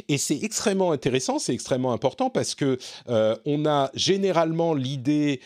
Et 0.07 0.17
c'est 0.17 0.37
extrêmement 0.43 0.91
intéressant, 0.91 1.39
c'est 1.39 1.53
extrêmement 1.53 1.91
important 1.91 2.29
parce 2.29 2.55
que 2.55 2.77
euh, 3.09 3.35
on 3.45 3.65
a 3.65 3.89
généralement 3.93 4.73
l'idée 4.73 5.41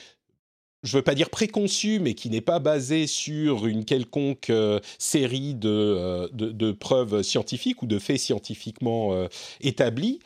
je 0.83 0.95
ne 0.95 0.99
veux 0.99 1.03
pas 1.03 1.15
dire 1.15 1.31
préconçue, 1.31 1.99
mais 1.99 2.13
qui 2.13 2.29
n'est 2.29 2.41
pas 2.41 2.59
basée 2.59 3.07
sur 3.07 3.65
une 3.65 3.85
quelconque 3.85 4.51
euh, 4.51 4.79
série 4.99 5.57
euh, 5.65 6.27
de, 6.31 6.51
de, 6.51 6.71
preuves 6.71 7.23
scientifiques 7.23 7.81
ou 7.81 7.87
de 7.87 7.97
faits 7.97 8.19
scientifiquement 8.19 9.27
établis, 9.61 10.19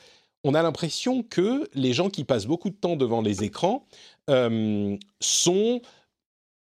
on 0.43 0.53
a 0.53 0.61
l'impression 0.61 1.23
que 1.23 1.69
les 1.75 1.93
gens 1.93 2.09
qui 2.09 2.25
passent 2.25 2.45
beaucoup 2.45 2.69
de 2.69 2.75
temps 2.75 2.97
devant 2.97 3.21
les 3.21 3.45
écrans 3.45 3.85
sont 5.21 5.81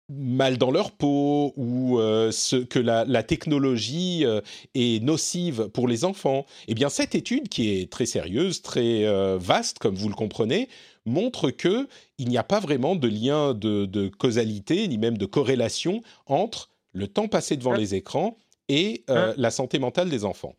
mal 0.09 0.57
dans 0.57 0.71
leur 0.71 0.93
peau 0.93 1.53
ou 1.57 1.99
euh, 1.99 2.31
ce, 2.31 2.57
que 2.57 2.79
la, 2.79 3.23
technologie 3.23 4.25
euh, 4.25 4.41
est 4.75 5.03
nocive 5.03 5.69
pour 5.69 5.87
les 5.87 6.05
enfants, 6.05 6.47
eh 6.67 6.75
bien 6.75 6.89
cette 6.89 7.15
étude 7.15 7.49
qui 7.49 7.71
est 7.79 7.91
très 7.93 8.07
sérieuse, 8.07 8.63
très 8.63 9.05
euh, 9.05 9.37
vaste 9.39 9.79
comme 9.79 9.95
vous 9.95 10.09
le 10.09 10.15
comprenez, 10.15 10.69
montre 11.05 11.51
que 11.51 11.89
il 12.19 12.29
n'y 12.29 12.39
a 12.39 12.43
pas 12.43 12.61
vraiment 12.61 12.97
de 12.97 13.09
lien 13.09 13.55
de, 13.55 14.09
causalité 14.09 14.89
ni 14.89 14.99
même 14.99 15.19
de 15.19 15.27
corrélation 15.27 16.03
entre 16.27 16.71
le 16.93 17.07
temps 17.07 17.29
passé 17.29 17.57
devant 17.57 17.75
les 17.75 17.95
écrans 17.95 18.37
et 18.69 19.05
la 19.09 19.51
santé 19.51 19.79
mentale 19.79 20.11
des 20.11 20.25
enfants. 20.25 20.55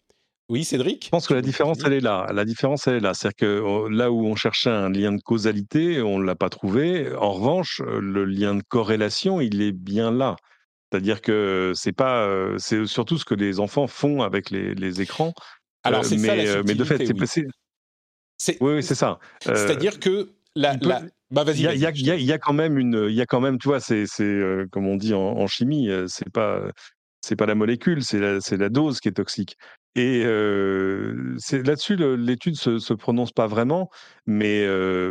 Oui, 0.50 0.64
Cédric? 0.64 1.06
Je 1.06 1.10
pense 1.10 1.28
que 1.28 1.36
la 1.36 1.44
différence, 1.44 1.78
elle 1.86 1.94
est 1.94 2.00
là. 2.00 2.28
La 2.34 2.44
différence, 2.44 2.88
elle 2.88 2.96
est 2.96 3.00
là. 3.00 3.14
C'est-à-dire 3.14 3.36
que 3.36 3.60
oh, 3.60 3.88
là 3.88 4.12
où 4.12 4.26
on 4.26 4.36
cherchait 4.36 4.72
un 4.72 4.90
lien 4.90 5.12
de 5.12 5.22
causalité, 5.22 6.02
on 6.02 6.18
ne 6.18 6.26
l'a 6.26 6.36
pas 6.36 6.50
trouvé. 6.50 7.14
En 7.16 7.32
revanche, 7.34 7.82
euh, 7.86 8.00
le 8.02 8.26
lien 8.26 8.56
de 8.56 8.64
corrélation, 8.68 9.42
il 9.42 9.62
est 9.62 9.72
bien 9.72 10.12
là. 10.12 10.36
C'est-à-dire 10.92 11.22
que 11.22 11.72
c'est 11.76 11.92
pas, 11.92 12.24
euh, 12.24 12.56
c'est 12.58 12.88
surtout 12.88 13.20
ce 13.20 13.26
que 13.26 13.36
les 13.36 13.60
enfants 13.60 13.86
font 13.86 14.24
avec 14.24 14.50
les, 14.50 15.02
écrans. 15.02 15.34
Alors, 15.84 16.04
c'est 16.04 16.18
ça 16.18 16.36
la 16.36 16.64
mais 16.64 16.74
de 16.74 16.84
fait, 16.84 17.06
c'est 17.06 18.58
oui. 18.60 18.76
oui, 18.76 18.84
c'est 18.84 18.96
ça. 18.96 19.20
C'est-à-dire 19.42 20.00
que 20.00 20.32
la, 20.56 20.76
Bah, 21.30 21.44
vas-y. 21.44 21.60
Il 21.60 21.80
y, 21.80 22.32
a 22.34 22.38
quand 22.40 22.54
même 22.54 22.80
une, 22.80 23.06
il 23.08 23.16
y 23.16 23.22
a 23.22 23.28
quand 23.28 23.40
même, 23.40 23.60
tu 23.60 23.68
vois, 23.68 23.80
c'est, 23.80 24.06
comme 24.72 24.88
on 24.88 24.96
dit 24.96 25.14
en, 25.14 25.20
en 25.20 25.46
chimie, 25.46 25.92
c'est 26.08 26.32
pas, 26.32 26.64
c'est 27.22 27.36
pas 27.36 27.46
la 27.46 27.56
molécule, 27.56 28.04
c'est 28.04 28.20
la, 28.20 28.40
la, 28.50 28.70
dose 28.70 29.00
qui 29.00 29.10
est 29.10 29.14
toxique. 29.14 29.58
Et 29.96 30.24
c'est 31.40 31.66
là-dessus, 31.66 31.96
l'étude 31.96 32.56
se, 32.56 32.80
se 32.80 32.94
prononce 32.94 33.32
pas 33.32 33.48
vraiment, 33.48 33.90
mais, 34.26 34.66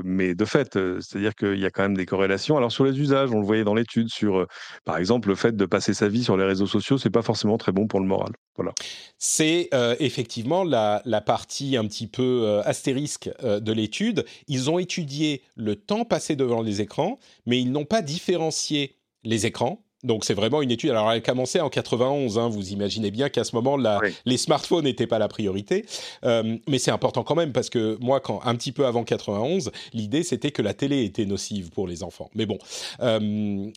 mais 0.04 0.34
de 0.34 0.44
fait, 0.44 0.74
c'est-à-dire 1.00 1.34
qu'il 1.34 1.58
y 1.58 1.66
a 1.66 1.70
quand 1.70 1.82
même 1.82 1.96
des 1.96 2.06
corrélations. 2.06 2.56
Alors 2.56 2.72
sur 2.72 2.84
les 2.84 2.98
usages, 2.98 3.30
on 3.32 3.40
le 3.40 3.44
voyait 3.44 3.64
dans 3.64 3.74
l'étude 3.74 4.08
sur, 4.08 4.46
par 4.84 4.96
exemple, 4.96 5.28
le 5.28 5.34
fait 5.34 5.56
de 5.56 5.66
passer 5.66 5.94
sa 5.94 6.08
vie 6.08 6.22
sur 6.22 6.36
les 6.36 6.44
réseaux 6.44 6.66
sociaux, 6.66 6.96
c'est 6.96 7.10
pas 7.10 7.22
forcément 7.22 7.58
très 7.58 7.72
bon 7.72 7.86
pour 7.86 8.00
le 8.00 8.06
moral. 8.06 8.32
Voilà. 8.56 8.72
C'est 9.18 9.68
effectivement 9.98 10.64
la, 10.64 11.02
la, 11.04 11.20
partie 11.20 11.76
un 11.76 11.84
petit 11.84 12.06
peu 12.06 12.60
astérisque 12.64 13.30
de 13.42 13.72
l'étude. 13.72 14.24
Ils 14.46 14.70
ont 14.70 14.78
étudié 14.78 15.42
le 15.56 15.76
temps 15.76 16.04
passé 16.04 16.36
devant 16.36 16.62
les 16.62 16.80
écrans, 16.80 17.18
mais 17.46 17.60
ils 17.60 17.72
n'ont 17.72 17.84
pas 17.84 18.02
différencié 18.02 18.96
les 19.24 19.46
écrans 19.46 19.84
Donc 20.04 20.24
c'est 20.24 20.34
vraiment 20.34 20.62
une 20.62 20.70
étude. 20.70 20.90
Alors 20.90 21.10
elle 21.10 21.18
a 21.18 21.20
commencé 21.20 21.60
en 21.60 21.68
91. 21.68 22.38
Hein, 22.38 22.48
vous 22.48 22.70
imaginez 22.70 23.10
bien 23.10 23.28
qu'à 23.28 23.44
ce 23.44 23.54
moment, 23.54 23.76
là, 23.76 24.00
les 24.24 24.36
smartphones 24.36 24.84
n'étaient 24.84 25.06
pas 25.06 25.18
la 25.18 25.28
priorité. 25.28 25.84
Euh, 26.24 26.56
mais 26.68 26.78
c'est 26.78 26.90
important 26.90 27.24
quand 27.24 27.34
même 27.34 27.52
parce 27.52 27.70
que 27.70 27.98
moi, 28.00 28.20
quand 28.20 28.40
un 28.44 28.54
petit 28.54 28.72
peu 28.72 28.86
avant 28.86 29.04
91, 29.04 29.70
l'idée 29.92 30.22
c'était 30.22 30.50
que 30.50 30.62
la 30.62 30.74
télé 30.74 31.04
était 31.04 31.26
nocive 31.26 31.70
pour 31.70 31.88
les 31.88 32.02
enfants. 32.02 32.30
Mais 32.34 32.46
bon. 32.46 32.58
Euh, 33.00 33.70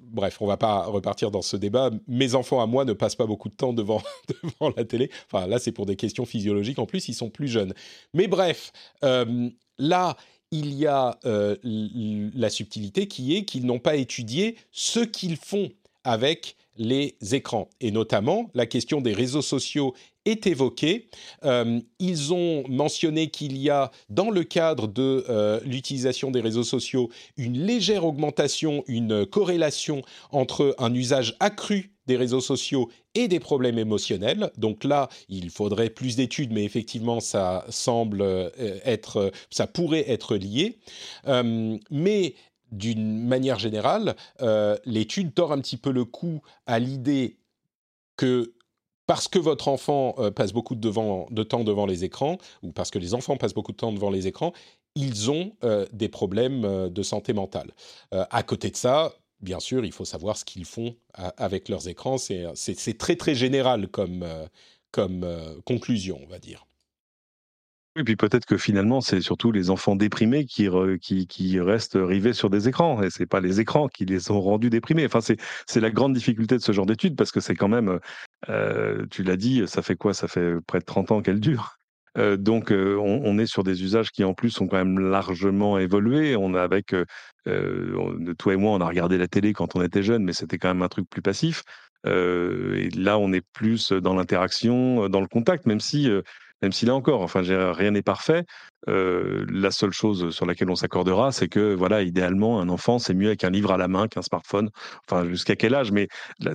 bref, 0.00 0.40
on 0.40 0.46
va 0.46 0.56
pas 0.56 0.84
repartir 0.84 1.30
dans 1.30 1.42
ce 1.42 1.56
débat. 1.56 1.90
Mes 2.06 2.34
enfants 2.34 2.62
à 2.62 2.66
moi 2.66 2.84
ne 2.84 2.92
passent 2.92 3.16
pas 3.16 3.26
beaucoup 3.26 3.48
de 3.48 3.54
temps 3.54 3.72
devant, 3.72 4.02
devant 4.28 4.72
la 4.76 4.84
télé. 4.84 5.10
Enfin, 5.30 5.46
là, 5.46 5.58
c'est 5.58 5.72
pour 5.72 5.86
des 5.86 5.96
questions 5.96 6.26
physiologiques. 6.26 6.78
En 6.78 6.86
plus, 6.86 7.08
ils 7.08 7.14
sont 7.14 7.30
plus 7.30 7.48
jeunes. 7.48 7.74
Mais 8.14 8.28
bref, 8.28 8.72
euh, 9.04 9.48
là, 9.78 10.16
il 10.50 10.74
y 10.74 10.86
a 10.86 11.18
euh, 11.24 11.56
la 11.62 12.50
subtilité 12.50 13.06
qui 13.06 13.36
est 13.36 13.44
qu'ils 13.44 13.66
n'ont 13.66 13.78
pas 13.78 13.96
étudié 13.96 14.56
ce 14.72 15.00
qu'ils 15.00 15.36
font 15.36 15.70
avec 16.04 16.56
les 16.76 17.16
écrans. 17.32 17.68
Et 17.80 17.90
notamment, 17.90 18.50
la 18.54 18.66
question 18.66 19.00
des 19.00 19.12
réseaux 19.12 19.42
sociaux 19.42 19.94
est 20.24 20.46
évoquée. 20.46 21.08
Euh, 21.44 21.80
ils 21.98 22.32
ont 22.32 22.64
mentionné 22.68 23.30
qu'il 23.30 23.56
y 23.56 23.70
a, 23.70 23.90
dans 24.08 24.30
le 24.30 24.44
cadre 24.44 24.86
de 24.86 25.24
euh, 25.28 25.60
l'utilisation 25.64 26.30
des 26.30 26.40
réseaux 26.40 26.64
sociaux, 26.64 27.10
une 27.36 27.58
légère 27.58 28.04
augmentation, 28.04 28.84
une 28.86 29.24
corrélation 29.26 30.02
entre 30.30 30.74
un 30.78 30.94
usage 30.94 31.36
accru 31.40 31.92
des 32.06 32.16
réseaux 32.16 32.40
sociaux 32.40 32.90
et 33.14 33.28
des 33.28 33.40
problèmes 33.40 33.78
émotionnels. 33.78 34.50
Donc 34.56 34.84
là, 34.84 35.08
il 35.28 35.50
faudrait 35.50 35.90
plus 35.90 36.16
d'études, 36.16 36.52
mais 36.52 36.64
effectivement, 36.64 37.20
ça 37.20 37.64
semble 37.68 38.22
euh, 38.22 38.50
être, 38.84 39.32
ça 39.50 39.66
pourrait 39.66 40.10
être 40.10 40.36
lié. 40.36 40.78
Mais 41.90 42.34
d'une 42.72 43.26
manière 43.26 43.58
générale, 43.58 44.14
l'étude 44.84 45.34
tord 45.34 45.52
un 45.52 45.60
petit 45.60 45.76
peu 45.76 45.90
le 45.90 46.04
coup 46.04 46.40
à 46.66 46.78
l'idée 46.78 47.38
que 48.16 48.54
parce 49.10 49.26
que 49.26 49.40
votre 49.40 49.66
enfant 49.66 50.14
passe 50.36 50.52
beaucoup 50.52 50.76
de, 50.76 51.42
temps 51.42 51.64
devant 51.64 51.84
les 51.84 52.04
écrans, 52.04 52.38
ou 52.62 52.70
parce 52.70 52.92
que 52.92 52.98
les 53.00 53.12
enfants 53.12 53.36
passent 53.36 53.54
beaucoup 53.54 53.72
de 53.72 53.76
temps 53.76 53.90
devant 53.90 54.08
les 54.08 54.28
écrans, 54.28 54.52
ils 54.94 55.32
ont 55.32 55.50
des 55.92 56.08
problèmes 56.08 56.88
de 56.88 57.02
santé 57.02 57.32
mentale. 57.32 57.72
à 58.12 58.42
côté 58.44 58.70
de 58.70 58.76
ça, 58.76 59.12
bien 59.40 59.60
sûr, 59.60 59.84
il 59.84 59.92
faut 59.92 60.04
savoir 60.04 60.36
ce 60.36 60.44
qu'ils 60.44 60.64
font 60.64 60.94
avec 61.14 61.68
leurs 61.68 61.88
écrans. 61.88 62.18
C'est 62.18 62.98
très 62.98 63.16
très 63.16 63.34
général 63.34 63.88
comme, 63.88 64.22
euh, 64.22 64.46
euh, 64.98 65.60
conclusion, 65.64 66.20
on 66.22 66.28
va 66.28 66.38
dire. 66.38 66.66
Et 67.96 68.04
puis 68.04 68.14
peut-être 68.14 68.46
que 68.46 68.56
finalement, 68.56 69.00
c'est 69.00 69.20
surtout 69.20 69.50
les 69.50 69.68
enfants 69.68 69.96
déprimés 69.96 70.44
qui, 70.44 70.68
restent 70.68 71.98
rivés 72.00 72.32
sur 72.32 72.48
des 72.48 72.68
écrans. 72.68 73.02
Et 73.02 73.10
c'est 73.10 73.26
pas 73.26 73.40
les 73.40 73.58
écrans 73.58 73.88
qui 73.88 74.04
les 74.04 74.30
ont 74.30 74.40
rendus 74.40 74.70
déprimés. 74.70 75.06
Enfin, 75.06 75.20
c'est 75.20 75.80
la 75.80 75.90
grande 75.90 76.14
difficulté 76.14 76.56
de 76.56 76.62
ce 76.62 76.70
genre 76.70 76.86
d'études 76.86 77.16
parce 77.16 77.32
que 77.32 77.40
c'est 77.40 77.56
quand 77.56 77.68
même, 77.68 77.98
tu 78.46 79.22
l'as 79.22 79.36
dit, 79.36 79.64
ça 79.66 79.82
fait 79.82 79.96
quoi? 79.96 80.14
Ça 80.14 80.28
fait 80.28 80.54
près 80.66 80.78
de 80.80 80.84
30 80.84 81.12
ans 81.12 81.22
qu'elle 81.22 81.40
dure. 81.40 81.76
Donc, 82.16 82.72
on, 82.72 83.38
est 83.38 83.46
sur 83.46 83.62
des 83.62 83.82
usages 83.82 84.10
qui, 84.10 84.24
en 84.24 84.34
plus, 84.34 84.50
sont 84.50 84.66
quand 84.66 84.76
même 84.76 84.98
largement 84.98 85.78
évolués. 85.78 86.36
On 86.36 86.54
a 86.54 86.62
avec, 86.62 86.94
toi 88.38 88.52
et 88.52 88.56
moi, 88.56 88.72
on 88.72 88.80
a 88.80 88.86
regardé 88.86 89.16
la 89.18 89.28
télé 89.28 89.52
quand 89.52 89.76
on 89.76 89.82
était 89.82 90.02
jeune, 90.02 90.24
mais 90.24 90.32
c'était 90.32 90.58
quand 90.58 90.68
même 90.68 90.82
un 90.82 90.88
truc 90.88 91.08
plus 91.08 91.22
passif. 91.22 91.62
et 92.06 92.88
là, 92.96 93.18
on 93.18 93.32
est 93.32 93.46
plus 93.52 93.92
dans 93.92 94.14
l'interaction, 94.14 95.08
dans 95.08 95.20
le 95.20 95.28
contact, 95.28 95.66
même 95.66 95.80
si 95.80 96.10
même 96.62 96.72
si 96.72 96.86
là 96.86 96.94
encore, 96.94 97.22
enfin, 97.22 97.42
rien 97.72 97.90
n'est 97.92 98.02
parfait. 98.02 98.44
Euh, 98.88 99.46
la 99.50 99.70
seule 99.70 99.92
chose 99.92 100.30
sur 100.30 100.46
laquelle 100.46 100.70
on 100.70 100.74
s'accordera, 100.74 101.32
c'est 101.32 101.48
que, 101.48 101.74
voilà, 101.74 102.02
idéalement, 102.02 102.60
un 102.60 102.68
enfant, 102.68 102.98
c'est 102.98 103.14
mieux 103.14 103.28
avec 103.28 103.44
un 103.44 103.50
livre 103.50 103.72
à 103.72 103.76
la 103.76 103.88
main 103.88 104.08
qu'un 104.08 104.22
smartphone. 104.22 104.70
Enfin, 105.08 105.28
jusqu'à 105.28 105.56
quel 105.56 105.74
âge? 105.74 105.92
Mais 105.92 106.08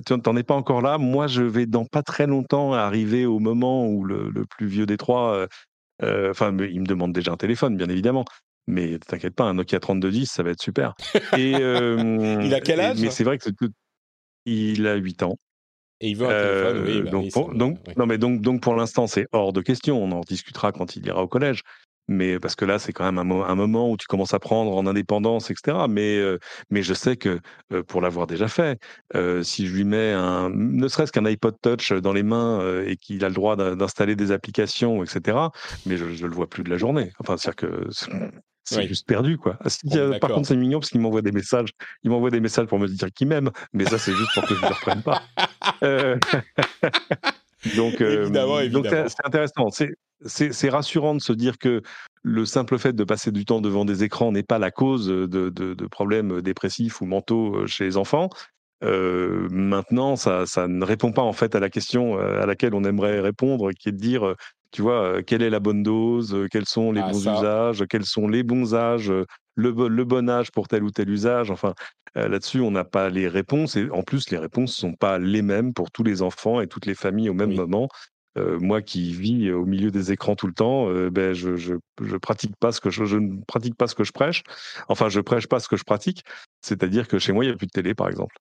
tu 0.06 0.14
n'en 0.14 0.36
es 0.36 0.42
pas 0.42 0.54
encore 0.54 0.82
là. 0.82 0.98
Moi, 0.98 1.26
je 1.26 1.42
vais 1.42 1.66
dans 1.66 1.84
pas 1.84 2.02
très 2.02 2.26
longtemps 2.26 2.72
arriver 2.72 3.26
au 3.26 3.38
moment 3.38 3.86
où 3.86 4.04
le, 4.04 4.44
plus 4.48 4.66
vieux 4.66 4.86
des 4.86 4.96
trois, 4.96 5.46
euh, 6.02 6.30
enfin, 6.30 6.56
il 6.58 6.80
me 6.80 6.86
demande 6.86 7.12
déjà 7.12 7.32
un 7.32 7.36
téléphone, 7.36 7.76
bien 7.76 7.88
évidemment. 7.88 8.24
Mais 8.68 8.98
t'inquiète 8.98 9.34
pas, 9.34 9.44
un 9.44 9.54
Nokia 9.54 9.78
3210, 9.78 10.26
ça 10.26 10.42
va 10.42 10.50
être 10.50 10.62
super. 10.62 10.94
Et, 11.36 11.50
il 11.52 12.54
a 12.54 12.60
quel 12.60 12.80
âge? 12.80 13.00
Mais 13.00 13.10
c'est 13.10 13.24
vrai 13.24 13.38
que 13.38 13.48
il 14.44 14.86
a 14.86 14.94
8 14.94 15.22
ans. 15.24 15.38
Et 16.00 16.10
il 16.10 16.16
veut 16.16 16.26
un 16.26 16.30
téléphone, 16.30 16.84
oui. 16.86 17.02
Bah 17.02 17.10
donc, 17.10 17.32
pour, 17.32 17.54
donc 17.54 17.78
non, 17.96 18.06
mais 18.06 18.18
donc, 18.18 18.40
donc 18.40 18.60
pour 18.60 18.74
l'instant, 18.74 19.06
c'est 19.06 19.26
hors 19.32 19.52
de 19.52 19.60
question. 19.60 20.02
On 20.02 20.12
en 20.12 20.20
discutera 20.20 20.72
quand 20.72 20.96
il 20.96 21.06
ira 21.06 21.22
au 21.22 21.28
collège. 21.28 21.62
Mais 22.08 22.38
parce 22.38 22.54
que 22.54 22.64
là, 22.64 22.78
c'est 22.78 22.92
quand 22.92 23.10
même 23.10 23.18
un, 23.18 23.44
un, 23.44 23.54
moment 23.56 23.90
où 23.90 23.96
tu 23.96 24.06
commences 24.06 24.32
à 24.32 24.38
prendre 24.38 24.76
en 24.76 24.86
indépendance, 24.86 25.50
etc. 25.50 25.76
Mais, 25.88 26.20
mais 26.70 26.82
je 26.84 26.94
sais 26.94 27.16
que 27.16 27.40
pour 27.88 28.00
l'avoir 28.00 28.28
déjà 28.28 28.46
fait, 28.46 28.78
si 29.42 29.66
je 29.66 29.74
lui 29.74 29.82
mets 29.82 30.12
un, 30.12 30.48
ne 30.50 30.86
serait-ce 30.86 31.10
qu'un 31.10 31.24
iPod 31.24 31.56
Touch 31.60 31.92
dans 31.92 32.12
les 32.12 32.22
mains 32.22 32.82
et 32.86 32.96
qu'il 32.96 33.24
a 33.24 33.28
le 33.28 33.34
droit 33.34 33.56
d'installer 33.56 34.14
des 34.14 34.30
applications, 34.30 35.02
etc. 35.02 35.36
Mais 35.84 35.96
je, 35.96 36.04
ne 36.04 36.28
le 36.28 36.34
vois 36.34 36.48
plus 36.48 36.62
de 36.62 36.70
la 36.70 36.78
journée. 36.78 37.10
Enfin, 37.18 37.36
c'est-à-dire 37.36 37.70
que 37.70 37.88
c'est 38.68 38.88
juste 38.88 39.06
perdu, 39.06 39.38
quoi. 39.38 39.58
Ah, 39.60 40.18
par 40.20 40.30
contre, 40.30 40.48
c'est 40.48 40.56
mignon 40.56 40.80
parce 40.80 40.90
qu'il 40.90 41.00
m'envoie 41.00 41.22
des 41.22 41.32
messages. 41.32 41.70
Il 42.02 42.10
m'envoie 42.10 42.30
des 42.30 42.40
messages 42.40 42.66
pour 42.66 42.78
me 42.78 42.88
dire 42.88 43.12
qu'il 43.12 43.28
m'aime, 43.28 43.50
mais 43.72 43.84
ça, 43.84 43.98
c'est 43.98 44.12
juste 44.12 44.30
pour 44.34 44.46
que 44.46 44.54
je 44.54 44.60
ne 44.60 44.68
le 44.68 44.74
reprenne 44.74 45.02
pas. 45.02 45.22
Euh, 45.82 46.16
donc, 47.76 48.00
euh, 48.00 48.68
donc 48.68 48.86
c'est 48.90 49.24
intéressant. 49.24 49.68
C'est 50.26 50.68
rassurant 50.68 51.14
de 51.14 51.20
se 51.20 51.32
dire 51.32 51.58
que 51.58 51.82
le 52.22 52.44
simple 52.44 52.78
fait 52.78 52.92
de 52.92 53.04
passer 53.04 53.30
du 53.30 53.44
temps 53.44 53.60
devant 53.60 53.84
des 53.84 54.02
écrans 54.02 54.32
n'est 54.32 54.42
pas 54.42 54.58
la 54.58 54.70
cause 54.70 55.06
de, 55.06 55.26
de, 55.26 55.86
problèmes 55.86 56.42
dépressifs 56.42 57.00
ou 57.00 57.06
mentaux 57.06 57.54
euh, 57.54 57.66
chez 57.66 57.84
les 57.84 57.96
enfants. 57.96 58.30
Euh, 58.84 59.48
maintenant, 59.50 60.16
ça, 60.16 60.44
ça, 60.44 60.68
ne 60.68 60.84
répond 60.84 61.12
pas 61.12 61.22
en 61.22 61.32
fait 61.32 61.54
à 61.54 61.60
la 61.60 61.70
question 61.70 62.18
à 62.18 62.44
laquelle 62.44 62.74
on 62.74 62.84
aimerait 62.84 63.20
répondre, 63.20 63.70
qui 63.72 63.88
est 63.88 63.92
de 63.92 63.96
dire 63.96 64.34
tu 64.70 64.82
vois, 64.82 65.22
quelle 65.22 65.42
est 65.42 65.50
la 65.50 65.60
bonne 65.60 65.82
dose, 65.82 66.46
quels 66.50 66.66
sont 66.66 66.92
les 66.92 67.00
ah, 67.00 67.10
bons 67.10 67.20
usages, 67.20 67.84
quels 67.88 68.04
sont 68.04 68.28
les 68.28 68.42
bons 68.42 68.74
âges, 68.74 69.12
le, 69.54 69.72
bon 69.72 70.28
âge 70.28 70.50
pour 70.50 70.68
tel 70.68 70.82
ou 70.82 70.90
tel 70.90 71.08
usage? 71.08 71.50
Enfin, 71.50 71.74
là-dessus, 72.14 72.60
on 72.60 72.70
n'a 72.70 72.84
pas 72.84 73.08
les 73.08 73.28
réponses. 73.28 73.76
Et 73.76 73.88
en 73.90 74.02
plus, 74.02 74.30
les 74.30 74.38
réponses 74.38 74.76
ne 74.76 74.90
sont 74.90 74.94
pas 74.94 75.18
les 75.18 75.42
mêmes 75.42 75.72
pour 75.72 75.90
tous 75.90 76.02
les 76.02 76.22
enfants 76.22 76.60
et 76.60 76.66
toutes 76.66 76.86
les 76.86 76.94
familles 76.94 77.28
au 77.28 77.34
même 77.34 77.54
moment. 77.54 77.88
moi 78.36 78.82
qui 78.82 79.12
vis 79.12 79.50
au 79.50 79.64
milieu 79.64 79.90
des 79.90 80.12
écrans 80.12 80.36
tout 80.36 80.46
le 80.46 80.54
temps, 80.54 80.90
ben 81.10 81.32
je, 81.32 81.56
je, 81.56 82.16
pratique 82.16 82.56
pas 82.58 82.72
ce 82.72 82.80
que 82.80 82.90
je, 82.90 83.04
je, 83.04 83.18
ne 83.18 83.42
pratique 83.46 83.76
pas 83.76 83.86
ce 83.86 83.94
que 83.94 84.04
je 84.04 84.12
prêche. 84.12 84.42
Enfin, 84.88 85.08
je 85.08 85.20
prêche 85.20 85.46
pas 85.46 85.60
ce 85.60 85.68
que 85.68 85.76
je 85.76 85.84
pratique. 85.84 86.22
C'est-à-dire 86.60 87.08
que 87.08 87.18
chez 87.18 87.32
moi, 87.32 87.44
il 87.44 87.48
n'y 87.48 87.54
a 87.54 87.56
plus 87.56 87.66
de 87.66 87.72
télé, 87.72 87.94
par 87.94 88.08
exemple. 88.08 88.36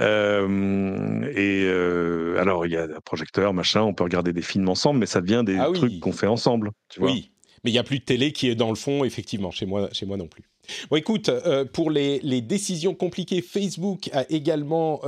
Euh, 0.00 1.30
et 1.34 1.64
euh, 1.64 2.38
alors, 2.38 2.66
il 2.66 2.72
y 2.72 2.76
a 2.76 2.84
un 2.84 3.00
projecteur, 3.04 3.52
machin, 3.52 3.82
on 3.82 3.94
peut 3.94 4.04
regarder 4.04 4.32
des 4.32 4.42
films 4.42 4.68
ensemble, 4.68 5.00
mais 5.00 5.06
ça 5.06 5.20
devient 5.20 5.42
des 5.44 5.58
ah 5.58 5.68
trucs 5.72 6.00
qu'on 6.00 6.12
fait 6.12 6.26
ensemble. 6.26 6.70
Tu 6.88 7.00
vois 7.00 7.10
oui, 7.10 7.30
mais 7.64 7.70
il 7.70 7.74
n'y 7.74 7.78
a 7.78 7.84
plus 7.84 7.98
de 7.98 8.04
télé 8.04 8.32
qui 8.32 8.48
est 8.48 8.54
dans 8.54 8.70
le 8.70 8.76
fond, 8.76 9.04
effectivement, 9.04 9.50
chez 9.50 9.66
moi, 9.66 9.88
chez 9.92 10.06
moi 10.06 10.16
non 10.16 10.26
plus. 10.26 10.44
Bon, 10.88 10.96
écoute, 10.96 11.28
euh, 11.28 11.64
pour 11.64 11.90
les, 11.90 12.20
les, 12.20 12.40
décisions 12.40 12.94
compliquées, 12.94 13.42
Facebook 13.42 14.08
a 14.12 14.24
également 14.30 15.00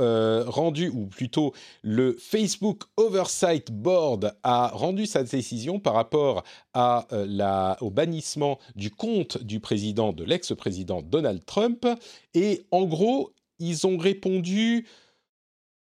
rendu, 0.45 0.89
ou 0.89 1.05
plutôt 1.07 1.53
le 1.81 2.15
Facebook 2.19 2.83
Oversight 2.97 3.71
Board 3.71 4.35
a 4.43 4.67
rendu 4.73 5.05
sa 5.05 5.23
décision 5.23 5.79
par 5.79 5.93
rapport 5.93 6.43
à, 6.73 7.07
la, 7.11 7.77
au 7.81 7.89
bannissement 7.89 8.59
du 8.75 8.91
compte 8.91 9.41
du 9.41 9.59
président, 9.59 10.11
de 10.11 10.23
l'ex-président 10.23 11.01
Donald 11.01 11.45
Trump. 11.45 11.87
Et 12.33 12.65
en 12.71 12.83
gros, 12.85 13.31
ils 13.59 13.87
ont 13.87 13.97
répondu 13.97 14.85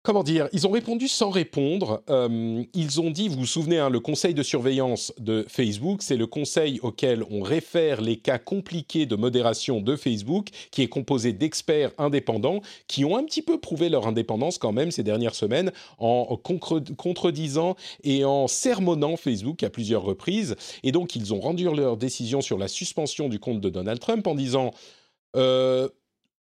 comment 0.03 0.23
dire 0.23 0.49
Ils 0.53 0.67
ont 0.67 0.71
répondu 0.71 1.09
sans 1.09 1.31
répondre. 1.31 2.03
Euh, 2.11 2.63
ils 2.75 3.01
ont 3.01 3.11
dit, 3.11 3.29
vous 3.29 3.41
vous 3.41 3.47
souvenez, 3.47 3.79
hein, 3.79 3.89
le 3.89 4.01
conseil 4.01 4.35
de 4.35 4.43
surveillance 4.43 5.13
de 5.19 5.45
Facebook, 5.49 6.03
c'est 6.03 6.17
le 6.17 6.27
conseil 6.27 6.81
auquel 6.83 7.25
on 7.31 7.43
réfère 7.43 8.01
les 8.01 8.17
cas 8.17 8.39
compliqués 8.39 9.07
de 9.07 9.17
modération 9.17 9.81
de 9.81 9.97
Facebook, 9.97 10.49
qui 10.71 10.83
est 10.83 10.89
composé 10.89 11.33
d'experts 11.33 11.93
indépendants 11.99 12.61
qui 12.89 13.05
ont 13.05 13.17
un 13.17 13.25
petit 13.25 13.43
peu 13.43 13.59
prouvé 13.59 13.89
leur 13.89 14.07
indépendance 14.07 14.59
quand 14.59 14.73
même 14.73 14.91
ces 14.91 15.03
dernières 15.03 15.35
semaines 15.35 15.73
en 15.99 16.37
contredisant 16.37 17.77
et 18.03 18.25
en 18.25 18.49
sermonnant 18.49 19.17
Facebook 19.17 19.63
à 19.63 19.71
plusieurs 19.71 20.03
reprises. 20.03 20.57
Et 20.83 20.93
donc, 20.93 21.17
ils 21.17 21.33
ont 21.33 21.41
rendu 21.41 21.65
leur 21.65 21.97
décision 21.97 22.41
sur 22.41 22.59
la 22.59 22.69
suspension 22.69 23.29
du 23.29 23.39
compte 23.39 23.61
de 23.61 23.71
Donald 23.71 24.01
Trump 24.01 24.27
en 24.27 24.35
disant... 24.35 24.73
Euh, 25.35 25.89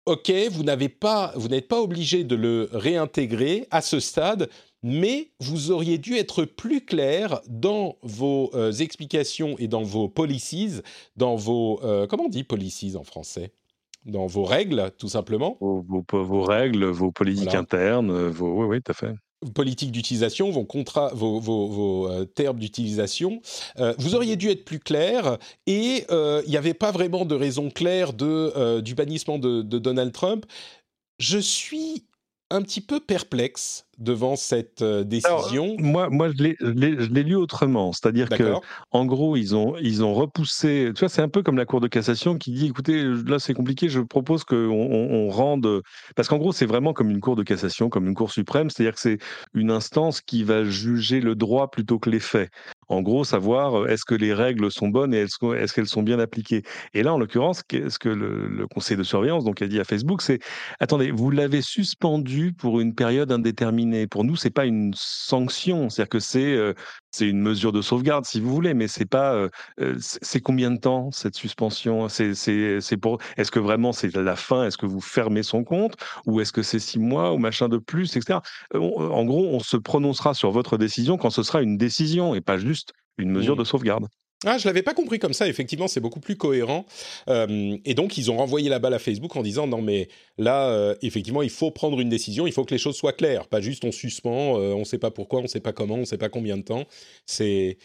OK, 0.08 0.32
vous 0.52 0.64
n'avez 0.64 0.88
pas, 0.88 1.34
vous 1.36 1.50
n'êtes 1.50 1.68
pas 1.68 1.82
obligé 1.82 2.24
de 2.24 2.38
le 2.38 2.70
réintégrer 2.72 3.68
à 3.72 3.82
ce 3.82 4.00
stade, 4.00 4.50
mais 4.82 5.32
vous 5.42 5.70
auriez 5.72 5.98
dû 5.98 6.16
être 6.16 6.46
plus 6.46 6.80
clair 6.86 7.42
dans 7.50 7.98
vos 8.04 8.50
euh, 8.54 8.72
explications 8.72 9.58
et 9.60 9.68
dans 9.68 9.84
vos 9.84 10.08
policies, 10.08 10.80
dans 11.18 11.36
vos 11.36 11.82
euh, 11.84 12.08
comment 12.08 12.28
on 12.28 12.30
dit 12.30 12.46
policies 12.46 12.96
en 12.96 13.04
français? 13.04 13.52
Dans 14.06 14.28
vos 14.28 14.46
règles, 14.46 14.92
tout 14.98 15.10
simplement? 15.10 15.58
Vos, 15.60 15.86
vos, 16.10 16.42
règles, 16.42 16.86
vos 16.86 17.12
politiques 17.12 17.54
internes, 17.54 18.30
vos... 18.30 18.54
oui, 18.54 18.66
oui, 18.66 18.82
tout 18.82 18.94
à 18.94 18.96
fait 18.96 19.14
politique 19.54 19.92
d'utilisation, 19.92 20.50
vos, 20.50 20.66
contrats, 20.66 21.12
vos, 21.14 21.40
vos, 21.40 22.10
euh, 22.10 22.26
termes 22.26 22.60
d'utilisation, 22.60 23.42
euh, 23.80 23.94
vous 24.00 24.16
auriez 24.16 24.36
dû 24.36 24.50
être 24.50 24.66
plus 24.66 24.80
clair 24.80 25.38
et 25.68 26.06
euh, 26.10 26.42
il 26.46 26.50
n'y 26.50 26.58
avait 26.58 26.74
pas 26.74 26.92
vraiment 26.92 27.26
de 27.26 27.36
raison 27.36 27.70
claire 27.70 28.14
de, 28.14 28.82
du 28.82 28.96
bannissement 28.96 29.38
de, 29.38 29.62
Donald 29.62 30.12
Trump. 30.12 30.46
Je 31.20 31.38
suis 31.38 32.06
un 32.50 32.62
petit 32.62 32.82
peu 32.82 33.00
perplexe 33.00 33.86
devant 33.98 34.36
cette 34.36 34.82
euh, 34.82 35.04
décision. 35.04 35.76
moi, 35.80 36.10
moi, 36.10 36.30
je 36.30 36.44
l'ai 36.44 37.24
lu 37.24 37.36
autrement. 37.36 37.92
C'est-à-dire 37.94 38.30
que, 38.30 38.54
en 38.92 39.06
gros, 39.06 39.36
ils 39.36 39.56
ont, 39.56 39.76
ils 39.78 40.04
ont 40.04 40.14
repoussé. 40.14 40.92
Tu 40.96 41.00
vois, 41.00 41.10
c'est 41.10 41.22
un 41.22 41.30
peu 41.30 41.44
comme 41.44 41.58
la 41.58 41.66
Cour 41.66 41.82
de 41.82 41.88
cassation 41.88 42.38
qui 42.38 42.52
dit 42.52 42.68
écoutez, 42.68 43.04
là, 43.04 43.40
c'est 43.40 43.54
compliqué, 43.54 43.90
je 43.90 44.00
propose 44.00 44.44
qu'on 44.44 44.56
on, 44.56 45.30
rende. 45.30 45.82
Parce 46.16 46.28
qu'en 46.28 46.38
gros, 46.38 46.52
c'est 46.52 46.66
vraiment 46.66 46.94
comme 46.94 47.10
une 47.10 47.20
Cour 47.20 47.36
de 47.36 47.44
cassation, 47.44 47.90
comme 47.90 48.08
une 48.08 48.16
Cour 48.16 48.32
suprême. 48.32 48.70
C'est-à-dire 48.70 48.94
que 48.94 49.02
c'est 49.02 49.18
une 49.54 49.72
instance 49.72 50.22
qui 50.22 50.44
va 50.44 50.64
juger 50.64 51.20
le 51.20 51.36
droit 51.36 51.70
plutôt 51.70 52.00
que 52.00 52.10
les 52.10 52.20
faits. 52.20 52.50
En 52.90 53.02
gros, 53.02 53.24
savoir 53.24 53.82
euh, 53.82 53.88
est-ce 53.88 54.06
que 54.06 54.16
les 54.16 54.34
règles 54.34 54.72
sont 54.72 54.88
bonnes 54.88 55.14
et 55.14 55.20
est-ce 55.20 55.74
qu'elles 55.74 55.88
sont 55.88 56.04
bien 56.04 56.20
appliquées? 56.20 56.64
Et 56.94 57.04
là, 57.04 57.14
en 57.14 57.20
l'occurrence, 57.20 57.64
ce 57.70 58.00
que 58.00 58.10
le, 58.10 58.66
conseil 58.68 58.98
de 58.98 59.04
surveillance 59.04 59.44
donc 59.44 59.62
a 59.62 59.68
dit 59.68 59.80
à 59.80 59.84
Facebook, 59.84 60.22
c'est 60.22 60.40
attendez, 60.80 61.12
vous 61.12 61.32
l'avez 61.32 61.62
suspendu 61.62 62.54
pour 62.54 62.80
une 62.80 62.96
période 62.96 63.32
indéterminée 63.32 64.08
pour 64.08 64.24
nous, 64.24 64.36
c'est 64.36 64.50
pas 64.50 64.66
une 64.66 64.94
sanction, 64.96 65.90
c'est-à-dire 65.90 66.10
que 66.10 66.20
c'est 66.20 66.56
euh, 66.56 66.74
c'est 67.18 67.28
une 67.28 67.42
mesure 67.42 67.72
de 67.72 67.82
sauvegarde, 67.82 68.26
si 68.26 68.40
vous 68.40 68.54
voulez, 68.54 68.74
mais 68.74 68.88
c'est 68.88 69.06
pas. 69.06 69.34
Euh, 69.34 69.50
euh, 69.80 69.96
c'est 70.00 70.40
combien 70.40 70.72
de 70.72 70.78
temps 70.78 71.12
cette 71.12 71.36
suspension? 71.36 72.08
C'est 72.10 72.34
c'est 72.36 72.98
pour. 72.98 73.20
Est-ce 73.38 73.52
que 73.52 73.60
vraiment 73.60 73.92
c'est 73.92 74.16
la 74.16 74.36
fin? 74.36 74.66
Est-ce 74.66 74.78
que 74.78 74.86
vous 74.86 75.02
fermez 75.02 75.44
son 75.44 75.64
compte? 75.64 75.96
Ou 76.28 76.42
est-ce 76.42 76.54
que 76.54 76.62
c'est 76.62 76.80
six 76.80 77.00
mois? 77.00 77.34
Ou 77.34 77.38
machin 77.38 77.70
de 77.70 77.78
plus, 77.78 78.16
etc. 78.16 78.40
en 78.74 79.26
gros, 79.26 79.48
on 79.48 79.60
se 79.60 79.78
prononcera 79.78 80.34
sur 80.34 80.52
votre 80.52 80.78
décision 80.78 81.18
quand 81.18 81.30
ce 81.30 81.44
sera 81.44 81.62
une 81.62 81.78
décision 81.78 82.36
et 82.36 82.42
pas 82.42 82.58
juste 82.58 82.94
une 83.18 83.32
mesure 83.32 83.56
de 83.56 83.64
sauvegarde. 83.64 84.08
Ah, 84.46 84.60
je 84.60 84.68
l'avais 84.68 84.84
pas 84.84 84.94
compris 84.94 85.18
comme 85.18 85.34
ça. 85.34 85.48
Effectivement, 85.48 85.88
c'est 85.88 86.00
beaucoup 86.00 86.20
plus 86.20 86.36
cohérent. 86.36 86.86
Euh, 87.28 87.76
et 87.86 87.96
donc, 87.96 88.20
ils 88.20 88.30
ont 88.30 88.38
renvoyé 88.38 88.70
la 88.70 88.78
balle 88.78 88.94
à 88.94 89.00
Facebook 89.00 89.36
en 89.36 89.42
disant 89.42 89.66
non, 89.66 89.82
mais 89.82 90.10
là, 90.38 90.70
euh, 90.70 90.96
effectivement, 91.02 91.42
il 91.42 91.50
faut 91.50 91.72
prendre 91.72 92.00
une 92.00 92.10
décision. 92.10 92.46
Il 92.46 92.54
faut 92.54 92.64
que 92.64 92.74
les 92.74 92.78
choses 92.78 92.96
soient 92.96 93.14
claires, 93.14 93.48
pas 93.48 93.62
juste 93.62 93.84
on 93.84 93.92
suspend, 93.92 94.60
euh, 94.60 94.74
on 94.74 94.80
ne 94.80 94.84
sait 94.84 95.00
pas 95.00 95.10
pourquoi, 95.10 95.40
on 95.40 95.44
ne 95.44 95.48
sait 95.48 95.60
pas 95.60 95.74
comment, 95.74 95.96
on 95.96 96.02
ne 96.02 96.06
sait 96.06 96.20
pas 96.20 96.30
combien 96.30 96.56
de 96.56 96.62
temps. 96.62 96.84
C'est 97.26 97.80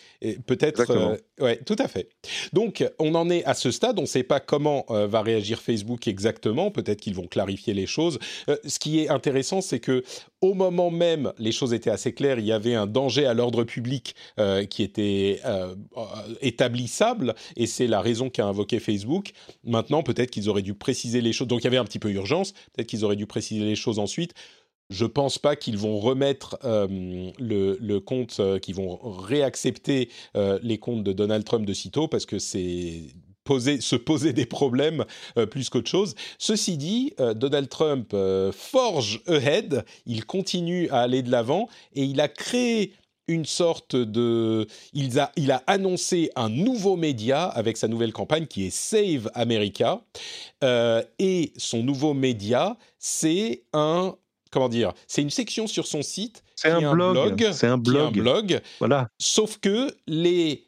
peut-être, 0.46 1.18
ouais, 1.40 1.56
tout 1.64 1.76
à 1.78 1.88
fait. 1.88 2.10
Donc, 2.52 2.84
on 2.98 3.14
en 3.14 3.30
est 3.30 3.44
à 3.44 3.54
ce 3.54 3.70
stade. 3.70 3.98
On 3.98 4.02
ne 4.02 4.06
sait 4.06 4.22
pas 4.22 4.40
comment 4.40 4.84
va 4.88 5.22
réagir 5.22 5.62
Facebook 5.62 6.06
exactement. 6.06 6.70
Peut-être 6.70 7.00
qu'ils 7.00 7.14
vont 7.14 7.26
clarifier 7.26 7.72
les 7.72 7.86
choses. 7.86 8.18
ce 8.46 8.78
qui 8.78 9.00
est 9.00 9.08
intéressant, 9.08 9.62
c'est 9.62 9.80
que 9.80 10.04
au 10.42 10.54
moment 10.54 10.90
même, 10.90 11.32
les 11.38 11.52
choses 11.52 11.72
étaient 11.72 11.90
assez 11.90 12.12
claires. 12.12 12.38
Il 12.38 12.44
y 12.44 12.52
avait 12.52 12.74
un 12.74 12.86
danger 12.86 13.24
à 13.24 13.32
l'ordre 13.32 13.64
public 13.64 14.14
qui 14.68 14.82
était 14.82 15.40
établissable, 16.42 17.34
et 17.56 17.66
c'est 17.66 17.86
la 17.86 18.00
raison 18.00 18.30
qu'a 18.30 18.46
invoqué 18.46 18.78
Facebook. 18.78 19.32
Maintenant, 19.64 20.02
peut-être 20.02 20.30
qu'ils 20.30 20.48
auraient 20.48 20.62
dû 20.62 20.74
préciser 20.74 21.20
les 21.20 21.32
choses. 21.32 21.48
Donc 21.48 21.60
il 21.60 21.64
y 21.64 21.66
avait 21.68 21.78
un 21.78 21.84
petit 21.84 21.98
peu 21.98 22.10
urgence, 22.10 22.52
peut-être 22.52 22.88
qu'ils 22.88 23.04
auraient 23.04 23.16
dû 23.16 23.26
préciser 23.26 23.64
les 23.64 23.76
choses 23.76 23.98
ensuite. 23.98 24.34
Je 24.92 25.06
pense 25.06 25.38
pas 25.38 25.56
qu'ils 25.56 25.78
vont 25.78 25.98
remettre 25.98 26.58
euh, 26.64 26.86
le, 27.38 27.98
compte, 27.98 28.36
euh, 28.40 28.58
qu'ils 28.58 28.74
vont 28.74 28.98
réaccepter 29.02 30.10
euh, 30.36 30.58
les 30.62 30.78
comptes 30.78 31.02
de 31.02 31.12
Donald 31.12 31.44
Trump 31.44 31.64
de 31.64 31.72
sitôt, 31.72 32.08
parce 32.08 32.26
que 32.26 32.38
c'est 32.38 33.00
Poser, 33.44 33.80
se 33.80 33.96
poser 33.96 34.32
des 34.32 34.46
problèmes 34.46 35.04
plus 35.50 35.68
qu'autre 35.68 35.90
chose. 35.90 36.14
Ceci 36.38 36.76
dit, 36.76 37.12
Donald 37.34 37.68
Trump 37.68 38.14
forge 38.52 39.20
ahead, 39.26 39.84
il 40.06 40.24
continue 40.26 40.88
à 40.90 41.00
aller 41.00 41.22
de 41.22 41.30
l'avant 41.32 41.68
et 41.92 42.04
il 42.04 42.20
a 42.20 42.28
créé 42.28 42.92
une 43.28 43.44
sorte 43.44 43.96
de... 43.96 44.66
Il 44.92 45.18
a, 45.18 45.32
il 45.36 45.50
a 45.50 45.62
annoncé 45.66 46.30
un 46.36 46.48
nouveau 46.48 46.96
média 46.96 47.44
avec 47.44 47.76
sa 47.76 47.88
nouvelle 47.88 48.12
campagne 48.12 48.46
qui 48.46 48.66
est 48.66 48.70
Save 48.70 49.30
America. 49.34 50.02
Euh, 50.64 51.02
et 51.18 51.52
son 51.56 51.82
nouveau 51.82 52.14
média, 52.14 52.76
c'est 52.98 53.64
un... 53.72 54.16
Comment 54.50 54.68
dire 54.68 54.92
C'est 55.06 55.22
une 55.22 55.30
section 55.30 55.66
sur 55.66 55.86
son 55.86 56.02
site. 56.02 56.42
C'est 56.56 56.70
un, 56.70 56.92
blog. 56.92 57.52
C'est 57.52 57.66
un 57.66 57.78
blog. 57.78 58.14
blog. 58.14 58.60
Voilà. 58.78 59.08
Sauf 59.18 59.58
que 59.58 59.94
les 60.06 60.64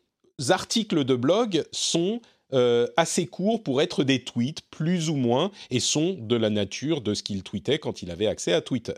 articles 0.49 1.05
de 1.05 1.15
blog 1.15 1.65
sont 1.71 2.21
euh, 2.53 2.87
assez 2.97 3.27
courts 3.27 3.63
pour 3.63 3.83
être 3.83 4.05
des 4.05 4.23
tweets, 4.23 4.63
plus 4.71 5.11
ou 5.11 5.17
moins, 5.17 5.51
et 5.71 5.81
sont 5.81 6.17
de 6.19 6.37
la 6.37 6.51
nature 6.51 7.01
de 7.01 7.15
ce 7.15 7.23
qu'il 7.23 7.43
tweetait 7.43 7.79
quand 7.79 8.03
il 8.03 8.11
avait 8.11 8.27
accès 8.27 8.53
à 8.53 8.61
Twitter. 8.61 8.95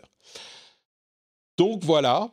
Donc 1.57 1.83
voilà, 1.83 2.31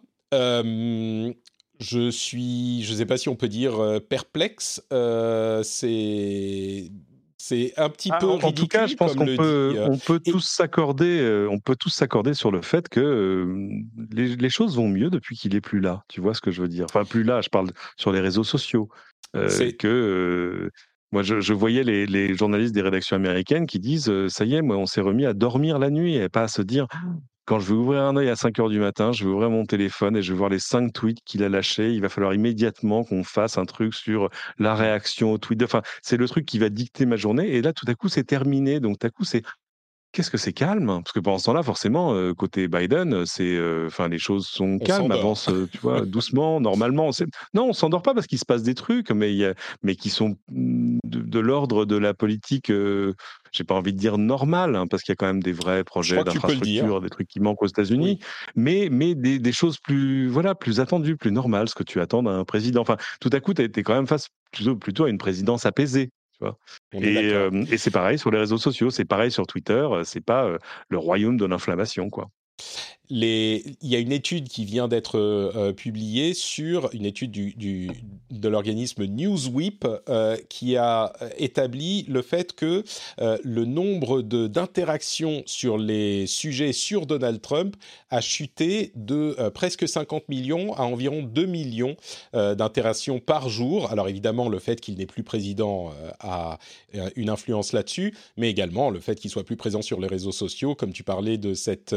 je 1.80 2.10
suis, 2.10 2.82
je 2.82 2.92
ne 2.92 2.98
sais 2.98 3.06
pas 3.06 3.16
si 3.16 3.28
on 3.28 3.36
peut 3.36 3.48
dire 3.48 3.80
euh, 3.80 4.00
perplexe. 4.00 4.82
Euh, 4.92 5.62
c'est 5.62 6.90
c'est 7.36 7.74
un 7.76 7.90
petit 7.90 8.08
ah, 8.10 8.16
peu 8.18 8.30
ridicule, 8.30 8.48
En 8.48 8.52
tout 8.52 8.66
cas, 8.68 8.86
je 8.86 8.94
pense 8.94 9.14
qu'on 9.14 9.26
peut, 9.26 9.76
on 9.86 9.98
peut 9.98 10.18
tous 10.18 10.40
s'accorder, 10.40 11.46
on 11.50 11.58
peut 11.58 11.76
tous 11.76 11.90
s'accorder 11.90 12.32
sur 12.32 12.50
le 12.50 12.62
fait 12.62 12.88
que 12.88 13.46
les, 14.12 14.48
choses 14.48 14.76
vont 14.76 14.88
mieux 14.88 15.10
depuis 15.10 15.36
qu'il 15.36 15.54
est 15.54 15.60
plus 15.60 15.80
là. 15.80 16.04
Tu 16.08 16.22
vois 16.22 16.32
ce 16.32 16.40
que 16.40 16.50
je 16.50 16.62
veux 16.62 16.68
dire? 16.68 16.86
Enfin, 16.88 17.04
plus 17.04 17.22
là, 17.22 17.42
je 17.42 17.50
parle 17.50 17.68
sur 17.98 18.12
les 18.12 18.20
réseaux 18.20 18.44
sociaux. 18.44 18.88
c'est 19.48 19.74
que 19.74 20.70
moi, 21.12 21.22
je, 21.22 21.52
voyais 21.52 21.84
les, 21.84 22.06
les, 22.06 22.34
journalistes 22.34 22.74
des 22.74 22.80
rédactions 22.80 23.14
américaines 23.14 23.66
qui 23.66 23.78
disent 23.78 24.10
ça 24.28 24.46
y 24.46 24.54
est, 24.54 24.62
moi, 24.62 24.78
on 24.78 24.86
s'est 24.86 25.02
remis 25.02 25.26
à 25.26 25.34
dormir 25.34 25.78
la 25.78 25.90
nuit 25.90 26.16
et 26.16 26.30
pas 26.30 26.44
à 26.44 26.48
se 26.48 26.62
dire 26.62 26.86
quand 27.44 27.58
je 27.58 27.68
vais 27.68 27.74
ouvrir 27.74 28.02
un 28.02 28.16
œil 28.16 28.30
à 28.30 28.36
5 28.36 28.58
heures 28.58 28.68
du 28.68 28.78
matin, 28.80 29.12
je 29.12 29.24
vais 29.24 29.30
ouvrir 29.30 29.50
mon 29.50 29.64
téléphone 29.66 30.16
et 30.16 30.22
je 30.22 30.32
vais 30.32 30.38
voir 30.38 30.50
les 30.50 30.58
5 30.58 30.92
tweets 30.92 31.22
qu'il 31.24 31.42
a 31.42 31.48
lâchés. 31.48 31.90
Il 31.92 32.00
va 32.00 32.08
falloir 32.08 32.34
immédiatement 32.34 33.04
qu'on 33.04 33.24
fasse 33.24 33.58
un 33.58 33.64
truc 33.66 33.94
sur 33.94 34.30
la 34.58 34.74
réaction 34.74 35.32
aux 35.32 35.38
tweets. 35.38 35.62
Enfin, 35.62 35.82
c'est 36.02 36.16
le 36.16 36.26
truc 36.28 36.46
qui 36.46 36.58
va 36.58 36.68
dicter 36.70 37.06
ma 37.06 37.16
journée. 37.16 37.54
Et 37.54 37.62
là, 37.62 37.72
tout 37.72 37.86
à 37.88 37.94
coup, 37.94 38.08
c'est 38.08 38.24
terminé. 38.24 38.80
Donc, 38.80 38.98
tout 38.98 39.06
à 39.06 39.10
coup, 39.10 39.24
c'est 39.24 39.42
qu'est-ce 40.14 40.30
que 40.30 40.38
c'est 40.38 40.52
calme? 40.52 40.86
Parce 40.86 41.12
que 41.12 41.20
pendant 41.20 41.38
ce 41.38 41.44
temps-là, 41.46 41.62
forcément, 41.62 42.14
euh, 42.14 42.32
côté 42.32 42.68
Biden, 42.68 43.26
c'est, 43.26 43.56
euh, 43.56 43.88
enfin, 43.88 44.08
les 44.08 44.18
choses 44.18 44.46
sont 44.46 44.78
calmes, 44.78 45.10
avancent, 45.10 45.50
euh, 45.50 45.68
tu 45.70 45.78
vois, 45.82 46.02
doucement, 46.02 46.60
normalement. 46.60 47.10
Non, 47.52 47.68
on 47.68 47.72
s'endort 47.72 48.02
pas 48.02 48.14
parce 48.14 48.26
qu'il 48.26 48.38
se 48.38 48.44
passe 48.44 48.62
des 48.62 48.74
trucs, 48.74 49.10
mais, 49.10 49.34
y 49.34 49.44
a, 49.44 49.54
mais 49.82 49.96
qui 49.96 50.08
sont 50.08 50.36
mm, 50.50 50.98
de, 51.04 51.38
l'ordre 51.40 51.84
de 51.84 51.96
la 51.96 52.14
politique. 52.14 52.72
j'ai 53.52 53.64
pas 53.64 53.74
envie 53.74 53.92
de 53.92 53.98
dire 53.98 54.16
normal, 54.16 54.76
hein, 54.76 54.86
parce 54.86 55.02
qu'il 55.02 55.12
y 55.12 55.14
a 55.14 55.16
quand 55.16 55.26
même 55.26 55.42
des 55.42 55.52
vrais 55.52 55.82
projets 55.84 56.22
d'infrastructure, 56.22 57.00
des 57.00 57.10
trucs 57.10 57.28
qui 57.28 57.40
manquent 57.40 57.62
aux 57.62 57.66
États-Unis, 57.66 58.20
mais, 58.54 58.88
mais 58.90 59.14
des, 59.14 59.40
des, 59.40 59.52
choses 59.52 59.78
plus, 59.78 60.28
voilà, 60.28 60.54
plus 60.54 60.78
attendues, 60.78 61.16
plus 61.16 61.32
normales, 61.32 61.68
ce 61.68 61.74
que 61.74 61.82
tu 61.82 62.00
attends 62.00 62.22
d'un 62.22 62.44
président. 62.44 62.80
Enfin, 62.82 62.96
tout 63.20 63.30
à 63.32 63.40
coup, 63.40 63.52
tu 63.52 63.62
es 63.62 63.82
quand 63.82 63.94
même 63.94 64.06
face 64.06 64.28
plutôt, 64.52 64.76
plutôt 64.76 65.04
à 65.04 65.10
une 65.10 65.18
présidence 65.18 65.66
apaisée. 65.66 66.10
Et, 66.92 67.76
c'est 67.76 67.90
pareil 67.90 68.18
sur 68.18 68.30
les 68.30 68.38
réseaux 68.38 68.58
sociaux, 68.58 68.90
c'est 68.90 69.04
pareil 69.04 69.30
sur 69.30 69.46
Twitter, 69.46 69.86
c'est 70.04 70.24
pas 70.24 70.48
le 70.88 70.98
royaume 70.98 71.36
de 71.36 71.44
l'inflammation, 71.44 72.10
quoi 72.10 72.30
il 73.10 73.74
y 73.82 73.96
a 73.96 73.98
une 73.98 74.12
étude 74.12 74.48
qui 74.48 74.64
vient 74.64 74.88
d'être 74.88 75.18
euh, 75.18 75.72
publiée 75.72 76.32
sur 76.32 76.88
une 76.94 77.04
étude 77.04 77.30
du, 77.30 77.90
de 78.30 78.48
l'organisme 78.48 79.04
Newsweep 79.04 79.86
euh, 80.08 80.36
qui 80.48 80.76
a 80.76 81.12
établi 81.36 82.04
le 82.08 82.22
fait 82.22 82.54
que 82.54 82.82
euh, 83.20 83.36
le 83.44 83.66
nombre 83.66 84.22
d'interactions 84.22 85.42
sur 85.44 85.76
les 85.76 86.26
sujets 86.26 86.72
sur 86.72 87.06
Donald 87.06 87.42
Trump 87.42 87.76
a 88.08 88.22
chuté 88.22 88.92
de 88.94 89.36
presque 89.50 89.86
50 89.86 90.28
millions 90.28 90.72
à 90.74 90.82
environ 90.82 91.22
2 91.22 91.46
millions 91.46 91.96
d'interactions 92.32 93.18
par 93.18 93.48
jour. 93.48 93.90
Alors 93.90 94.08
évidemment, 94.08 94.48
le 94.48 94.58
fait 94.58 94.80
qu'il 94.80 94.96
n'est 94.96 95.06
plus 95.06 95.22
président 95.22 95.92
a 96.20 96.58
une 97.16 97.28
influence 97.28 97.72
là-dessus, 97.72 98.14
mais 98.36 98.50
également 98.50 98.90
le 98.90 99.00
fait 99.00 99.16
qu'il 99.16 99.30
soit 99.30 99.44
plus 99.44 99.56
présent 99.56 99.82
sur 99.82 100.00
les 100.00 100.06
réseaux 100.06 100.32
sociaux, 100.32 100.74
comme 100.74 100.92
tu 100.92 101.02
parlais 101.02 101.38
de 101.38 101.54
cette 101.54 101.94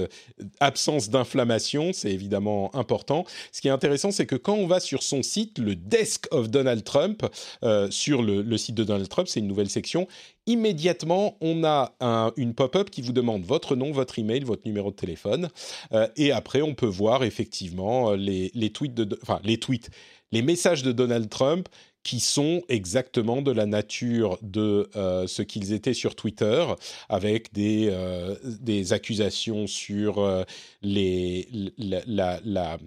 absence 0.60 0.97
d'inflammation, 1.10 1.94
c'est 1.94 2.12
évidemment 2.12 2.74
important. 2.76 3.26
Ce 3.52 3.62
qui 3.62 3.68
est 3.68 3.72
intéressant, 3.72 4.12
c'est 4.12 4.26
que 4.26 4.36
quand 4.36 4.56
on 4.56 4.68
va 4.68 4.80
sur 4.80 5.04
son 5.04 5.24
site, 5.24 5.60
le 5.60 5.76
Desk 5.76 6.28
of 6.32 6.50
Donald 6.50 6.84
Trump, 6.84 7.26
euh, 7.64 7.90
sur 7.92 8.22
le, 8.22 8.58
site 8.58 8.76
de 8.76 8.84
Donald 8.84 9.08
Trump, 9.08 9.28
c'est 9.28 9.40
une 9.40 9.48
nouvelle 9.48 9.70
section, 9.70 10.08
immédiatement, 10.46 11.38
on 11.42 11.64
a 11.64 11.94
une 12.38 12.54
pop-up 12.54 12.90
qui 12.90 13.02
vous 13.02 13.14
demande 13.14 13.44
votre 13.44 13.76
nom, 13.76 13.92
votre 13.92 14.20
email, 14.20 14.44
votre 14.44 14.64
numéro 14.66 14.92
de 14.92 14.96
téléphone, 14.96 15.50
euh, 15.94 16.08
et 16.16 16.32
après, 16.32 16.62
on 16.62 16.74
peut 16.74 16.86
voir 16.86 17.24
effectivement 17.24 18.12
les, 18.14 18.52
les 18.54 18.70
tweets 18.72 18.94
de, 18.94 19.20
enfin 19.22 19.40
les 19.44 19.58
tweets, 19.58 19.90
les 20.32 20.42
messages 20.42 20.84
de 20.84 20.92
Donald 20.92 21.30
Trump 21.30 21.70
qui 22.08 22.22
sont 22.22 22.64
exactement 22.70 23.42
de 23.42 23.52
la 23.52 23.66
nature 23.66 24.40
de 24.42 24.90
euh, 24.96 25.28
ce 25.28 25.42
qu'ils 25.42 25.74
étaient 25.74 25.94
sur 25.94 26.16
Twitter, 26.16 26.66
avec 27.10 27.52
des, 27.52 27.90
euh, 27.92 28.34
des 28.44 28.94
accusations 28.94 29.68
sur 29.68 30.20
euh, 30.20 30.46
les, 30.82 31.50
la, 31.78 32.78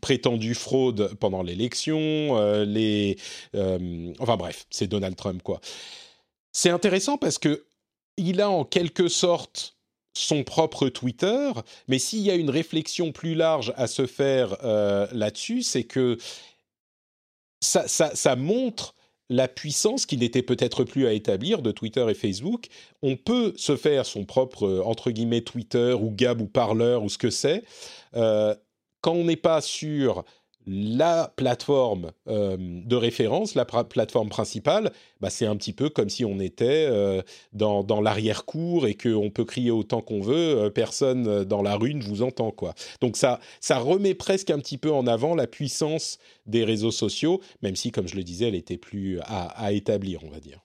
prétendue 0.00 0.54
fraude 0.54 1.12
pendant 1.20 1.42
l'élection, 1.42 2.64
les, 2.64 3.18
enfin 4.20 4.38
bref, 4.38 4.64
c'est 4.70 4.86
Donald 4.86 5.16
Trump 5.16 5.42
quoi. 5.42 5.60
C'est 6.52 6.70
intéressant 6.70 7.18
parce 7.18 7.36
que 7.36 7.66
il 8.16 8.40
a 8.40 8.48
en 8.48 8.64
quelque 8.64 9.08
sorte 9.08 9.76
son 10.14 10.44
propre 10.44 10.88
Twitter, 10.88 11.50
mais 11.88 11.98
s'il 11.98 12.20
y 12.20 12.30
a 12.30 12.36
une 12.36 12.50
réflexion 12.50 13.12
plus 13.12 13.34
large 13.34 13.74
à 13.76 13.86
se 13.86 14.06
faire 14.06 14.56
là-dessus, 15.12 15.62
c'est 15.62 15.84
que 15.84 16.16
ça, 17.62 18.36
montre 18.36 18.94
la 19.30 19.48
puissance 19.48 20.04
qui 20.04 20.18
n'était 20.18 20.42
peut-être 20.42 20.84
plus 20.84 21.06
à 21.06 21.12
établir 21.12 21.62
de 21.62 21.70
Twitter 21.70 22.04
et 22.08 22.14
Facebook. 22.14 22.66
On 23.00 23.16
peut 23.16 23.54
se 23.56 23.76
faire 23.76 24.04
son 24.04 24.24
propre, 24.24 24.82
entre 24.84 25.10
guillemets, 25.10 25.40
Twitter 25.40 25.94
ou 25.98 26.10
Gab 26.10 26.42
ou 26.42 26.46
Parleur 26.46 27.02
ou 27.02 27.08
ce 27.08 27.18
que 27.18 27.30
c'est. 27.30 27.62
quand 28.12 29.12
on 29.12 29.24
n'est 29.24 29.36
pas 29.36 29.60
sur 29.60 30.24
la 30.66 31.32
plateforme 31.36 32.12
de 32.26 32.96
référence, 32.96 33.54
la 33.54 33.64
plateforme 33.64 34.28
principale, 34.28 34.92
bah, 35.20 35.30
c'est 35.30 35.46
un 35.46 35.56
petit 35.56 35.72
peu 35.72 35.88
comme 35.88 36.08
si 36.08 36.24
on 36.24 36.40
était 36.40 36.88
dans, 37.52 38.00
l'arrière-cour 38.00 38.86
et 38.86 38.94
qu'on 38.94 39.30
peut 39.30 39.44
crier 39.44 39.70
autant 39.70 40.00
qu'on 40.00 40.20
veut, 40.20 40.70
personne 40.74 41.44
dans 41.44 41.62
la 41.62 41.76
rue 41.76 41.94
ne 41.94 42.02
vous 42.02 42.22
entend. 42.22 42.50
quoi. 42.50 42.74
Donc 43.00 43.16
ça, 43.16 43.40
ça 43.60 43.78
remet 43.78 44.14
presque 44.14 44.50
un 44.50 44.58
petit 44.58 44.78
peu 44.78 44.92
en 44.92 45.06
avant 45.06 45.34
la 45.34 45.46
puissance 45.46 46.18
des 46.46 46.64
réseaux 46.64 46.90
sociaux, 46.90 47.40
même 47.62 47.76
si, 47.76 47.90
comme 47.90 48.08
je 48.08 48.16
le 48.16 48.24
disais, 48.24 48.48
elle 48.48 48.54
était 48.54 48.78
plus 48.78 49.20
à, 49.24 49.72
établir, 49.72 50.24
on 50.24 50.30
va 50.30 50.40
dire. 50.40 50.60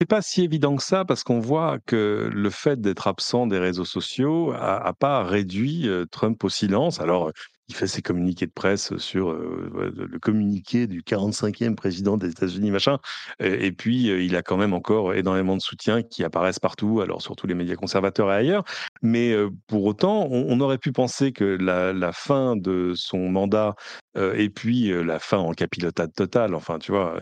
C'est 0.00 0.08
pas 0.08 0.20
si 0.20 0.42
évident 0.42 0.76
que 0.76 0.82
ça 0.82 1.06
parce 1.06 1.24
qu'on 1.24 1.40
voit 1.40 1.78
que 1.86 2.30
le 2.30 2.50
fait 2.50 2.80
d'être 2.82 3.06
absent 3.06 3.46
des 3.46 3.58
réseaux 3.58 3.86
sociaux 3.86 4.52
a, 4.52 4.86
a 4.86 4.92
pas 4.92 5.24
réduit 5.24 5.88
Trump 6.10 6.44
au 6.44 6.50
silence. 6.50 7.00
Alors, 7.00 7.32
il 7.68 7.74
fait 7.74 7.86
ses 7.86 8.02
communiqués 8.02 8.46
de 8.46 8.52
presse 8.52 8.96
sur 8.96 9.32
le 9.32 10.18
communiqué 10.20 10.86
du 10.86 11.02
45e 11.02 11.74
président 11.74 12.16
des 12.16 12.30
États-Unis, 12.30 12.70
machin. 12.70 12.98
Et, 13.40 13.72
puis, 13.72 14.04
il 14.04 14.36
a 14.36 14.42
quand 14.42 14.56
même 14.56 14.72
encore 14.72 15.14
énormément 15.14 15.56
de 15.56 15.60
soutien 15.60 16.02
qui 16.02 16.24
apparaissent 16.24 16.60
partout, 16.60 17.00
alors 17.00 17.22
surtout 17.22 17.46
les 17.46 17.54
médias 17.54 17.74
conservateurs 17.74 18.30
et 18.32 18.36
ailleurs. 18.36 18.64
Mais 19.02 19.34
pour 19.66 19.84
autant, 19.84 20.28
on, 20.30 20.60
aurait 20.60 20.78
pu 20.78 20.92
penser 20.92 21.32
que 21.32 21.44
la, 21.44 22.12
fin 22.12 22.56
de 22.56 22.92
son 22.94 23.28
mandat 23.28 23.74
et 24.16 24.48
puis 24.48 24.92
la 25.04 25.18
fin 25.18 25.38
en 25.38 25.52
capilotade 25.52 26.12
totale, 26.14 26.54
enfin, 26.54 26.78
tu 26.78 26.92
vois, 26.92 27.20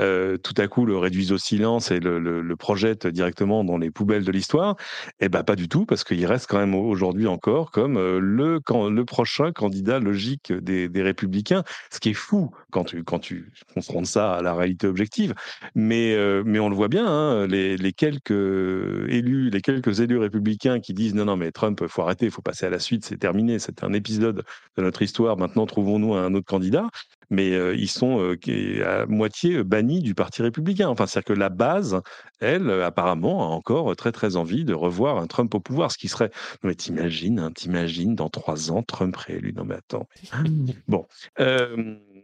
euh, 0.00 0.36
tout 0.36 0.54
à 0.58 0.68
coup 0.68 0.84
le 0.84 0.96
réduisent 0.96 1.32
au 1.32 1.38
silence 1.38 1.90
et 1.90 2.00
le, 2.00 2.18
le, 2.18 2.56
projettent 2.56 3.06
directement 3.06 3.64
dans 3.64 3.76
les 3.76 3.90
poubelles 3.90 4.24
de 4.24 4.32
l'histoire, 4.32 4.76
eh 5.20 5.28
ben 5.28 5.42
pas 5.42 5.56
du 5.56 5.68
tout, 5.68 5.84
parce 5.84 6.04
qu'il 6.04 6.24
reste 6.26 6.46
quand 6.48 6.58
même 6.58 6.74
aujourd'hui 6.74 7.26
encore 7.26 7.70
comme 7.70 7.96
euh, 7.96 8.18
le, 8.18 8.60
le 8.90 9.04
prochain 9.04 9.52
candidat 9.52 9.98
logique 9.98 10.52
des, 10.52 10.88
des, 10.88 11.02
républicains, 11.02 11.64
ce 11.90 12.00
qui 12.00 12.10
est 12.10 12.14
fou 12.14 12.50
quand 12.70 12.84
tu, 12.84 13.04
quand 13.04 13.18
tu 13.18 13.52
confrontes 13.74 14.06
ça 14.06 14.34
à 14.34 14.42
la 14.42 14.54
réalité 14.54 14.86
objective. 14.86 15.34
Mais, 15.74 16.14
euh, 16.14 16.42
mais 16.46 16.58
on 16.58 16.68
le 16.68 16.76
voit 16.76 16.88
bien, 16.88 17.06
hein, 17.06 17.46
les, 17.46 17.76
les, 17.76 17.92
quelques 17.92 18.30
élus, 18.30 19.50
les 19.50 19.60
quelques 19.60 20.00
élus 20.00 20.18
républicains 20.18 20.80
qui 20.80 20.94
disent 20.94 21.14
non, 21.14 21.26
non, 21.26 21.36
mais 21.36 21.52
Trump, 21.52 21.86
faut 21.86 22.02
arrêter, 22.02 22.26
il 22.26 22.30
faut 22.32 22.42
passer 22.42 22.66
à 22.66 22.70
la 22.70 22.78
suite, 22.78 23.04
c'est 23.04 23.18
terminé, 23.18 23.58
c'est 23.58 23.84
un 23.84 23.92
épisode 23.92 24.44
de 24.76 24.82
notre 24.82 25.02
histoire, 25.02 25.36
maintenant 25.36 25.66
trouvons-nous 25.66 26.14
un 26.14 26.34
autre 26.34 26.46
candidat 26.46 26.88
mais 27.30 27.74
ils 27.76 27.88
sont 27.88 28.36
à 28.84 29.06
moitié 29.06 29.62
bannis 29.64 30.00
du 30.00 30.14
Parti 30.14 30.42
républicain. 30.42 30.88
Enfin, 30.88 31.06
c'est-à-dire 31.06 31.34
que 31.34 31.38
la 31.38 31.48
base, 31.48 32.00
elle, 32.40 32.70
apparemment, 32.82 33.42
a 33.42 33.54
encore 33.54 33.94
très 33.96 34.12
très 34.12 34.36
envie 34.36 34.64
de 34.64 34.74
revoir 34.74 35.18
un 35.18 35.26
Trump 35.26 35.54
au 35.54 35.60
pouvoir, 35.60 35.92
ce 35.92 35.98
qui 35.98 36.08
serait. 36.08 36.30
mais 36.62 36.74
t'imagines, 36.74 37.38
hein, 37.38 37.50
t'imagines 37.52 38.14
dans 38.14 38.28
trois 38.28 38.70
ans 38.70 38.82
Trump 38.82 39.16
réélu. 39.16 39.52
Non 39.54 39.64
mais 39.64 39.76
attends. 39.76 40.08
bon. 40.88 41.06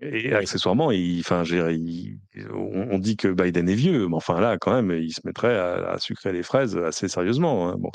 et 0.02 0.34
accessoirement, 0.34 0.90
enfin, 1.20 1.44
on, 2.52 2.98
dit 2.98 3.16
que 3.16 3.28
Biden 3.28 3.68
est 3.68 3.74
vieux, 3.74 4.08
mais 4.08 4.16
enfin 4.16 4.40
là, 4.40 4.58
quand 4.58 4.74
même, 4.74 4.90
il 4.90 5.12
se 5.12 5.20
mettrait 5.24 5.56
à, 5.56 5.96
sucrer 5.98 6.32
les 6.32 6.42
fraises 6.42 6.76
assez 6.76 7.08
sérieusement. 7.08 7.68
Hein. 7.68 7.76
Bon. 7.78 7.90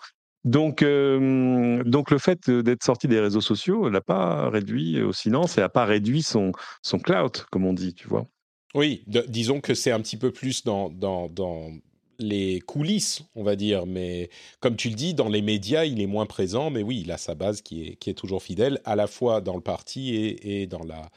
Donc, 0.48 0.82
euh, 0.82 1.84
donc 1.84 2.10
le 2.10 2.18
fait 2.18 2.50
d'être 2.50 2.84
sorti 2.84 3.08
des 3.08 3.20
réseaux 3.20 3.42
sociaux 3.42 3.90
n'a 3.90 4.02
pas 4.02 4.50
réduit 4.50 5.02
au 5.02 5.12
silence 5.12 5.58
et 5.58 5.62
n'a 5.62 5.70
pas 5.70 5.86
réduit 5.86 6.24
son, 6.24 6.54
son 6.82 7.00
clout, 7.00 7.46
comme 7.52 7.66
on 7.66 7.74
dit, 7.74 7.94
tu 7.94 8.08
vois. 8.08 8.26
Oui, 8.74 9.04
disons 9.28 9.60
que 9.60 9.74
c'est 9.74 9.92
un 9.92 10.00
petit 10.00 10.18
peu 10.18 10.32
plus 10.32 10.64
dans, 10.64 10.90
dans, 10.90 11.28
dans, 11.28 11.72
les 12.20 12.62
coulisses, 12.62 13.24
on 13.36 13.44
va 13.44 13.56
dire. 13.56 13.86
Mais 13.86 14.30
comme 14.60 14.76
tu 14.76 14.90
le 14.90 14.96
dis, 14.96 15.14
dans 15.14 15.30
les 15.30 15.42
médias, 15.42 15.86
il 15.86 16.02
est 16.02 16.08
moins 16.08 16.26
présent. 16.26 16.70
Mais 16.70 16.82
oui, 16.82 17.02
il 17.04 17.12
a 17.12 17.18
sa 17.18 17.36
base 17.36 17.62
qui 17.62 17.88
est, 17.88 17.96
qui 17.96 18.10
est 18.10 18.14
toujours 18.14 18.42
fidèle, 18.42 18.82
à 18.86 18.96
la 18.96 19.08
fois 19.08 19.42
dans 19.42 19.56
le 19.56 19.62
parti 19.62 20.16
et, 20.16 20.62
et 20.62 20.68
dans 20.68 20.84
la, 20.84 21.10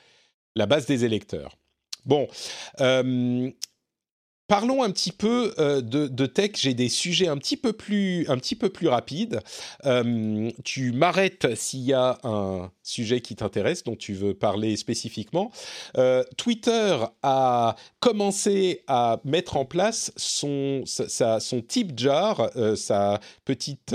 la 0.56 0.66
base 0.66 0.86
des 0.86 1.04
électeurs. 1.04 1.56
Bon, 2.04 2.28
euh, 2.80 3.50
Parlons 4.50 4.82
un 4.82 4.90
petit 4.90 5.12
peu 5.12 5.54
euh, 5.60 5.80
de, 5.80 6.26
tech. 6.26 6.56
J'ai 6.56 6.74
des 6.74 6.88
sujets 6.88 7.28
un 7.28 7.36
petit 7.36 7.56
peu 7.56 7.72
plus, 7.72 8.28
un 8.28 8.36
petit 8.36 8.56
peu 8.56 8.68
plus 8.68 8.88
rapides. 8.88 9.38
Euh, 9.86 10.50
tu 10.64 10.90
m'arrêtes 10.90 11.54
s'il 11.54 11.82
y 11.82 11.92
a 11.92 12.18
un 12.24 12.72
sujet 12.82 13.20
qui 13.20 13.36
t'intéresse, 13.36 13.84
dont 13.84 13.94
tu 13.94 14.12
veux 14.12 14.34
parler 14.34 14.74
spécifiquement. 14.74 15.52
Euh, 15.96 16.24
Twitter 16.36 16.96
a 17.22 17.76
commencé 18.00 18.82
à 18.88 19.20
mettre 19.22 19.56
en 19.56 19.64
place 19.64 20.10
son, 20.16 20.82
sa, 20.84 21.38
tip 21.68 21.96
jar, 21.96 22.50
sa 22.74 23.20
petite, 23.44 23.94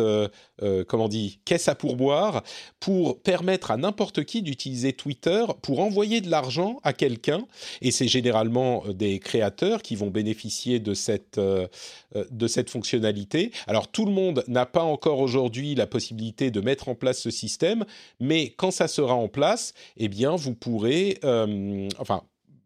comment 0.87 1.09
caisse 1.43 1.67
à 1.67 1.75
pourboire, 1.75 2.43
pour 2.79 3.21
permettre 3.21 3.71
à 3.71 3.77
n'importe 3.77 4.23
qui 4.23 4.41
d'utiliser 4.41 4.93
Twitter 4.93 5.43
pour 5.61 5.81
envoyer 5.81 6.21
de 6.21 6.29
l'argent 6.29 6.79
à 6.83 6.93
quelqu'un. 6.93 7.45
Et 7.81 7.91
c'est 7.91 8.07
généralement 8.07 8.85
des 8.87 9.19
créateurs 9.19 9.81
qui 9.81 9.97
vont 9.97 10.11
bénéficier 10.11 10.44
de 10.45 10.93
cette, 10.93 11.37
euh, 11.37 11.67
euh, 12.15 12.25
de 12.29 12.47
cette 12.47 12.69
fonctionnalité. 12.69 13.51
Alors 13.67 13.87
tout 13.87 14.05
le 14.05 14.11
monde 14.11 14.43
n'a 14.47 14.65
pas 14.65 14.83
encore 14.83 15.19
aujourd'hui 15.19 15.75
la 15.75 15.87
possibilité 15.87 16.51
de 16.51 16.61
mettre 16.61 16.87
en 16.87 16.95
place 16.95 17.19
ce 17.19 17.31
système, 17.31 17.83
mais 18.19 18.49
quand 18.49 18.71
ça 18.71 18.87
sera 18.87 19.15
en 19.15 19.27
place, 19.27 19.73
eh 19.97 20.07
bien 20.07 20.35
vous 20.35 20.53
pourrez, 20.53 21.17
euh, 21.23 21.87
enfin 21.97 22.21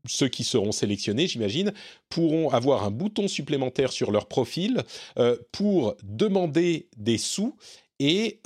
ceux 0.05 0.27
qui 0.27 0.43
seront 0.43 0.71
sélectionnés, 0.71 1.27
j'imagine, 1.27 1.73
pourront 2.09 2.49
avoir 2.49 2.83
un 2.83 2.91
bouton 2.91 3.27
supplémentaire 3.27 3.91
sur 3.91 4.11
leur 4.11 4.27
profil 4.27 4.83
pour 5.51 5.97
demander 6.03 6.87
des 6.95 7.17
sous 7.17 7.57
et 7.99 8.39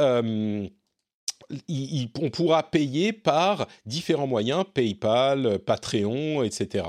on 2.22 2.30
pourra 2.30 2.64
payer 2.64 3.14
par 3.14 3.68
différents 3.86 4.28
moyens, 4.28 4.66
PayPal, 4.74 5.60
Patreon, 5.60 6.44
etc. 6.44 6.86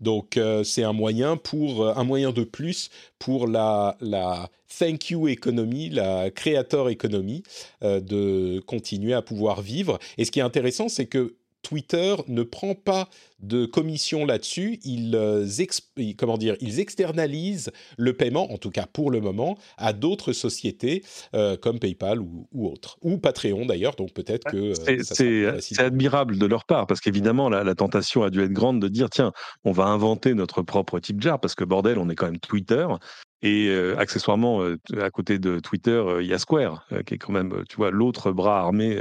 Donc 0.00 0.36
euh, 0.36 0.64
c'est 0.64 0.82
un 0.82 0.92
moyen 0.92 1.36
pour 1.36 1.82
euh, 1.82 1.94
un 1.96 2.04
moyen 2.04 2.32
de 2.32 2.44
plus 2.44 2.90
pour 3.18 3.46
la, 3.46 3.96
la 4.00 4.48
thank 4.78 5.10
you 5.10 5.28
economy, 5.28 5.90
la 5.90 6.30
creator 6.30 6.90
economy, 6.90 7.42
euh, 7.82 8.00
de 8.00 8.60
continuer 8.66 9.14
à 9.14 9.22
pouvoir 9.22 9.62
vivre. 9.62 9.98
Et 10.18 10.24
ce 10.24 10.30
qui 10.30 10.40
est 10.40 10.42
intéressant, 10.42 10.88
c'est 10.88 11.06
que 11.06 11.36
Twitter 11.62 12.14
ne 12.28 12.42
prend 12.42 12.74
pas 12.74 13.08
de 13.40 13.66
commission 13.66 14.24
là-dessus. 14.24 14.78
Ils, 14.84 15.14
euh, 15.16 15.46
comment 16.16 16.38
dire, 16.38 16.56
ils 16.60 16.78
externalisent 16.78 17.72
le 17.98 18.12
paiement, 18.12 18.52
en 18.52 18.56
tout 18.56 18.70
cas 18.70 18.86
pour 18.86 19.10
le 19.10 19.20
moment, 19.20 19.58
à 19.76 19.92
d'autres 19.92 20.32
sociétés 20.32 21.02
euh, 21.34 21.56
comme 21.56 21.80
PayPal 21.80 22.20
ou, 22.20 22.46
autres, 22.54 22.98
ou 23.02 23.18
Patreon 23.18 23.66
d'ailleurs. 23.66 23.96
Donc 23.96 24.12
peut-être 24.12 24.50
que 24.50 24.74
euh, 25.22 25.58
c'est 25.60 25.80
admirable 25.80 26.38
de 26.38 26.46
leur 26.46 26.64
part 26.64 26.86
parce 26.86 27.00
qu'évidemment 27.00 27.48
la, 27.48 27.64
la, 27.64 27.74
tentation 27.74 28.22
a 28.22 28.30
dû 28.30 28.42
être 28.42 28.52
grande 28.52 28.80
de 28.80 28.88
dire 28.88 29.10
tiens, 29.10 29.32
on 29.64 29.72
va 29.72 29.86
inventer 29.86 30.34
notre 30.34 30.62
propre 30.62 31.00
type 31.00 31.20
jar 31.20 31.40
parce 31.40 31.54
que 31.54 31.64
bordel, 31.64 31.98
on 31.98 32.08
est 32.08 32.14
quand 32.14 32.26
même 32.26 32.38
Twitter. 32.38 32.86
Et 33.42 33.70
accessoirement, 33.98 34.62
à 34.98 35.10
côté 35.10 35.38
de 35.38 35.60
Twitter, 35.60 36.02
il 36.20 36.26
y 36.26 36.32
a 36.32 36.38
Square, 36.38 36.88
qui 37.04 37.14
est 37.14 37.18
quand 37.18 37.32
même, 37.32 37.64
tu 37.68 37.76
vois, 37.76 37.90
l'autre 37.90 38.32
bras 38.32 38.58
armé 38.60 39.00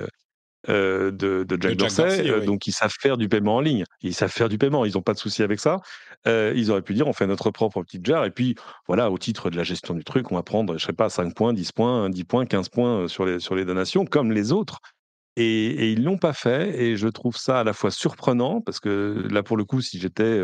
euh, 0.69 1.11
de, 1.11 1.45
Jack, 1.59 1.75
Dorsey, 1.75 2.29
euh, 2.29 2.45
donc 2.45 2.67
ils 2.67 2.71
savent 2.71 2.93
faire 2.99 3.17
du 3.17 3.29
paiement 3.29 3.57
en 3.57 3.61
ligne. 3.61 3.83
Ils 4.01 4.13
savent 4.13 4.31
faire 4.31 4.49
du 4.49 4.57
paiement, 4.57 4.85
ils 4.85 4.93
n'ont 4.93 5.01
pas 5.01 5.13
de 5.13 5.19
souci 5.19 5.43
avec 5.43 5.59
ça. 5.59 5.79
Euh, 6.27 6.53
ils 6.55 6.71
auraient 6.71 6.81
pu 6.81 6.93
dire 6.93 7.07
on 7.07 7.13
fait 7.13 7.27
notre 7.27 7.51
propre 7.51 7.83
petite 7.83 8.05
jar 8.05 8.25
et 8.25 8.31
puis 8.31 8.55
voilà, 8.87 9.11
au 9.11 9.17
titre 9.17 9.49
de 9.49 9.57
la 9.57 9.63
gestion 9.63 9.93
du 9.93 10.03
truc, 10.03 10.31
on 10.31 10.35
va 10.35 10.43
prendre, 10.43 10.77
je 10.77 10.85
sais 10.85 10.93
pas, 10.93 11.09
5 11.09 11.35
points, 11.35 11.53
10 11.53 11.71
points, 11.71 12.09
10 12.09 12.23
points, 12.23 12.45
15 12.45 12.69
points 12.69 13.07
sur 13.07 13.25
les, 13.25 13.39
sur 13.39 13.55
les 13.55 13.65
donations, 13.65 14.05
comme 14.05 14.31
les 14.31 14.51
autres. 14.51 14.79
Et, 15.37 15.43
et 15.43 15.91
ils 15.91 16.03
l'ont 16.03 16.17
pas 16.17 16.31
fait 16.31 16.81
et 16.81 16.95
je 16.95 17.09
trouve 17.09 17.35
ça 17.35 17.59
à 17.59 17.63
la 17.65 17.73
fois 17.73 17.91
surprenant 17.91 18.61
parce 18.61 18.79
que 18.79 19.27
là 19.29 19.43
pour 19.43 19.57
le 19.57 19.65
coup, 19.65 19.81
si 19.81 19.99
j'étais 19.99 20.41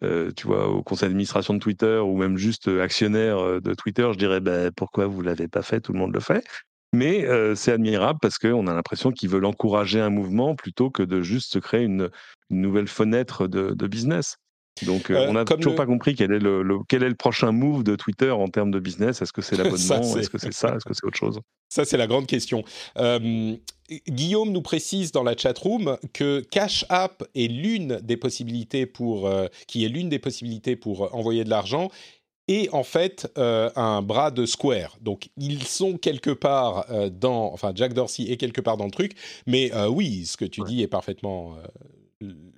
tu 0.00 0.48
vois, 0.48 0.68
au 0.68 0.82
conseil 0.82 1.08
d'administration 1.08 1.54
de 1.54 1.60
Twitter 1.60 1.98
ou 1.98 2.16
même 2.16 2.36
juste 2.36 2.66
actionnaire 2.66 3.60
de 3.60 3.74
Twitter, 3.74 4.08
je 4.12 4.18
dirais 4.18 4.40
ben, 4.40 4.72
pourquoi 4.72 5.06
vous 5.06 5.22
l'avez 5.22 5.46
pas 5.46 5.62
fait, 5.62 5.80
tout 5.80 5.92
le 5.92 6.00
monde 6.00 6.12
le 6.12 6.18
fait. 6.18 6.44
Mais 6.92 7.26
c'est 7.54 7.72
admirable 7.72 8.18
parce 8.20 8.38
qu'on 8.38 8.66
a 8.66 8.74
l'impression 8.74 9.12
qu'ils 9.12 9.30
veulent 9.30 9.46
encourager 9.46 10.00
un 10.00 10.10
mouvement 10.10 10.54
plutôt 10.54 10.90
que 10.90 11.02
de 11.02 11.22
juste 11.22 11.52
se 11.52 11.58
créer 11.58 11.82
une, 11.82 12.10
nouvelle 12.50 12.88
fenêtre 12.88 13.46
de, 13.46 13.86
business. 13.86 14.36
Donc, 14.82 15.10
on 15.10 15.32
n'a 15.32 15.44
toujours 15.44 15.74
pas 15.74 15.86
compris 15.86 16.14
quel 16.14 16.32
est 16.32 16.38
le, 16.38 16.64
quel 16.88 17.02
est 17.02 17.08
le 17.08 17.14
prochain 17.14 17.52
move 17.52 17.82
de 17.82 17.96
Twitter 17.96 18.30
en 18.30 18.48
termes 18.48 18.70
de 18.70 18.78
business. 18.78 19.22
Est-ce 19.22 19.32
que 19.32 19.42
c'est 19.42 19.56
l'abonnement? 19.58 20.16
Est-ce 20.18 20.30
que 20.30 20.38
c'est 20.38 20.52
ça? 20.52 20.76
Est-ce 20.76 20.84
que 20.84 20.94
c'est 20.94 21.06
autre 21.06 21.18
chose? 21.18 21.40
Ça, 21.72 21.86
c'est 21.86 21.96
la 21.96 22.06
grande 22.06 22.26
question. 22.26 22.64
Guillaume 24.06 24.52
nous 24.52 24.60
précise 24.60 25.10
dans 25.10 25.22
la 25.22 25.34
chat 25.34 25.56
room 25.58 25.96
que 26.12 26.40
Cash 26.50 26.84
App 26.90 27.24
est 27.34 27.50
l'une 27.50 27.98
des 28.02 28.18
possibilités 28.18 28.84
pour, 28.84 29.30
qui 29.66 29.86
est 29.86 29.88
l'une 29.88 30.10
des 30.10 30.18
possibilités 30.18 30.76
pour 30.76 31.14
envoyer 31.14 31.44
de 31.44 31.50
l'argent 31.50 31.90
et 32.52 32.68
en 32.72 32.82
fait 32.84 33.32
euh, 33.38 33.70
un 33.76 34.02
bras 34.02 34.30
de 34.30 34.44
Square. 34.44 34.98
Donc 35.00 35.30
ils 35.38 35.62
sont 35.62 35.96
quelque 35.96 36.30
part 36.30 36.84
euh, 36.90 37.08
dans, 37.08 37.50
enfin 37.52 37.72
Jack 37.74 37.94
Dorsey 37.94 38.24
est 38.24 38.36
quelque 38.36 38.60
part 38.60 38.76
dans 38.76 38.84
le 38.84 38.90
truc, 38.90 39.14
mais 39.46 39.72
euh, 39.74 39.88
oui, 39.88 40.26
ce 40.26 40.36
que 40.36 40.44
tu 40.44 40.60
dis 40.64 40.82
est 40.82 40.88
parfaitement 40.88 41.56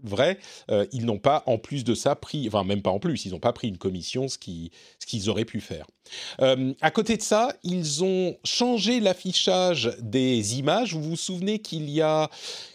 vrai, 0.02 0.38
ils 0.92 1.06
n'ont 1.06 1.18
pas 1.18 1.42
en 1.46 1.56
plus 1.56 1.84
de 1.84 1.94
ça 1.94 2.14
pris, 2.16 2.46
enfin 2.48 2.64
même 2.64 2.82
pas 2.82 2.90
en 2.90 2.98
plus, 2.98 3.24
ils 3.24 3.32
n'ont 3.32 3.38
pas 3.38 3.54
pris 3.54 3.68
une 3.68 3.78
commission, 3.78 4.28
ce 4.28 4.36
qu'ils 4.36 4.70
ce 4.98 5.06
qu'ils 5.06 5.30
auraient 5.30 5.46
pu 5.46 5.60
faire. 5.60 5.86
À 6.38 6.90
côté 6.90 7.16
de 7.16 7.22
ça, 7.22 7.54
ils 7.62 8.04
ont 8.04 8.36
changé 8.44 9.00
l'affichage 9.00 9.96
des 10.00 10.58
images. 10.58 10.94
Vous 10.94 11.02
vous 11.02 11.16
souvenez 11.16 11.60
qu'il 11.60 11.88
y 11.88 12.02
a 12.02 12.28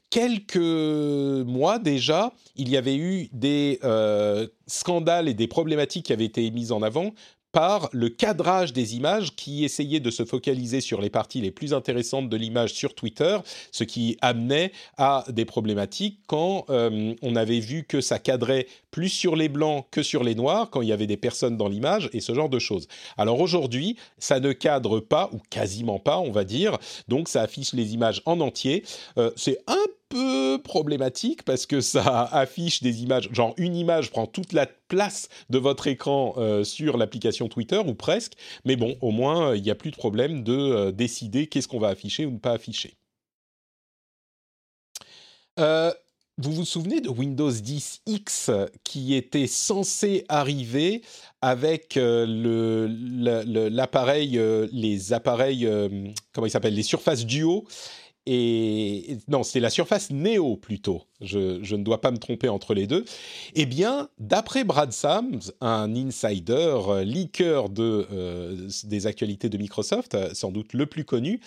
quelques 0.09 0.55
mois 0.57 1.79
déjà, 1.79 2.33
il 2.55 2.69
y 2.69 2.77
avait 2.77 2.97
eu 2.97 3.29
des 3.31 3.79
euh, 3.83 4.47
scandales 4.67 5.27
et 5.27 5.33
des 5.33 5.47
problématiques 5.47 6.05
qui 6.05 6.13
avaient 6.13 6.25
été 6.25 6.49
mises 6.51 6.71
en 6.71 6.81
avant 6.81 7.13
par 7.51 7.89
le 7.93 8.09
cadrage 8.09 8.73
des 8.73 8.95
images 8.95 9.35
qui 9.35 9.65
essayait 9.65 9.99
de 9.99 10.11
se 10.11 10.23
focaliser 10.23 10.81
sur 10.81 11.01
les 11.01 11.09
parties 11.09 11.41
les 11.41 11.51
plus 11.51 11.73
intéressantes 11.73 12.29
de 12.29 12.37
l'image 12.37 12.73
sur 12.73 12.93
Twitter, 12.93 13.37
ce 13.71 13.83
qui 13.83 14.17
amenait 14.21 14.71
à 14.97 15.23
des 15.29 15.45
problématiques 15.45 16.19
quand 16.27 16.65
euh, 16.69 17.13
on 17.21 17.35
avait 17.35 17.59
vu 17.59 17.83
que 17.83 18.01
ça 18.01 18.19
cadrait 18.19 18.67
plus 18.91 19.09
sur 19.09 19.35
les 19.35 19.49
blancs 19.49 19.85
que 19.89 20.03
sur 20.03 20.23
les 20.23 20.35
noirs, 20.35 20.69
quand 20.69 20.81
il 20.81 20.89
y 20.89 20.93
avait 20.93 21.07
des 21.07 21.17
personnes 21.17 21.57
dans 21.57 21.67
l'image 21.67 22.09
et 22.13 22.19
ce 22.19 22.33
genre 22.33 22.49
de 22.49 22.59
choses. 22.59 22.87
Alors 23.17 23.39
aujourd'hui, 23.39 23.97
ça 24.19 24.39
ne 24.39 24.51
cadre 24.51 24.99
pas, 24.99 25.29
ou 25.33 25.39
quasiment 25.49 25.99
pas, 25.99 26.19
on 26.19 26.31
va 26.31 26.43
dire, 26.43 26.77
donc 27.07 27.29
ça 27.29 27.41
affiche 27.41 27.73
les 27.73 27.93
images 27.93 28.21
en 28.25 28.39
entier. 28.41 28.83
Euh, 29.17 29.31
c'est 29.35 29.57
un 29.67 29.85
peu 30.09 30.59
problématique 30.63 31.43
parce 31.43 31.65
que 31.65 31.81
ça 31.81 32.23
affiche 32.31 32.81
des 32.83 33.03
images, 33.03 33.29
genre 33.31 33.53
une 33.57 33.75
image 33.75 34.09
prend 34.11 34.25
toute 34.25 34.53
la 34.53 34.65
place 34.65 35.29
de 35.49 35.57
votre 35.57 35.87
écran 35.87 36.33
euh, 36.37 36.63
sur 36.63 36.97
l'application 36.97 37.47
Twitter 37.47 37.77
ou 37.77 37.93
presque, 37.93 38.33
mais 38.65 38.75
bon, 38.75 38.97
au 39.01 39.11
moins 39.11 39.55
il 39.55 39.61
n'y 39.61 39.71
a 39.71 39.75
plus 39.75 39.91
de 39.91 39.95
problème 39.95 40.43
de 40.43 40.53
euh, 40.53 40.91
décider 40.91 41.47
qu'est-ce 41.47 41.67
qu'on 41.67 41.79
va 41.79 41.89
afficher 41.89 42.25
ou 42.25 42.31
ne 42.31 42.39
pas 42.39 42.51
afficher. 42.51 42.95
Euh, 45.59 45.93
vous 46.37 46.53
vous 46.53 46.65
souvenez 46.65 47.01
de 47.01 47.09
Windows 47.09 47.51
10 47.51 48.01
X 48.05 48.49
qui 48.85 49.13
était 49.13 49.45
censé 49.45 50.23
arriver 50.29 51.01
avec 51.41 51.99
l'appareil, 53.61 54.39
les 54.71 55.11
appareils, 55.11 55.69
comment 56.31 56.47
les 56.63 56.83
surfaces 56.83 57.25
duo 57.25 57.67
et 58.31 59.17
non, 59.27 59.41
c'est 59.41 59.59
la 59.59 59.71
surface 59.71 60.11
Neo 60.11 60.55
plutôt. 60.55 61.01
Je, 61.19 61.75
ne 61.75 61.83
dois 61.83 61.99
pas 61.99 62.11
me 62.11 62.19
tromper 62.19 62.47
entre 62.47 62.75
les 62.75 62.85
deux. 62.85 63.03
Eh 63.55 63.65
bien, 63.65 64.07
d'après 64.19 64.63
Brad 64.63 64.91
Sams, 64.91 65.39
un 65.61 65.95
insider 65.95 66.77
euh, 66.87 67.03
leaker 67.03 67.69
de, 67.69 68.05
euh, 68.13 68.69
des 68.83 69.07
actualités 69.07 69.49
de 69.49 69.57
Microsoft, 69.57 70.13
euh, 70.13 70.29
sans 70.33 70.51
doute 70.51 70.73
le 70.73 70.85
plus 70.85 71.05
connu, 71.05 71.39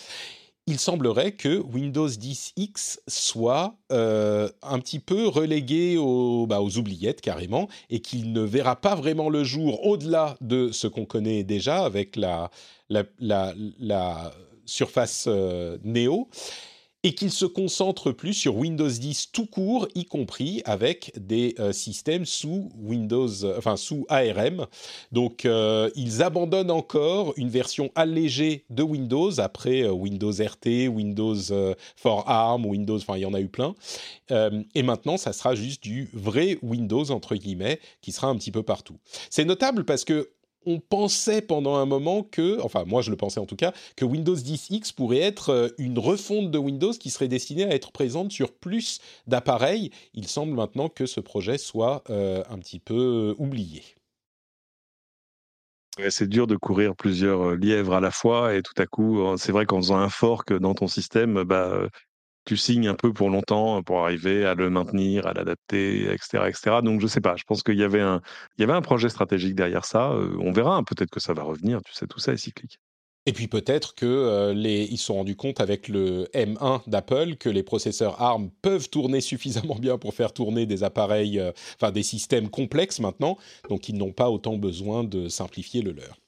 il 0.66 0.80
semblerait 0.80 1.30
que 1.30 1.60
Windows 1.72 2.08
10 2.08 2.54
X 2.56 3.00
soit 3.06 3.76
un 3.90 4.78
petit 4.80 4.98
peu 4.98 5.28
relégué 5.28 5.98
aux, 5.98 6.48
bah, 6.48 6.60
aux 6.60 6.78
oubliettes 6.78 7.20
carrément 7.20 7.68
et 7.90 8.00
qu'il 8.00 8.32
ne 8.32 8.40
verra 8.40 8.74
pas 8.74 8.96
vraiment 8.96 9.28
le 9.28 9.44
jour 9.44 9.86
au-delà 9.86 10.36
de 10.40 10.72
ce 10.72 10.88
qu'on 10.88 11.04
connaît 11.04 11.44
déjà 11.44 11.84
avec 11.84 12.16
la, 12.16 12.50
surface 14.64 15.28
Neo 15.84 16.28
et 17.04 17.14
qu'il 17.14 17.32
se 17.32 17.44
concentre 17.44 18.12
plus 18.12 18.34
sur 18.34 18.56
Windows 18.56 18.88
10 18.88 19.30
tout 19.32 19.46
court, 19.46 19.88
y 19.94 20.04
compris 20.04 20.62
avec 20.64 21.12
des 21.18 21.54
euh, 21.58 21.72
systèmes 21.72 22.24
sous 22.24 22.70
Windows, 22.76 23.44
euh, 23.44 23.58
enfin 23.58 23.76
sous 23.76 24.06
ARM. 24.08 24.66
Donc 25.10 25.44
euh, 25.44 25.90
ils 25.96 26.22
abandonnent 26.22 26.70
encore 26.70 27.34
une 27.36 27.48
version 27.48 27.90
allégée 27.94 28.64
de 28.70 28.82
Windows 28.82 29.40
après 29.40 29.88
Windows 29.88 30.32
RT, 30.32 30.88
Windows 30.88 31.74
for 31.96 32.28
ARM, 32.28 32.66
Windows, 32.66 32.96
enfin 32.96 33.16
il 33.16 33.22
y 33.22 33.26
en 33.26 33.34
a 33.34 33.40
eu 33.40 33.48
plein. 33.48 33.74
et 34.30 34.82
maintenant, 34.82 35.16
ça 35.16 35.32
sera 35.32 35.54
juste 35.54 35.82
du 35.82 36.08
vrai 36.12 36.58
Windows 36.62 37.10
entre 37.10 37.34
guillemets 37.36 37.80
qui 38.00 38.12
sera 38.12 38.28
un 38.28 38.36
petit 38.36 38.52
peu 38.52 38.62
partout. 38.62 38.96
C'est 39.30 39.44
notable 39.44 39.84
parce 39.84 40.04
que 40.04 40.30
on 40.66 40.80
pensait 40.80 41.42
pendant 41.42 41.76
un 41.76 41.86
moment 41.86 42.22
que, 42.22 42.60
enfin 42.62 42.84
moi 42.86 43.02
je 43.02 43.10
le 43.10 43.16
pensais 43.16 43.40
en 43.40 43.46
tout 43.46 43.56
cas, 43.56 43.72
que 43.96 44.04
Windows 44.04 44.34
10 44.34 44.70
X 44.70 44.92
pourrait 44.92 45.20
être 45.20 45.50
euh, 45.50 45.68
une 45.78 45.98
refonte 45.98 46.50
de 46.50 46.58
Windows 46.58 46.92
qui 46.92 47.10
serait 47.10 47.28
destinée 47.28 47.64
à 47.64 47.74
être 47.74 47.92
présente 47.92 48.32
sur 48.32 48.52
plus 48.52 49.00
d'appareils. 49.26 49.90
Il 50.14 50.28
semble 50.28 50.54
maintenant 50.54 50.88
que 50.88 51.06
ce 51.06 51.20
projet 51.20 51.58
soit 51.58 52.02
euh, 52.10 52.42
un 52.48 52.58
petit 52.58 52.78
peu 52.78 53.34
oublié. 53.38 53.82
c'est 56.08 56.28
dur 56.28 56.46
de 56.46 56.56
courir 56.56 56.96
plusieurs 56.96 57.50
euh, 57.50 57.56
lièvres 57.56 57.94
à 57.94 58.00
la 58.00 58.10
fois 58.10 58.54
et 58.54 58.62
tout 58.62 58.74
à 58.78 58.86
coup, 58.86 59.36
c'est 59.36 59.52
vrai 59.52 59.66
qu'en 59.66 59.78
faisant 59.78 59.98
un 59.98 60.08
fork 60.08 60.52
dans 60.52 60.74
ton 60.74 60.86
système, 60.86 61.42
bah, 61.44 61.88
tu 62.44 62.56
signes 62.56 62.88
un 62.88 62.94
peu 62.94 63.12
pour 63.12 63.30
longtemps 63.30 63.82
pour 63.82 64.00
arriver 64.04 64.44
à 64.44 64.54
le 64.54 64.70
maintenir, 64.70 65.26
à 65.26 65.32
l'adapter, 65.32 66.12
etc., 66.12 66.44
etc. 66.48 66.76
Donc 66.82 67.00
je 67.00 67.06
sais 67.06 67.20
pas. 67.20 67.36
Je 67.36 67.44
pense 67.44 67.62
qu'il 67.62 67.78
y 67.78 67.84
avait 67.84 68.00
un, 68.00 68.20
y 68.58 68.62
avait 68.62 68.72
un 68.72 68.82
projet 68.82 69.08
stratégique 69.08 69.54
derrière 69.54 69.84
ça. 69.84 70.12
Euh, 70.12 70.36
on 70.40 70.52
verra. 70.52 70.76
Hein, 70.76 70.84
peut-être 70.84 71.10
que 71.10 71.20
ça 71.20 71.32
va 71.32 71.42
revenir. 71.42 71.80
Tu 71.82 71.92
sais, 71.92 72.06
tout 72.06 72.18
ça 72.18 72.32
est 72.32 72.38
cyclique. 72.38 72.78
Et 73.24 73.32
puis 73.32 73.46
peut-être 73.46 73.94
que 73.94 74.06
euh, 74.06 74.52
les, 74.52 74.88
se 74.96 75.04
sont 75.04 75.14
rendus 75.14 75.36
compte 75.36 75.60
avec 75.60 75.86
le 75.86 76.24
M1 76.34 76.88
d'Apple 76.88 77.36
que 77.36 77.48
les 77.48 77.62
processeurs 77.62 78.20
ARM 78.20 78.50
peuvent 78.62 78.88
tourner 78.90 79.20
suffisamment 79.20 79.76
bien 79.76 79.96
pour 79.96 80.14
faire 80.14 80.32
tourner 80.32 80.66
des 80.66 80.82
appareils, 80.82 81.38
euh, 81.38 81.52
enfin 81.76 81.92
des 81.92 82.02
systèmes 82.02 82.48
complexes 82.48 82.98
maintenant, 82.98 83.38
donc 83.68 83.88
ils 83.88 83.96
n'ont 83.96 84.12
pas 84.12 84.28
autant 84.28 84.56
besoin 84.56 85.04
de 85.04 85.28
simplifier 85.28 85.82
le 85.82 85.92
leur. 85.92 86.18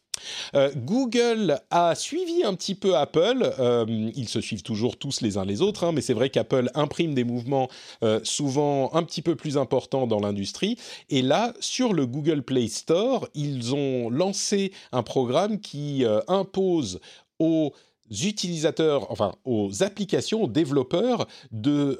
Euh, 0.54 0.70
Google 0.76 1.60
a 1.70 1.94
suivi 1.94 2.44
un 2.44 2.54
petit 2.54 2.74
peu 2.74 2.96
Apple. 2.96 3.54
Euh, 3.58 3.84
ils 4.14 4.28
se 4.28 4.40
suivent 4.40 4.62
toujours 4.62 4.96
tous 4.96 5.20
les 5.20 5.36
uns 5.36 5.44
les 5.44 5.62
autres, 5.62 5.84
hein, 5.84 5.92
mais 5.92 6.00
c'est 6.00 6.14
vrai 6.14 6.30
qu'Apple 6.30 6.70
imprime 6.74 7.14
des 7.14 7.24
mouvements 7.24 7.68
euh, 8.02 8.20
souvent 8.22 8.92
un 8.94 9.02
petit 9.02 9.22
peu 9.22 9.36
plus 9.36 9.58
importants 9.58 10.06
dans 10.06 10.20
l'industrie. 10.20 10.76
Et 11.10 11.22
là, 11.22 11.54
sur 11.60 11.92
le 11.92 12.06
Google 12.06 12.42
Play 12.42 12.68
Store, 12.68 13.28
ils 13.34 13.74
ont 13.74 14.10
lancé 14.10 14.72
un 14.92 15.02
programme 15.02 15.60
qui 15.60 16.04
impose 16.28 17.00
aux 17.38 17.72
utilisateurs, 18.10 19.10
enfin 19.10 19.32
aux 19.44 19.82
applications, 19.82 20.44
aux 20.44 20.48
développeurs, 20.48 21.26
de 21.50 21.98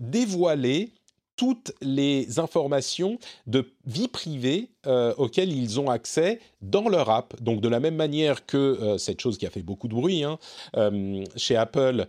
dévoiler 0.00 0.92
toutes 1.40 1.72
les 1.80 2.38
informations 2.38 3.18
de 3.46 3.64
vie 3.86 4.08
privée 4.08 4.68
euh, 4.86 5.14
auxquelles 5.16 5.50
ils 5.50 5.80
ont 5.80 5.88
accès 5.88 6.38
dans 6.60 6.86
leur 6.90 7.08
app. 7.08 7.34
Donc 7.40 7.62
de 7.62 7.68
la 7.70 7.80
même 7.80 7.96
manière 7.96 8.44
que 8.44 8.58
euh, 8.58 8.98
cette 8.98 9.22
chose 9.22 9.38
qui 9.38 9.46
a 9.46 9.50
fait 9.50 9.62
beaucoup 9.62 9.88
de 9.88 9.94
bruit 9.94 10.22
hein, 10.22 10.38
euh, 10.76 11.24
chez 11.36 11.56
Apple 11.56 12.04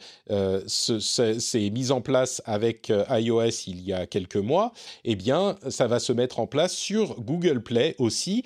s'est 0.68 1.70
mise 1.70 1.94
en 1.94 2.02
place 2.02 2.42
avec 2.44 2.92
iOS 3.10 3.68
il 3.68 3.82
y 3.86 3.94
a 3.94 4.06
quelques 4.06 4.36
mois, 4.36 4.74
eh 5.06 5.16
bien 5.16 5.56
ça 5.70 5.88
va 5.88 6.00
se 6.00 6.12
mettre 6.12 6.42
en 6.42 6.48
place 6.48 6.74
sur 6.74 7.22
Google 7.22 7.64
Play 7.64 7.96
aussi 8.00 8.44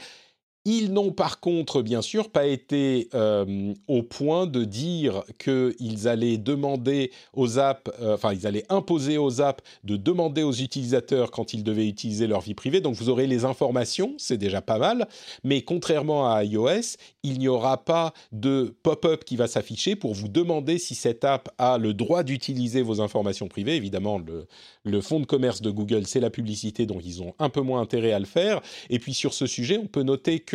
ils 0.65 0.91
n'ont 0.91 1.11
par 1.11 1.39
contre, 1.39 1.83
bien 1.83 2.01
sûr, 2.01 2.31
pas 2.31 2.47
été 2.47 3.07
euh, 3.13 3.73
au 3.87 4.01
point 4.01 4.47
de 4.47 4.63
dire 4.63 5.23
qu'ils 5.37 6.07
allaient 6.07 6.37
demander 6.37 7.11
aux 7.33 7.59
apps, 7.59 7.91
euh, 8.01 8.15
enfin, 8.15 8.33
ils 8.33 8.47
allaient 8.47 8.65
imposer 8.69 9.19
aux 9.19 9.41
apps 9.41 9.63
de 9.83 9.95
demander 9.95 10.41
aux 10.41 10.53
utilisateurs 10.53 11.29
quand 11.29 11.53
ils 11.53 11.63
devaient 11.63 11.87
utiliser 11.87 12.25
leur 12.25 12.41
vie 12.41 12.55
privée. 12.55 12.81
Donc, 12.81 12.95
vous 12.95 13.09
aurez 13.09 13.27
les 13.27 13.45
informations, 13.45 14.15
c'est 14.17 14.37
déjà 14.37 14.61
pas 14.61 14.79
mal. 14.79 15.07
Mais 15.43 15.61
contrairement 15.61 16.31
à 16.31 16.43
iOS, 16.43 16.97
il 17.21 17.37
n'y 17.37 17.47
aura 17.47 17.85
pas 17.85 18.13
de 18.31 18.75
pop-up 18.81 19.23
qui 19.23 19.35
va 19.35 19.45
s'afficher 19.47 19.95
pour 19.95 20.15
vous 20.15 20.27
demander 20.27 20.79
si 20.79 20.95
cette 20.95 21.23
app 21.23 21.49
a 21.59 21.77
le 21.77 21.93
droit 21.93 22.23
d'utiliser 22.23 22.81
vos 22.81 23.01
informations 23.01 23.47
privées. 23.47 23.75
Évidemment, 23.75 24.17
le, 24.17 24.47
le 24.83 25.01
fonds 25.01 25.19
de 25.19 25.25
commerce 25.27 25.61
de 25.61 25.69
Google, 25.69 26.07
c'est 26.07 26.19
la 26.19 26.31
publicité, 26.31 26.87
donc 26.87 27.01
ils 27.05 27.21
ont 27.21 27.35
un 27.37 27.49
peu 27.49 27.61
moins 27.61 27.81
intérêt 27.81 28.13
à 28.13 28.19
le 28.19 28.25
faire. 28.25 28.61
Et 28.89 28.97
puis, 28.97 29.13
sur 29.13 29.35
ce 29.35 29.45
sujet, 29.45 29.77
on 29.77 29.85
peut 29.85 30.01
noter 30.01 30.39
que 30.39 30.54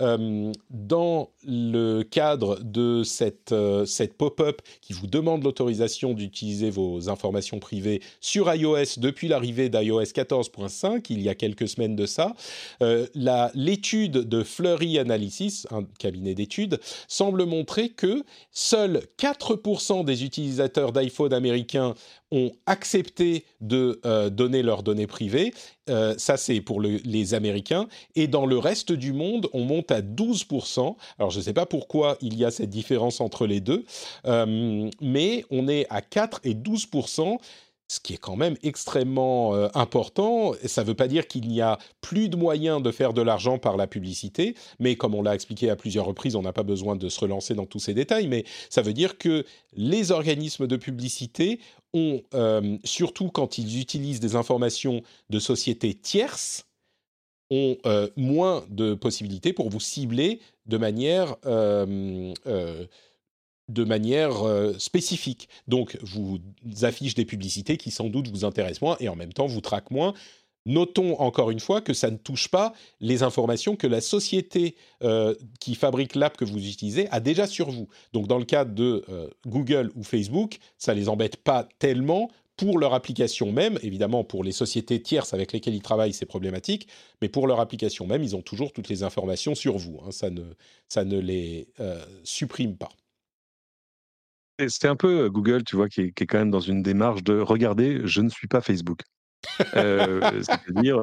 euh, 0.00 0.52
dans 0.70 1.30
le 1.46 2.02
cadre 2.02 2.58
de 2.62 3.02
cette, 3.04 3.52
euh, 3.52 3.84
cette 3.84 4.14
pop-up 4.14 4.60
qui 4.80 4.92
vous 4.92 5.06
demande 5.06 5.44
l'autorisation 5.44 6.12
d'utiliser 6.12 6.70
vos 6.70 7.08
informations 7.08 7.58
privées 7.58 8.02
sur 8.20 8.52
iOS 8.52 8.98
depuis 8.98 9.28
l'arrivée 9.28 9.68
d'iOS 9.68 10.02
14.5, 10.02 11.06
il 11.10 11.22
y 11.22 11.28
a 11.28 11.34
quelques 11.34 11.68
semaines 11.68 11.96
de 11.96 12.06
ça, 12.06 12.34
euh, 12.82 13.06
l'étude 13.54 14.12
de 14.12 14.42
Flurry 14.42 14.98
Analysis, 14.98 15.66
un 15.70 15.84
cabinet 15.98 16.34
d'études, 16.34 16.80
semble 17.08 17.44
montrer 17.44 17.90
que 17.90 18.24
seuls 18.52 19.02
4% 19.18 20.04
des 20.04 20.24
utilisateurs 20.24 20.92
d'iPhone 20.92 21.32
américains 21.32 21.94
ont 22.32 22.52
accepté 22.66 23.44
de 23.60 24.00
euh, 24.04 24.30
donner 24.30 24.62
leurs 24.62 24.82
données 24.82 25.06
privées. 25.06 25.54
Euh, 25.88 26.14
ça, 26.18 26.36
c'est 26.36 26.60
pour 26.60 26.80
les 26.80 27.34
Américains. 27.34 27.86
Et 28.16 28.26
dans 28.26 28.46
le 28.46 28.58
reste 28.58 28.92
du 28.92 29.12
monde, 29.12 29.48
on 29.52 29.64
monte 29.64 29.90
à 29.92 30.00
12%. 30.00 30.96
Alors, 31.18 31.30
je 31.30 31.38
ne 31.38 31.44
sais 31.44 31.52
pas 31.52 31.66
pourquoi 31.66 32.18
il 32.20 32.36
y 32.36 32.44
a 32.44 32.50
cette 32.50 32.70
différence 32.70 33.20
entre 33.20 33.46
les 33.46 33.60
deux, 33.60 33.84
euh, 34.26 34.90
mais 35.00 35.44
on 35.50 35.68
est 35.68 35.86
à 35.90 36.02
4 36.02 36.40
et 36.44 36.54
12%. 36.54 37.38
Ce 37.88 38.00
qui 38.00 38.14
est 38.14 38.18
quand 38.18 38.36
même 38.36 38.56
extrêmement 38.62 39.54
euh, 39.54 39.68
important. 39.74 40.52
Ça 40.64 40.82
ne 40.82 40.88
veut 40.88 40.94
pas 40.94 41.08
dire 41.08 41.26
qu'il 41.28 41.46
n'y 41.48 41.60
a 41.60 41.78
plus 42.00 42.28
de 42.28 42.36
moyens 42.36 42.82
de 42.82 42.90
faire 42.90 43.12
de 43.12 43.22
l'argent 43.22 43.58
par 43.58 43.76
la 43.76 43.86
publicité, 43.86 44.54
mais 44.80 44.96
comme 44.96 45.14
on 45.14 45.22
l'a 45.22 45.34
expliqué 45.34 45.70
à 45.70 45.76
plusieurs 45.76 46.06
reprises, 46.06 46.36
on 46.36 46.42
n'a 46.42 46.52
pas 46.52 46.62
besoin 46.62 46.96
de 46.96 47.08
se 47.08 47.20
relancer 47.20 47.54
dans 47.54 47.66
tous 47.66 47.78
ces 47.78 47.94
détails, 47.94 48.26
mais 48.26 48.44
ça 48.70 48.82
veut 48.82 48.92
dire 48.92 49.18
que 49.18 49.44
les 49.74 50.10
organismes 50.10 50.66
de 50.66 50.76
publicité 50.76 51.60
ont, 51.94 52.22
euh, 52.34 52.76
surtout 52.84 53.28
quand 53.28 53.58
ils 53.58 53.80
utilisent 53.80 54.20
des 54.20 54.36
informations 54.36 55.02
de 55.30 55.38
sociétés 55.38 55.94
tierces, 55.94 56.64
ont 57.50 57.76
euh, 57.86 58.08
moins 58.16 58.64
de 58.68 58.94
possibilités 58.94 59.52
pour 59.52 59.70
vous 59.70 59.78
cibler 59.78 60.40
de 60.66 60.78
manière 60.78 61.36
de 63.68 63.84
manière 63.84 64.46
euh, 64.46 64.74
spécifique. 64.78 65.48
Donc, 65.66 65.98
vous 66.02 66.38
affiche 66.82 67.14
des 67.14 67.24
publicités 67.24 67.76
qui 67.76 67.90
sans 67.90 68.08
doute 68.08 68.28
vous 68.28 68.44
intéressent 68.44 68.82
moins 68.82 68.96
et 69.00 69.08
en 69.08 69.16
même 69.16 69.32
temps 69.32 69.46
vous 69.46 69.60
traquent 69.60 69.90
moins. 69.90 70.14
Notons 70.66 71.14
encore 71.20 71.52
une 71.52 71.60
fois 71.60 71.80
que 71.80 71.94
ça 71.94 72.10
ne 72.10 72.16
touche 72.16 72.48
pas 72.48 72.72
les 73.00 73.22
informations 73.22 73.76
que 73.76 73.86
la 73.86 74.00
société 74.00 74.74
euh, 75.04 75.32
qui 75.60 75.76
fabrique 75.76 76.16
l'app 76.16 76.36
que 76.36 76.44
vous 76.44 76.58
utilisez 76.58 77.08
a 77.10 77.20
déjà 77.20 77.46
sur 77.46 77.70
vous. 77.70 77.88
Donc 78.12 78.26
dans 78.26 78.38
le 78.38 78.44
cas 78.44 78.64
de 78.64 79.04
euh, 79.08 79.28
Google 79.46 79.92
ou 79.94 80.02
Facebook, 80.02 80.58
ça 80.76 80.92
les 80.92 81.08
embête 81.08 81.36
pas 81.36 81.68
tellement 81.78 82.30
pour 82.56 82.78
leur 82.78 82.94
application 82.94 83.52
même. 83.52 83.78
Évidemment, 83.82 84.24
pour 84.24 84.42
les 84.42 84.50
sociétés 84.50 85.00
tierces 85.00 85.34
avec 85.34 85.52
lesquelles 85.52 85.74
ils 85.74 85.82
travaillent, 85.82 86.14
c'est 86.14 86.26
problématique, 86.26 86.88
mais 87.22 87.28
pour 87.28 87.46
leur 87.46 87.60
application 87.60 88.06
même, 88.06 88.24
ils 88.24 88.34
ont 88.34 88.42
toujours 88.42 88.72
toutes 88.72 88.88
les 88.88 89.04
informations 89.04 89.54
sur 89.54 89.78
vous. 89.78 90.00
Hein. 90.04 90.10
Ça, 90.10 90.30
ne, 90.30 90.42
ça 90.88 91.04
ne 91.04 91.18
les 91.18 91.68
supprime 92.24 92.76
pas. 92.76 92.88
C'est 94.58 94.88
un 94.88 94.96
peu 94.96 95.28
Google, 95.28 95.64
tu 95.64 95.76
vois, 95.76 95.88
qui 95.88 96.00
est, 96.00 96.26
quand 96.26 96.38
même 96.38 96.50
dans 96.50 96.60
une 96.60 96.82
démarche 96.82 97.22
de 97.22 97.38
regarder, 97.38 98.00
je 98.04 98.22
ne 98.22 98.28
suis 98.28 98.48
pas 98.48 98.60
Facebook. 98.60 99.00
c'est-à-dire, 99.60 101.00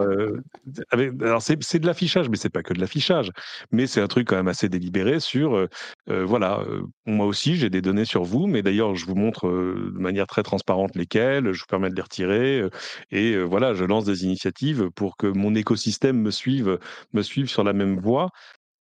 alors 1.22 1.42
c'est, 1.42 1.80
de 1.80 1.86
l'affichage, 1.86 2.30
mais 2.30 2.36
c'est 2.36 2.50
pas 2.50 2.64
que 2.64 2.74
de 2.74 2.80
l'affichage, 2.80 3.32
mais 3.72 3.88
c'est 3.88 4.02
un 4.02 4.08
truc 4.08 4.28
quand 4.28 4.36
même 4.36 4.48
assez 4.48 4.68
délibéré 4.70 5.20
sur, 5.20 5.68
voilà, 6.08 6.66
moi 7.06 7.26
aussi 7.26 7.56
j'ai 7.56 7.70
des 7.70 7.82
données 7.82 8.06
sur 8.06 8.24
vous, 8.24 8.48
mais 8.48 8.62
d'ailleurs 8.62 8.96
je 8.96 9.06
vous 9.06 9.16
montre 9.16 9.48
de 9.48 10.00
manière 10.00 10.28
très 10.28 10.44
transparente 10.44 10.96
lesquelles, 10.96 11.54
je 11.54 11.60
vous 11.62 11.68
permets 11.68 11.90
de 11.90 11.96
les 11.96 12.02
retirer, 12.02 12.64
et 13.12 13.38
voilà, 13.38 13.76
je 13.76 13.86
lance 13.86 14.04
des 14.04 14.26
initiatives 14.26 14.90
pour 14.90 15.16
que 15.16 15.28
mon 15.28 15.56
écosystème 15.56 16.20
me 16.20 16.32
suive, 16.32 16.80
me 17.14 17.22
suive 17.22 17.48
sur 17.48 17.64
la 17.64 17.74
même 17.74 18.00
voie. 18.00 18.30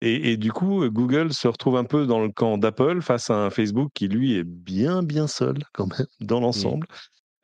Et, 0.05 0.37
du 0.37 0.51
coup, 0.51 0.85
Google 0.91 1.33
se 1.33 1.47
retrouve 1.47 1.77
un 1.77 1.85
peu 1.85 2.07
dans 2.07 2.21
le 2.21 2.29
camp 2.29 2.59
d'Apple 2.59 3.03
face 3.03 3.31
à 3.31 3.37
un 3.37 3.51
Facebook 3.51 3.93
qui, 3.95 4.09
lui, 4.09 4.37
est 4.37 4.43
bien, 4.43 5.05
bien 5.05 5.29
seul 5.29 5.59
quand 5.73 5.87
même 5.87 6.09
dans 6.19 6.41
mmh. 6.41 6.43
l'ensemble. 6.43 6.87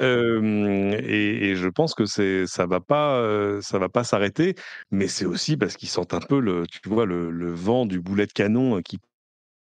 et, 0.00 1.54
je 1.54 1.68
pense 1.68 1.94
que 1.94 2.04
c'est 2.04 2.48
ça 2.48 2.66
va 2.66 2.80
pas 2.80 3.22
ça 3.60 3.78
va 3.78 3.88
pas 3.88 4.02
s'arrêter, 4.02 4.56
mais 4.90 5.06
c'est 5.06 5.24
aussi 5.24 5.56
parce 5.56 5.76
qu'ils 5.76 5.88
sentent 5.88 6.14
un 6.14 6.20
peu 6.20 6.40
le 6.40 6.66
tu 6.66 6.88
vois 6.88 7.06
le, 7.06 7.52
vent 7.52 7.86
du 7.86 8.00
boulet 8.00 8.26
de 8.26 8.32
canon 8.32 8.82
qui 8.82 8.98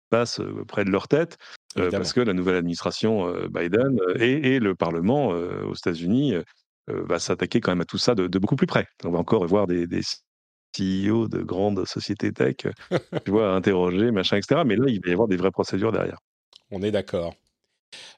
passe 0.09 0.41
près 0.67 0.85
de 0.85 0.89
leur 0.89 1.09
tête 1.09 1.37
parce 1.75 2.13
que 2.13 2.21
la 2.21 2.33
nouvelle 2.33 2.55
administration 2.55 3.33
Biden 3.49 3.99
et, 4.19 4.59
le 4.59 4.73
Parlement 4.73 5.27
aux 5.27 5.75
États-Unis 5.75 6.35
va 6.87 7.19
s'attaquer 7.19 7.59
quand 7.59 7.71
même 7.71 7.81
à 7.81 7.85
tout 7.85 7.97
ça 7.97 8.15
de, 8.15 8.39
beaucoup 8.39 8.55
plus 8.55 8.67
près. 8.67 8.87
On 9.03 9.11
va 9.11 9.19
encore 9.19 9.45
voir 9.45 9.67
des, 9.67 9.85
des 9.85 10.01
CEO 10.77 11.27
de 11.27 11.41
grandes 11.41 11.85
sociétés 11.85 12.31
tech, 12.31 12.55
tu 13.25 13.31
vois, 13.31 13.53
interroger, 13.53 14.11
machin, 14.11 14.37
etc. 14.37 14.61
Mais 14.65 14.75
là, 14.75 14.85
il 14.87 15.01
va 15.01 15.09
y 15.09 15.13
avoir 15.13 15.27
des 15.27 15.37
vraies 15.37 15.51
procédures 15.51 15.91
derrière. 15.91 16.19
On 16.71 16.81
est 16.81 16.91
d'accord. 16.91 17.35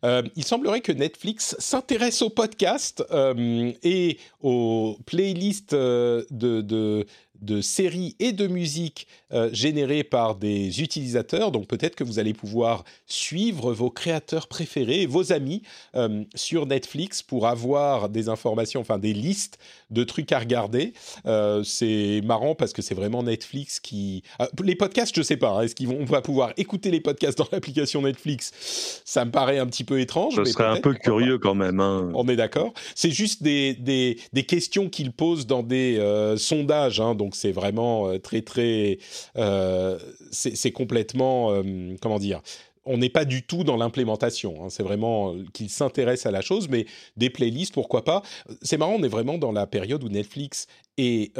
Euh, 0.03 0.23
il 0.35 0.43
semblerait 0.43 0.81
que 0.81 0.91
Netflix 0.91 1.55
s'intéresse 1.59 2.21
aux 2.21 2.29
podcasts 2.29 3.03
euh, 3.11 3.71
et 3.83 4.17
aux 4.41 4.97
playlists 5.05 5.73
euh, 5.73 6.23
de, 6.29 6.61
de, 6.61 7.05
de 7.41 7.61
séries 7.61 8.15
et 8.19 8.31
de 8.31 8.47
musique 8.47 9.07
euh, 9.33 9.49
générées 9.51 10.03
par 10.03 10.35
des 10.35 10.81
utilisateurs. 10.81 11.51
Donc 11.51 11.67
peut-être 11.67 11.95
que 11.95 12.03
vous 12.03 12.19
allez 12.19 12.33
pouvoir 12.33 12.83
suivre 13.07 13.73
vos 13.73 13.89
créateurs 13.89 14.47
préférés, 14.47 15.05
vos 15.05 15.33
amis 15.33 15.63
euh, 15.95 16.23
sur 16.35 16.65
Netflix 16.65 17.23
pour 17.23 17.47
avoir 17.47 18.09
des 18.09 18.29
informations, 18.29 18.81
enfin 18.81 18.99
des 18.99 19.13
listes 19.13 19.57
de 19.89 20.03
trucs 20.03 20.31
à 20.31 20.39
regarder. 20.39 20.93
Euh, 21.25 21.63
c'est 21.63 22.21
marrant 22.23 22.55
parce 22.55 22.73
que 22.73 22.81
c'est 22.81 22.95
vraiment 22.95 23.23
Netflix 23.23 23.79
qui... 23.79 24.23
les 24.63 24.75
podcasts, 24.75 25.15
je 25.15 25.21
sais 25.23 25.37
pas, 25.37 25.51
hein, 25.51 25.61
est-ce 25.61 25.85
vont 25.85 26.05
va 26.05 26.21
pouvoir 26.21 26.53
écouter 26.57 26.91
les 26.91 27.01
podcasts 27.01 27.37
dans 27.37 27.47
l'application 27.51 28.03
Netflix? 28.03 29.01
Ça 29.05 29.25
me 29.25 29.31
paraît 29.31 29.59
un 29.59 29.65
petit 29.65 29.83
peu 29.83 29.99
étrange. 29.99 30.35
Je 30.35 30.43
serais 30.43 30.65
un 30.65 30.79
peu 30.79 30.93
curieux 30.93 31.39
quand 31.39 31.55
même. 31.55 31.79
Hein. 31.79 32.11
On 32.13 32.27
est 32.27 32.35
d'accord. 32.35 32.73
C'est 32.95 33.11
juste 33.11 33.41
des, 33.41 33.73
des, 33.73 34.19
des 34.33 34.43
questions 34.43 34.89
qu'ils 34.89 35.11
posent 35.11 35.47
dans 35.47 35.63
des 35.63 35.99
sondages, 36.37 36.99
hein, 36.99 37.15
donc 37.15 37.30
c'est 37.35 37.51
vraiment 37.51 38.07
euh, 38.07 38.19
très 38.19 38.41
très, 38.41 38.99
euh, 39.37 39.97
c'est 40.31 40.71
complètement, 40.71 41.51
euh, 41.51 41.95
comment 42.01 42.19
dire, 42.19 42.41
on 42.83 42.97
n'est 42.97 43.09
pas 43.09 43.25
du 43.25 43.43
tout 43.43 43.63
dans 43.63 43.77
l'implémentation. 43.77 44.63
Hein. 44.63 44.69
C'est 44.69 44.81
vraiment 44.81 45.35
qu'ils 45.53 45.69
s'intéressent 45.69 46.25
à 46.25 46.31
la 46.31 46.41
chose, 46.41 46.67
mais 46.67 46.85
des 47.15 47.29
playlists, 47.29 47.73
pourquoi 47.73 48.03
pas. 48.03 48.23
C'est 48.63 48.77
marrant, 48.77 48.95
on 48.97 49.03
est 49.03 49.07
vraiment 49.07 49.37
dans 49.37 49.51
la 49.51 49.67
période 49.67 50.03
où 50.03 50.09
Netflix 50.09 50.65
est 50.97 51.31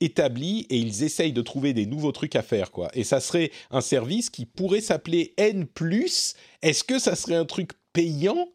établi 0.00 0.66
et 0.70 0.76
ils 0.76 1.04
essayent 1.04 1.32
de 1.32 1.42
trouver 1.42 1.72
des 1.72 1.86
nouveaux 1.86 2.10
trucs 2.10 2.34
à 2.34 2.42
faire, 2.42 2.72
quoi. 2.72 2.88
Et 2.94 3.04
ça 3.04 3.20
serait 3.20 3.52
un 3.70 3.80
service 3.80 4.28
qui 4.28 4.44
pourrait 4.44 4.80
s'appeler 4.80 5.34
N+. 5.36 5.68
Est-ce 6.62 6.82
que 6.82 6.98
ça 6.98 7.14
serait 7.14 7.36
un 7.36 7.44
truc 7.44 7.70
payant 7.92 8.48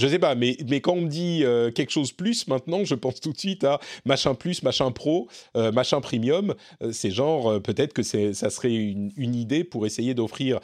je 0.00 0.06
sais 0.08 0.18
pas, 0.18 0.34
mais, 0.34 0.56
mais 0.66 0.80
quand 0.80 0.94
on 0.94 1.02
me 1.02 1.08
dit 1.08 1.44
euh, 1.44 1.70
quelque 1.70 1.90
chose 1.90 2.10
plus, 2.10 2.48
maintenant, 2.48 2.84
je 2.84 2.94
pense 2.94 3.20
tout 3.20 3.32
de 3.32 3.38
suite 3.38 3.64
à 3.64 3.78
machin 4.06 4.34
plus, 4.34 4.62
machin 4.62 4.90
pro, 4.92 5.28
euh, 5.56 5.70
machin 5.72 6.00
premium. 6.00 6.54
Euh, 6.82 6.90
c'est 6.90 7.10
genre, 7.10 7.60
peut-être 7.60 7.92
que 7.92 8.02
ça 8.02 8.50
serait 8.50 8.74
une, 8.74 9.12
une, 9.16 9.34
idée 9.34 9.62
pour 9.62 9.84
essayer 9.84 10.14
d'offrir 10.14 10.58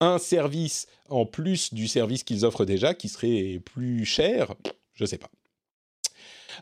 un 0.00 0.18
service 0.18 0.88
en 1.08 1.26
plus 1.26 1.72
du 1.72 1.86
service 1.86 2.24
qu'ils 2.24 2.44
offrent 2.44 2.64
déjà, 2.64 2.92
qui 2.92 3.08
serait 3.08 3.60
plus 3.64 4.04
cher. 4.04 4.52
Je 4.94 5.04
sais 5.04 5.18
pas. 5.18 5.30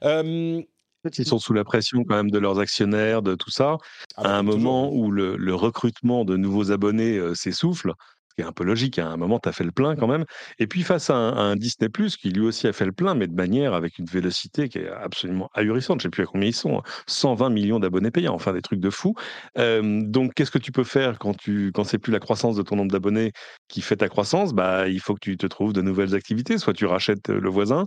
Ils 0.02 1.24
sont 1.24 1.38
sous 1.38 1.54
la 1.54 1.64
pression 1.64 2.04
quand 2.04 2.16
même 2.16 2.30
de 2.30 2.38
leurs 2.38 2.58
actionnaires, 2.58 3.22
de 3.22 3.34
tout 3.34 3.50
ça. 3.50 3.78
Ah 4.16 4.20
à 4.20 4.22
bah, 4.24 4.36
un 4.36 4.42
moment 4.42 4.92
où 4.92 5.10
le, 5.10 5.36
le, 5.36 5.54
recrutement 5.54 6.26
de 6.26 6.36
nouveaux 6.36 6.70
abonnés 6.70 7.18
s'essouffle, 7.34 7.94
un 8.42 8.52
peu 8.52 8.64
logique. 8.64 8.98
À 8.98 9.08
un 9.08 9.16
moment, 9.16 9.38
tu 9.38 9.48
as 9.48 9.52
fait 9.52 9.64
le 9.64 9.72
plein 9.72 9.96
quand 9.96 10.06
même. 10.06 10.24
Et 10.58 10.66
puis 10.66 10.82
face 10.82 11.10
à 11.10 11.14
un, 11.14 11.56
Disney 11.56 11.88
qui 12.20 12.30
lui 12.30 12.42
aussi 12.42 12.66
a 12.66 12.72
fait 12.72 12.86
le 12.86 12.92
plein, 12.92 13.14
mais 13.14 13.26
de 13.26 13.34
manière 13.34 13.74
avec 13.74 13.98
une 13.98 14.06
vélocité 14.06 14.68
qui 14.68 14.78
est 14.78 14.88
absolument 14.88 15.50
ahurissante. 15.54 16.00
Je 16.00 16.06
ne 16.06 16.10
sais 16.10 16.10
plus 16.10 16.22
à 16.22 16.26
combien 16.26 16.48
ils 16.48 16.54
sont. 16.54 16.82
120 17.06 17.46
hein. 17.46 17.50
millions 17.50 17.80
d'abonnés 17.80 18.10
payants, 18.10 18.34
enfin 18.34 18.52
des 18.52 18.62
trucs 18.62 18.80
de 18.80 18.90
fou. 18.90 19.14
donc 19.56 20.34
qu'est-ce 20.34 20.50
que 20.50 20.58
tu 20.58 20.72
peux 20.72 20.84
faire 20.84 21.18
quand 21.18 21.36
tu 21.36 21.72
quand 21.72 21.84
c'est 21.84 21.98
plus 21.98 22.12
la 22.12 22.20
croissance 22.20 22.56
de 22.56 22.62
ton 22.62 22.76
nombre 22.76 22.90
d'abonnés 22.92 23.32
qui 23.68 23.82
fait 23.82 23.96
ta 23.96 24.08
croissance? 24.08 24.52
Bah 24.52 24.88
il 24.88 25.00
faut 25.00 25.14
que 25.14 25.20
tu 25.20 25.36
te 25.36 25.46
trouves 25.46 25.72
de 25.72 25.82
nouvelles 25.82 26.14
activités. 26.14 26.58
Soit 26.58 26.74
tu 26.74 26.86
rachètes 26.86 27.28
le 27.28 27.50
voisin, 27.50 27.86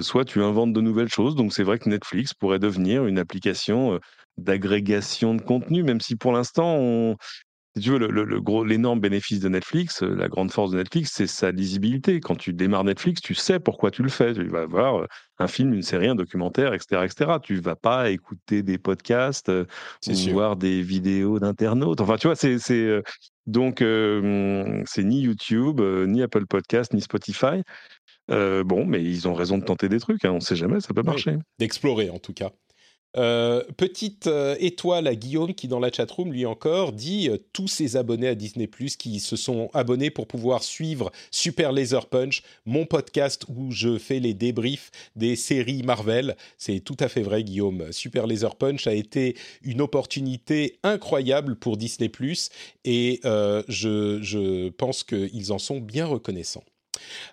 soit 0.00 0.24
tu 0.24 0.42
inventes 0.42 0.72
de 0.72 0.80
nouvelles 0.80 1.08
choses. 1.08 1.34
Donc 1.34 1.52
c'est 1.52 1.64
vrai 1.64 1.78
que 1.78 1.88
Netflix 1.88 2.34
pourrait 2.34 2.58
devenir 2.58 3.06
une 3.06 3.18
application 3.18 4.00
d'agrégation 4.36 5.34
de 5.34 5.42
contenu, 5.42 5.82
même 5.82 6.00
si 6.00 6.16
pour 6.16 6.32
l'instant, 6.32 6.76
on, 6.76 7.16
si 7.76 7.82
tu 7.82 7.90
veux, 7.90 7.98
le, 7.98 8.40
gros, 8.40 8.64
l'énorme 8.64 9.00
bénéfice 9.00 9.40
de 9.40 9.48
Netflix, 9.48 10.02
euh, 10.02 10.14
la 10.14 10.28
grande 10.28 10.52
force 10.52 10.70
de 10.70 10.76
Netflix, 10.76 11.10
c'est 11.12 11.26
sa 11.26 11.50
lisibilité. 11.50 12.20
Quand 12.20 12.36
tu 12.36 12.52
démarres 12.52 12.84
Netflix, 12.84 13.20
tu 13.20 13.34
sais 13.34 13.58
pourquoi 13.58 13.90
tu 13.90 14.04
le 14.04 14.08
fais. 14.08 14.32
Tu 14.32 14.46
vas 14.46 14.64
voir 14.64 15.02
euh, 15.02 15.06
un 15.40 15.48
film, 15.48 15.74
une 15.74 15.82
série, 15.82 16.06
un 16.06 16.14
documentaire, 16.14 16.72
etc., 16.72 17.02
etc. 17.04 17.32
Tu 17.42 17.56
vas 17.56 17.74
pas 17.74 18.10
écouter 18.10 18.62
des 18.62 18.78
podcasts 18.78 19.48
euh, 19.48 19.64
ou 20.06 20.30
voir 20.30 20.54
des 20.54 20.82
vidéos 20.82 21.40
d'internautes. 21.40 22.00
Enfin, 22.00 22.16
tu 22.16 22.28
vois, 22.28 22.36
c'est, 22.36 22.60
c'est 22.60 23.02
donc 23.46 23.78
c'est 23.80 25.04
ni 25.04 25.20
YouTube, 25.20 25.80
ni 25.80 26.22
Apple 26.22 26.46
Podcast, 26.46 26.94
ni 26.94 27.00
Spotify. 27.00 27.62
bon, 28.28 28.86
mais 28.86 29.02
ils 29.02 29.26
ont 29.26 29.34
raison 29.34 29.58
de 29.58 29.64
tenter 29.64 29.88
des 29.88 29.98
trucs. 29.98 30.24
Hein, 30.24 30.30
on 30.30 30.36
ne 30.36 30.40
sait 30.40 30.56
jamais, 30.56 30.80
ça 30.80 30.94
peut 30.94 31.02
marcher. 31.02 31.36
D'explorer 31.58 32.08
en 32.08 32.18
tout 32.18 32.32
cas. 32.32 32.52
Euh, 33.16 33.62
petite 33.76 34.26
euh, 34.26 34.56
étoile 34.58 35.06
à 35.06 35.14
Guillaume 35.14 35.54
qui 35.54 35.68
dans 35.68 35.78
la 35.78 35.92
chatroom 35.92 36.32
lui 36.32 36.46
encore 36.46 36.92
dit 36.92 37.28
euh, 37.28 37.36
tous 37.52 37.68
ses 37.68 37.96
abonnés 37.96 38.26
à 38.26 38.34
Disney 38.34 38.66
Plus 38.66 38.96
qui 38.96 39.20
se 39.20 39.36
sont 39.36 39.70
abonnés 39.72 40.10
pour 40.10 40.26
pouvoir 40.26 40.64
suivre 40.64 41.12
Super 41.30 41.70
Laser 41.70 42.06
Punch, 42.06 42.42
mon 42.66 42.86
podcast 42.86 43.44
où 43.48 43.70
je 43.70 43.98
fais 43.98 44.18
les 44.18 44.34
débriefs 44.34 44.90
des 45.14 45.36
séries 45.36 45.84
Marvel. 45.84 46.36
C'est 46.58 46.80
tout 46.80 46.96
à 46.98 47.08
fait 47.08 47.22
vrai 47.22 47.44
Guillaume. 47.44 47.92
Super 47.92 48.26
Laser 48.26 48.56
Punch 48.56 48.86
a 48.88 48.94
été 48.94 49.36
une 49.62 49.80
opportunité 49.80 50.78
incroyable 50.82 51.56
pour 51.56 51.76
Disney 51.76 52.08
Plus 52.08 52.50
et 52.84 53.20
je, 53.24 54.18
je 54.22 54.70
pense 54.70 55.04
qu'ils 55.04 55.52
en 55.52 55.58
sont 55.58 55.78
bien 55.78 56.06
reconnaissants. 56.06 56.64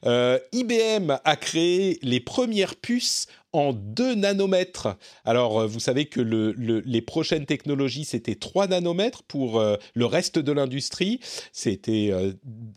Euh, 0.06 0.40
IBM 0.52 1.18
a 1.24 1.36
créé 1.36 2.00
les 2.02 2.20
premières 2.20 2.76
puces 2.76 3.28
en 3.54 3.74
2 3.74 4.16
nanomètres. 4.16 4.98
Alors, 5.26 5.62
euh, 5.62 5.68
vous 5.68 5.80
savez 5.80 6.06
que 6.06 6.22
les 6.22 7.02
prochaines 7.02 7.46
technologies, 7.46 8.06
c'était 8.06 8.36
3 8.36 8.68
nanomètres 8.68 9.24
pour 9.24 9.60
euh, 9.60 9.76
le 9.94 10.06
reste 10.06 10.40
de 10.40 10.52
l'industrie. 10.52 11.20
C'était, 11.52 12.12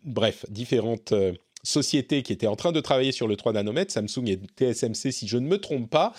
bref, 0.04 0.44
différentes 0.48 1.14
sociétés 1.62 2.22
qui 2.22 2.32
étaient 2.32 2.46
en 2.46 2.56
train 2.56 2.72
de 2.72 2.80
travailler 2.80 3.12
sur 3.12 3.28
le 3.28 3.36
3 3.36 3.52
nanomètres, 3.52 3.92
Samsung 3.92 4.28
et 4.28 4.40
TSMC 4.58 5.12
si 5.12 5.28
je 5.28 5.38
ne 5.38 5.46
me 5.46 5.58
trompe 5.58 5.90
pas. 5.90 6.12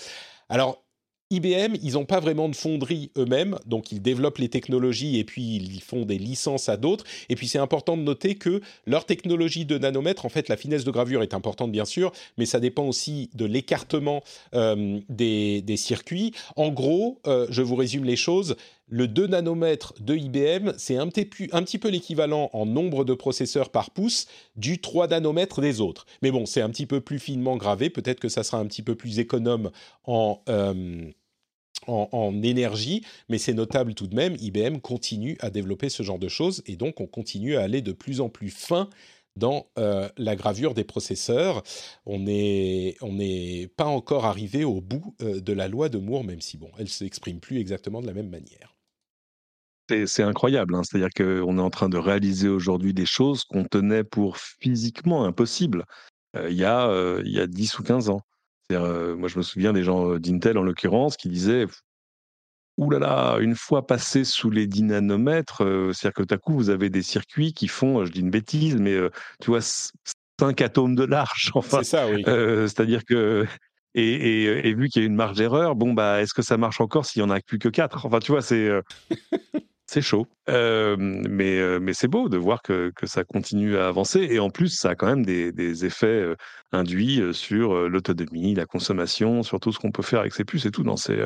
Alors 0.50 0.85
IBM, 1.32 1.76
ils 1.82 1.94
n'ont 1.94 2.06
pas 2.06 2.20
vraiment 2.20 2.50
de 2.50 2.56
fonderie 2.56 3.12
eux-mêmes, 3.18 3.58
donc 3.66 3.92
ils 3.92 4.02
développent 4.02 4.38
les 4.38 4.50
technologies 4.50 5.18
et 5.18 5.24
puis 5.24 5.56
ils 5.56 5.82
font 5.82 6.06
des 6.06 6.20
licences 6.20 6.70
à 6.70 6.78
d'autres. 6.78 7.04
Et 7.30 7.36
puis 7.36 7.48
c'est 7.48 7.58
important 7.58 7.98
de 7.98 8.04
noter 8.04 8.36
que 8.36 8.62
leur 8.86 9.06
technologie 9.06 9.66
de 9.66 9.78
nanomètre, 9.78 10.26
en 10.26 10.30
fait, 10.30 10.50
la 10.50 10.58
finesse 10.58 10.84
de 10.84 10.92
gravure 10.92 11.24
est 11.24 11.34
importante 11.34 11.72
bien 11.72 11.86
sûr, 11.86 12.12
mais 12.38 12.46
ça 12.46 12.60
dépend 12.60 12.86
aussi 12.86 13.32
de 13.34 13.46
l'écartement 13.46 14.24
euh, 14.54 15.00
des, 15.10 15.64
circuits. 15.78 16.32
En 16.56 16.70
gros, 16.70 17.20
euh, 17.28 17.48
je 17.50 17.62
vous 17.62 17.76
résume 17.76 18.06
les 18.06 18.16
choses 18.16 18.56
le 18.88 19.08
2 19.08 19.28
nanomètres 19.28 19.94
de 20.00 20.16
IBM, 20.16 20.74
c'est 20.78 20.98
un, 20.98 21.08
petit 21.08 21.80
peu 21.80 21.90
l'équivalent 21.90 22.50
en 22.54 22.66
nombre 22.66 23.04
de 23.04 23.14
processeurs 23.14 23.70
par 23.70 23.92
pouce 23.92 24.28
du 24.56 24.80
3 24.80 25.08
nanomètres 25.08 25.62
des 25.62 25.82
autres. 25.82 26.06
Mais 26.22 26.32
bon, 26.32 26.46
c'est 26.46 26.62
un 26.62 26.70
petit 26.70 26.86
peu 26.86 27.02
plus 27.02 27.20
finement 27.20 27.58
gravé, 27.58 27.90
peut-être 27.90 28.20
que 28.20 28.30
ça 28.30 28.44
sera 28.44 28.60
un 28.60 28.66
petit 28.68 28.84
peu 28.84 28.96
plus 28.96 29.20
économe 29.20 29.72
en, 30.04 30.42
euh, 30.50 31.12
énergie, 32.44 33.04
mais 33.30 33.38
c'est 33.38 33.54
notable 33.54 33.96
tout 33.96 34.08
de 34.08 34.16
même, 34.16 34.36
IBM 34.40 34.78
continue 34.78 35.38
à 35.40 35.50
développer 35.50 35.90
ce 35.90 36.04
genre 36.04 36.20
de 36.20 36.28
choses, 36.28 36.62
et 36.66 36.76
donc 36.76 37.02
on 37.02 37.08
continue 37.08 37.56
à 37.56 37.62
aller 37.62 37.82
de 37.82 37.92
plus 37.92 38.22
en 38.22 38.30
plus 38.30 38.50
fin 38.50 38.90
dans 39.36 39.68
euh, 39.78 40.08
la 40.18 40.36
gravure 40.36 40.74
des 40.74 40.84
processeurs. 40.84 41.64
On 42.06 42.20
n'est 42.20 43.68
pas 43.76 43.86
encore 43.86 44.26
arrivé 44.26 44.64
au 44.64 44.82
bout 44.82 45.16
euh, 45.22 45.42
de 45.42 45.54
la 45.54 45.68
loi 45.68 45.90
de 45.90 45.98
Moore, 45.98 46.24
même 46.24 46.42
si 46.42 46.58
bon, 46.58 46.72
elle 46.78 46.90
s'exprime 46.90 47.40
plus 47.40 47.60
exactement 47.60 48.02
de 48.02 48.08
la 48.08 48.14
même 48.14 48.30
manière. 48.30 48.75
C'est 50.08 50.24
incroyable, 50.24 50.76
hein. 50.76 50.82
c'est-à-dire 50.84 51.10
qu'on 51.16 51.58
est 51.58 51.62
en 51.62 51.70
train 51.70 51.90
de 51.90 51.98
réaliser 51.98 52.48
aujourd'hui 52.48 52.94
des 52.94 53.06
choses 53.06 53.44
qu'on 53.44 53.66
tenait 53.66 54.04
pour 54.04 54.38
physiquement 54.38 55.26
impossibles 55.26 55.86
euh, 56.36 56.50
il, 56.50 56.58
y 56.58 56.66
a, 56.66 56.88
euh, 56.88 57.22
il 57.26 57.32
y 57.32 57.40
a 57.40 57.48
10 57.48 57.80
ou 57.80 57.84
15 57.84 58.10
ans. 58.10 58.22
Euh, 58.72 59.16
moi, 59.16 59.30
je 59.30 59.38
me 59.38 59.44
souviens 59.44 59.74
des 59.74 59.84
gens 59.84 60.18
d'Intel, 60.18 60.58
en 60.58 60.64
l'occurrence, 60.64 61.18
qui 61.18 61.30
disaient 61.30 61.66
Ouh 62.78 62.90
là 62.90 63.00
là, 63.00 63.38
une 63.40 63.56
fois 63.56 63.88
passé 63.88 64.26
sous 64.26 64.50
les 64.50 64.68
10 64.68 64.84
nanomètres, 64.84 65.64
c'est-à-dire 65.94 66.14
que 66.14 66.24
tout 66.24 66.34
à 66.34 66.38
coup, 66.38 66.54
vous 66.56 66.70
avez 66.70 66.90
des 66.90 67.04
circuits 67.04 67.54
qui 67.54 67.70
font, 67.70 68.04
je 68.04 68.12
dis 68.12 68.20
une 68.20 68.32
bêtise, 68.32 68.76
mais 68.76 68.98
tu 69.40 69.52
vois, 69.52 69.62
5 69.62 70.62
atomes 70.62 70.96
de 70.96 71.06
large. 71.06 71.52
Enfin, 71.56 71.84
c'est 71.84 71.92
ça, 71.92 72.08
oui. 72.10 72.24
c'est-à-dire 72.26 73.06
que 73.06 73.46
et, 73.96 74.74
vu 74.74 74.90
qu'il 74.90 75.04
y 75.04 75.06
a 75.06 75.08
une 75.08 75.16
marge 75.16 75.38
d'erreur, 75.38 75.76
bon 75.76 75.94
bah 75.94 76.22
est-ce 76.22 76.34
que 76.34 76.42
ça 76.42 76.58
marche 76.58 76.82
encore 76.82 77.06
s'il 77.06 77.22
y 77.22 77.24
en 77.24 77.30
a 77.30 77.40
plus 77.40 77.60
que 77.60 77.70
4 77.70 78.06
Enfin 78.06 78.20
tu 78.20 78.34
vois, 78.34 78.42
c'est 78.42 78.70
c'est 79.88 80.02
chaud. 80.02 80.28
mais 80.48 81.80
mais 81.80 81.94
c'est 81.94 82.08
beau 82.08 82.30
de 82.30 82.38
voir 82.38 82.62
que, 82.62 82.92
que, 82.96 83.08
ça 83.08 83.24
continue 83.24 83.78
à 83.78 83.88
avancer. 83.88 84.28
Et 84.30 84.40
en 84.40 84.50
plus, 84.50 84.70
ça 84.70 84.90
a 84.90 84.96
quand 84.96 85.08
même 85.08 85.26
des, 85.26 85.52
des 85.52 85.86
effets 85.86 86.26
induits 86.72 87.22
sur 87.34 87.90
l'autonomie, 87.90 88.56
la 88.56 88.66
consommation, 88.66 89.44
sur 89.44 89.60
tout 89.60 89.72
ce 89.72 89.80
qu'on 89.80 89.92
peut 89.92 90.04
faire 90.04 90.22
avec 90.22 90.34
ces 90.34 90.46
puces 90.46 90.66
et 90.66 90.72
tout. 90.72 90.84
Non, 90.84 90.98
c'est. 90.98 91.20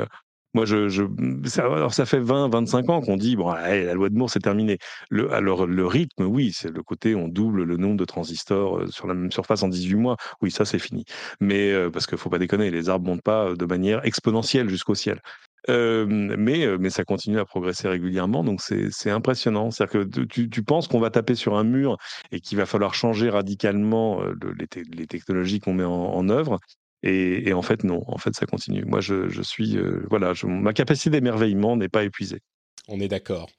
Moi, 0.55 0.66
je, 0.66 0.89
je 0.89 1.03
ça, 1.45 1.66
alors 1.66 1.93
ça 1.93 2.07
fait 2.07 2.20
20, 2.20 2.49
25 2.49 2.89
ans 2.89 3.01
qu'on 3.01 3.18
dit 3.18 3.36
bon, 3.36 3.51
la 3.51 3.93
loi 3.93 4.10
de 4.10 4.16
Moore 4.16 4.32
c'est 4.32 4.39
terminé. 4.39 4.80
Le, 5.12 5.32
alors 5.32 5.68
le 5.68 5.86
rythme, 5.86 6.24
oui, 6.26 6.51
c'est 6.55 6.72
le 6.72 6.82
côté 6.82 7.14
on 7.14 7.28
double 7.28 7.64
le 7.64 7.78
nombre 7.78 7.97
de 7.97 8.05
transistors 8.05 8.82
sur 8.89 9.05
la 9.05 9.14
même 9.14 9.32
surface 9.32 9.62
en 9.62 9.68
18 9.68 9.95
mois. 9.95 10.18
Oui, 10.41 10.49
ça 10.49 10.66
c'est 10.66 10.80
fini. 10.80 11.05
Mais 11.39 11.72
parce 11.91 12.07
qu'il 12.07 12.18
faut 12.18 12.32
pas 12.32 12.39
déconner, 12.39 12.72
les 12.72 12.89
arbres 12.89 13.05
montent 13.05 13.22
pas 13.22 13.53
de 13.53 13.66
manière 13.66 14.03
exponentielle 14.05 14.70
jusqu'au 14.70 14.95
ciel 14.95 15.22
mais, 15.68 16.78
mais 16.78 16.89
ça 16.89 17.03
continue 17.03 17.39
à 17.39 17.45
progresser 17.45 17.88
régulièrement, 17.88 18.43
donc 18.43 18.62
c'est 18.62 19.12
impressionnant. 19.12 19.72
C'est-à-dire 19.72 20.01
que 20.01 20.24
tu, 20.26 20.49
tu 20.49 20.64
penses 20.64 20.88
qu'on 20.88 20.99
va 20.99 21.10
taper 21.10 21.36
sur 21.36 21.57
un 21.57 21.64
mur 21.64 21.97
et 22.32 22.39
qu'il 22.39 22.57
va 22.57 22.66
falloir 22.66 22.93
changer 22.93 23.30
radicalement 23.30 24.22
les, 24.24 24.84
les, 24.91 25.07
technologies 25.07 25.60
qu'on 25.60 25.74
met 25.74 25.84
en, 25.84 26.30
œuvre. 26.30 26.60
Et, 27.03 27.49
et, 27.49 27.53
en 27.53 27.62
fait, 27.62 27.84
non, 27.84 28.03
en 28.07 28.18
fait, 28.18 28.36
ça 28.36 28.45
continue. 28.45 28.84
Moi, 28.86 28.99
je, 29.01 29.30
je 29.30 29.41
suis, 29.41 29.78
voilà, 30.10 30.34
ma 30.43 30.74
capacité 30.74 31.10
d'émerveillement 31.10 31.78
n'est 31.78 31.89
pas 31.89 32.03
épuisée. 32.03 32.39
On 32.88 32.99
est 32.99 33.07
d'accord. 33.07 33.49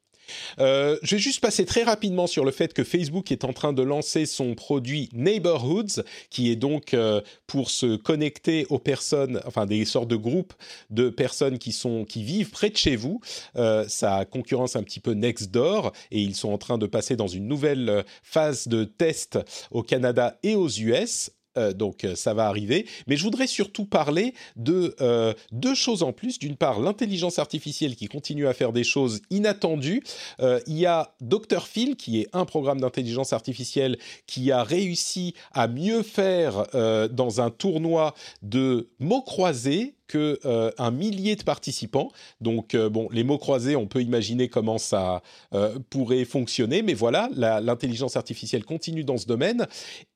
Euh, 0.59 0.99
je 1.03 1.17
vais 1.17 1.21
juste 1.21 1.41
passer 1.41 1.65
très 1.65 1.83
rapidement 1.83 2.27
sur 2.27 2.45
le 2.45 2.51
fait 2.51 2.73
que 2.73 2.85
Facebook 2.85 3.33
est 3.33 3.45
en 3.45 3.53
train 3.53 3.73
de 3.73 3.83
lancer 3.83 4.27
son 4.27 4.55
produit 4.55 5.09
Neighborhoods, 5.13 6.03
qui 6.31 6.51
est 6.51 6.57
donc 6.57 6.95
euh, 6.95 7.21
pour 7.47 7.71
se 7.71 7.97
connecter 7.97 8.67
aux 8.71 8.79
personnes, 8.79 9.41
enfin 9.47 9.67
des 9.67 9.85
sortes 9.85 10.09
de 10.09 10.17
groupes 10.17 10.53
de 10.91 11.09
personnes 11.09 11.59
qui 11.59 11.73
sont 11.73 12.05
qui 12.05 12.23
vivent 12.23 12.51
près 12.51 12.71
de 12.71 12.77
chez 12.77 12.97
vous. 12.97 13.21
Euh, 13.57 13.87
ça 13.89 14.25
concurrence 14.25 14.77
un 14.77 14.83
petit 14.83 15.01
peu 15.01 15.13
Nextdoor 15.13 15.93
et 16.11 16.21
ils 16.21 16.35
sont 16.35 16.53
en 16.53 16.59
train 16.59 16.79
de 16.79 16.87
passer 16.87 17.17
dans 17.17 17.29
une 17.29 17.47
nouvelle 17.47 18.05
phase 18.23 18.69
de 18.69 18.85
test 18.85 19.39
au 19.71 19.83
Canada 19.83 20.39
et 20.43 20.55
aux 20.55 20.69
US 20.69 21.31
euh, 21.59 21.73
donc 21.73 22.05
euh, 22.05 22.15
ça 22.15 22.33
va 22.35 22.47
arriver. 22.47 22.87
Mais 23.07 23.17
je 23.17 23.25
voudrais 23.25 23.47
surtout 23.47 23.85
parler 23.85 24.35
de 24.57 24.95
euh, 25.01 25.35
deux 25.51 25.75
choses 25.75 26.03
en 26.03 26.13
plus. 26.13 26.39
D'une 26.39 26.57
part, 26.57 26.81
l'intelligence 26.81 27.39
artificielle 27.39 27.97
qui 27.97 28.07
continue 28.07 28.47
à 28.47 28.53
faire 28.53 28.73
des 28.73 28.85
choses 28.85 29.21
inattendues. 29.31 30.03
il 30.41 30.79
y 30.79 30.87
a 30.87 31.15
Dr 31.21 31.67
Phil, 31.67 31.97
qui 31.97 32.21
est 32.21 32.29
un 32.33 32.45
programme 32.45 32.81
d'intelligence 32.81 33.33
artificielle 33.33 33.99
qui 34.27 34.53
a 34.53 34.63
réussi 34.63 35.35
à 35.53 35.69
mieux 35.69 36.03
faire 36.03 36.67
dans 37.11 37.41
un 37.41 37.51
tournoi 37.51 38.15
de 38.43 38.89
mots 38.99 39.23
croisés 39.23 39.95
euh, 40.17 40.71
un 40.79 40.91
millier 40.91 41.37
de 41.37 41.43
participants. 41.43 42.11
Donc 42.41 42.75
euh, 42.75 42.89
bon, 42.89 43.09
les 43.13 43.25
mots 43.25 43.39
croisés, 43.39 43.77
on 43.77 43.87
peut 43.87 44.03
imaginer 44.03 44.49
comment 44.49 44.79
ça 44.79 45.23
euh, 45.55 45.79
pourrait 45.91 46.25
fonctionner, 46.25 46.83
mais 46.83 46.95
voilà, 46.95 47.29
l'intelligence 47.37 48.17
artificielle 48.17 48.65
continue 48.65 49.05
dans 49.05 49.19
ce 49.19 49.27
domaine. 49.27 49.67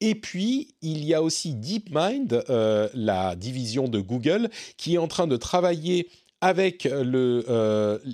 Et 0.01 0.15
puis 0.15 0.75
il 0.83 1.05
y 1.05 1.15
a 1.15 1.23
aussi 1.23 1.55
DeepMind, 1.55 2.45
la 2.95 3.37
division 3.37 3.89
de 3.89 4.01
Google, 4.01 4.49
qui 4.77 4.95
est 4.95 4.99
en 4.99 5.09
train 5.09 5.27
de 5.27 5.37
travailler 5.37 6.09
avec 6.41 6.85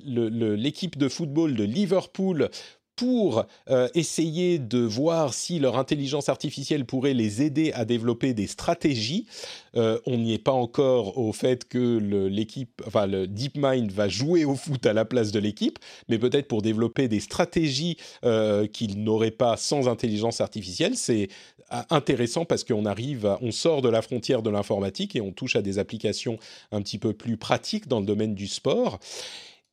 l'équipe 0.07 0.97
de 0.99 1.09
football 1.09 1.55
de 1.55 1.65
Liverpool 1.65 2.51
pour 3.01 3.47
euh, 3.71 3.89
essayer 3.95 4.59
de 4.59 4.79
voir 4.79 5.33
si 5.33 5.59
leur 5.59 5.79
intelligence 5.79 6.29
artificielle 6.29 6.85
pourrait 6.85 7.15
les 7.15 7.41
aider 7.41 7.73
à 7.73 7.87
développer 7.87 8.35
des 8.35 8.47
stratégies. 8.47 9.25
Euh, 9.75 9.99
on 10.05 10.19
n'y 10.19 10.35
est 10.35 10.39
pas 10.39 10.53
encore 10.53 11.17
au 11.17 11.33
fait 11.33 11.67
que 11.67 11.97
l'équipe, 12.29 12.83
enfin 12.87 13.07
le 13.07 13.27
DeepMind 13.27 13.91
va 13.91 14.11
jouer 14.11 14.45
au 14.45 14.55
foot 14.55 14.85
à 14.85 14.93
la 14.93 15.07
place 15.07 15.33
de 15.33 15.39
l'équipe, 15.39 15.79
mais 16.11 16.19
peut-être 16.19 16.47
pour 16.47 16.61
développer 16.61 17.09
des 17.09 17.21
stratégies 17.21 17.97
euh, 18.27 18.67
qu'ils 18.67 19.03
n'auraient 19.03 19.31
pas 19.31 19.57
sans 19.57 19.89
intelligence 19.89 20.43
artificielle. 20.43 20.95
C'est 20.95 21.29
intéressant 21.89 22.45
parce 22.45 22.65
qu'on 22.65 22.85
arrive, 22.85 23.35
on 23.41 23.51
sort 23.51 23.81
de 23.81 23.89
la 23.89 24.03
frontière 24.03 24.43
de 24.43 24.51
l'informatique 24.51 25.17
et 25.17 25.23
on 25.23 25.33
touche 25.33 25.57
à 25.57 25.63
des 25.63 25.79
applications 25.79 26.39
un 26.71 26.83
petit 26.83 26.99
peu 26.99 27.15
plus 27.15 27.39
pratiques 27.39 27.89
dans 27.89 28.01
le 28.01 28.05
domaine 28.05 28.35
du 28.35 28.47
sport. 28.47 28.99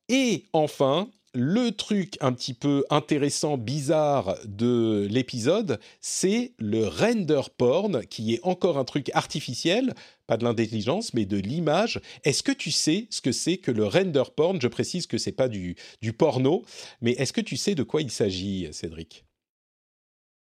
Et 0.08 0.44
enfin, 0.54 1.10
le 1.38 1.70
truc 1.70 2.16
un 2.20 2.32
petit 2.32 2.52
peu 2.52 2.84
intéressant, 2.90 3.56
bizarre 3.56 4.36
de 4.44 5.06
l'épisode, 5.08 5.78
c'est 6.00 6.52
le 6.58 6.84
render 6.88 7.42
porn, 7.56 8.04
qui 8.06 8.34
est 8.34 8.40
encore 8.42 8.76
un 8.76 8.84
truc 8.84 9.08
artificiel, 9.14 9.94
pas 10.26 10.36
de 10.36 10.42
l'intelligence, 10.42 11.14
mais 11.14 11.26
de 11.26 11.36
l'image. 11.36 12.00
Est-ce 12.24 12.42
que 12.42 12.50
tu 12.50 12.72
sais 12.72 13.06
ce 13.10 13.20
que 13.20 13.30
c'est 13.30 13.58
que 13.58 13.70
le 13.70 13.86
render 13.86 14.24
porn? 14.34 14.60
Je 14.60 14.66
précise 14.66 15.06
que 15.06 15.16
c'est 15.16 15.30
pas 15.30 15.48
du, 15.48 15.76
du 16.02 16.12
porno, 16.12 16.64
mais 17.00 17.12
est-ce 17.12 17.32
que 17.32 17.40
tu 17.40 17.56
sais 17.56 17.76
de 17.76 17.84
quoi 17.84 18.02
il 18.02 18.10
s'agit, 18.10 18.66
Cédric? 18.72 19.24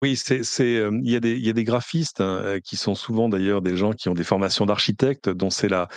Oui, 0.03 0.17
c'est, 0.17 0.41
il 0.65 1.11
y, 1.11 1.17
a 1.17 1.21
des, 1.53 1.65
graphistes 1.65 2.21
hein, 2.21 2.59
qui 2.65 2.77
sont 2.77 2.95
souvent 2.95 3.29
d'ailleurs 3.29 3.63
des 3.63 3.77
gens 3.77 3.93
qui 3.93 4.09
ont 4.09 4.15
des 4.15 4.25
formations 4.25 4.67
d'architectes, 4.67 5.29
dont 5.29 5.51
c'est 5.51 5.69
la, 5.69 5.89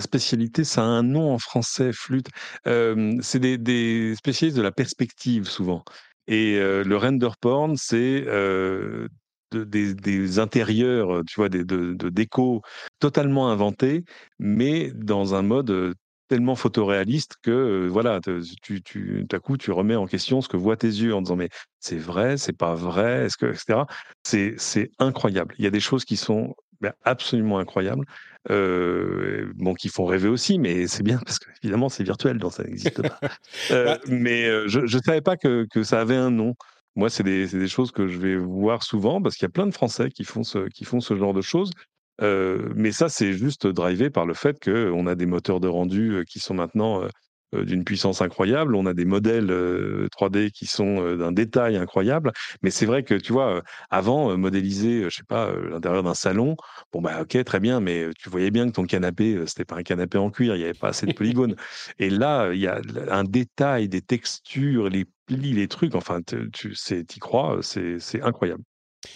spécialité. 0.00 0.64
Ça 0.64 0.82
a 0.82 0.84
un 0.84 1.02
nom 1.02 1.32
en 1.32 1.38
français, 1.38 1.92
flûte. 1.92 2.28
c'est 2.64 3.38
des, 3.38 4.14
spécialistes 4.14 4.56
de 4.58 4.62
la 4.62 4.72
perspective 4.72 5.48
souvent. 5.48 5.84
Et 6.26 6.58
le 6.58 6.96
render 6.96 7.30
porn, 7.40 7.76
c'est 7.76 8.26
des, 9.52 9.94
des, 9.94 10.38
intérieurs, 10.38 11.22
tu 11.26 11.36
vois, 11.36 11.48
des, 11.48 11.64
de, 11.64 11.94
de 11.94 12.08
déco 12.10 12.60
totalement 12.98 13.50
inventés, 13.50 14.04
mais 14.38 14.92
dans 14.94 15.34
un 15.34 15.42
mode 15.42 15.94
tellement 16.28 16.54
photoréaliste 16.54 17.36
que 17.42 17.88
voilà, 17.88 18.20
tu, 18.62 18.82
tu, 18.82 19.26
coup, 19.42 19.56
tu 19.56 19.70
remets 19.72 19.96
en 19.96 20.06
question 20.06 20.40
ce 20.40 20.48
que 20.48 20.56
voient 20.56 20.76
tes 20.76 20.88
yeux 20.88 21.14
en 21.14 21.22
disant 21.22 21.36
mais 21.36 21.48
c'est 21.80 21.96
vrai, 21.96 22.36
c'est 22.36 22.56
pas 22.56 22.74
vrai, 22.74 23.26
est-ce 23.26 23.36
que, 23.36 23.46
etc. 23.46 23.80
C'est, 24.22 24.54
c'est 24.58 24.90
incroyable. 24.98 25.54
Il 25.58 25.64
y 25.64 25.66
a 25.66 25.70
des 25.70 25.80
choses 25.80 26.04
qui 26.04 26.16
sont 26.16 26.54
ben, 26.80 26.92
absolument 27.02 27.58
incroyables, 27.58 28.04
bon, 28.48 29.74
qui 29.74 29.88
font 29.88 30.04
rêver 30.04 30.28
aussi, 30.28 30.58
mais 30.58 30.86
c'est 30.86 31.02
bien 31.02 31.18
parce 31.18 31.38
que 31.38 31.50
évidemment 31.62 31.88
c'est 31.88 32.04
virtuel, 32.04 32.38
donc 32.38 32.52
ça 32.52 32.62
n'existe 32.62 33.02
pas. 33.02 33.18
Bah 33.70 33.98
mais 34.06 34.68
je 34.68 34.80
ne 34.80 35.02
savais 35.02 35.20
pas 35.20 35.36
que, 35.36 35.66
que, 35.70 35.82
ça 35.82 36.00
avait 36.00 36.16
un 36.16 36.30
nom. 36.30 36.54
Moi, 36.94 37.10
c'est 37.10 37.22
des, 37.22 37.46
des, 37.46 37.68
choses 37.68 37.92
que 37.92 38.08
je 38.08 38.18
vais 38.18 38.36
voir 38.36 38.82
souvent 38.82 39.22
parce 39.22 39.36
qu'il 39.36 39.44
y 39.44 39.46
a 39.46 39.50
plein 39.50 39.66
de 39.66 39.74
Français 39.74 40.10
qui 40.10 40.24
font 40.24 40.42
ce, 40.42 40.68
qui 40.68 40.84
font 40.84 41.00
ce 41.00 41.14
genre 41.16 41.32
de 41.32 41.42
choses 41.42 41.70
mais 42.20 42.92
ça, 42.92 43.08
c'est 43.08 43.32
juste 43.32 43.66
drivé 43.66 44.10
par 44.10 44.26
le 44.26 44.34
fait 44.34 44.62
qu'on 44.62 45.06
a 45.06 45.14
des 45.14 45.26
moteurs 45.26 45.60
de 45.60 45.68
rendu 45.68 46.24
qui 46.28 46.40
sont 46.40 46.54
maintenant 46.54 47.02
d'une 47.52 47.82
puissance 47.82 48.20
incroyable, 48.20 48.74
on 48.74 48.84
a 48.84 48.92
des 48.92 49.06
modèles 49.06 49.50
3D 50.10 50.50
qui 50.50 50.66
sont 50.66 51.16
d'un 51.16 51.32
détail 51.32 51.76
incroyable. 51.76 52.32
Mais 52.62 52.70
c'est 52.70 52.84
vrai 52.84 53.04
que, 53.04 53.14
tu 53.14 53.32
vois, 53.32 53.62
avant, 53.88 54.36
modéliser, 54.36 55.04
je 55.04 55.16
sais 55.16 55.22
pas, 55.22 55.50
l'intérieur 55.52 56.02
d'un 56.02 56.14
salon, 56.14 56.56
bon, 56.92 57.00
bah, 57.00 57.22
ok, 57.22 57.42
très 57.44 57.60
bien, 57.60 57.80
mais 57.80 58.08
tu 58.18 58.28
voyais 58.28 58.50
bien 58.50 58.66
que 58.66 58.72
ton 58.72 58.84
canapé, 58.84 59.42
c'était 59.46 59.64
pas 59.64 59.76
un 59.76 59.82
canapé 59.82 60.18
en 60.18 60.30
cuir, 60.30 60.56
il 60.56 60.58
n'y 60.58 60.64
avait 60.64 60.74
pas 60.74 60.88
assez 60.88 61.06
de 61.06 61.12
polygones. 61.12 61.56
Et 61.98 62.10
là, 62.10 62.50
il 62.52 62.60
y 62.60 62.66
a 62.66 62.80
un 63.08 63.24
détail, 63.24 63.88
des 63.88 64.02
textures, 64.02 64.90
les 64.90 65.06
plis, 65.26 65.52
les 65.52 65.68
trucs, 65.68 65.94
enfin, 65.94 66.20
tu 66.22 66.50
y 66.90 67.18
crois, 67.18 67.60
c'est 67.62 68.22
incroyable. 68.22 68.62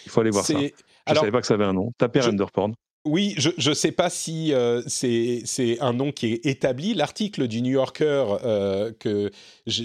Il 0.07 0.11
faut 0.11 0.21
aller 0.21 0.31
voir 0.31 0.45
ça. 0.45 0.55
Je 0.55 1.13
ne 1.13 1.19
savais 1.19 1.33
pas 1.33 1.41
que 1.41 1.47
ça 1.47 1.55
avait 1.55 1.65
un 1.65 1.73
nom. 1.73 1.93
Tapez 1.99 2.23
je... 2.23 2.29
Renderporn. 2.29 2.73
Oui, 3.05 3.35
je 3.37 3.69
ne 3.69 3.75
sais 3.75 3.91
pas 3.91 4.11
si 4.11 4.55
euh, 4.55 4.81
c'est 4.87 5.77
un 5.81 5.93
nom 5.93 6.13
qui 6.13 6.35
est 6.35 6.47
établi. 6.47 6.95
L'article 6.95 7.49
du 7.49 7.61
New 7.61 7.73
Yorker 7.73 8.37
euh, 8.45 8.93
que 8.97 9.33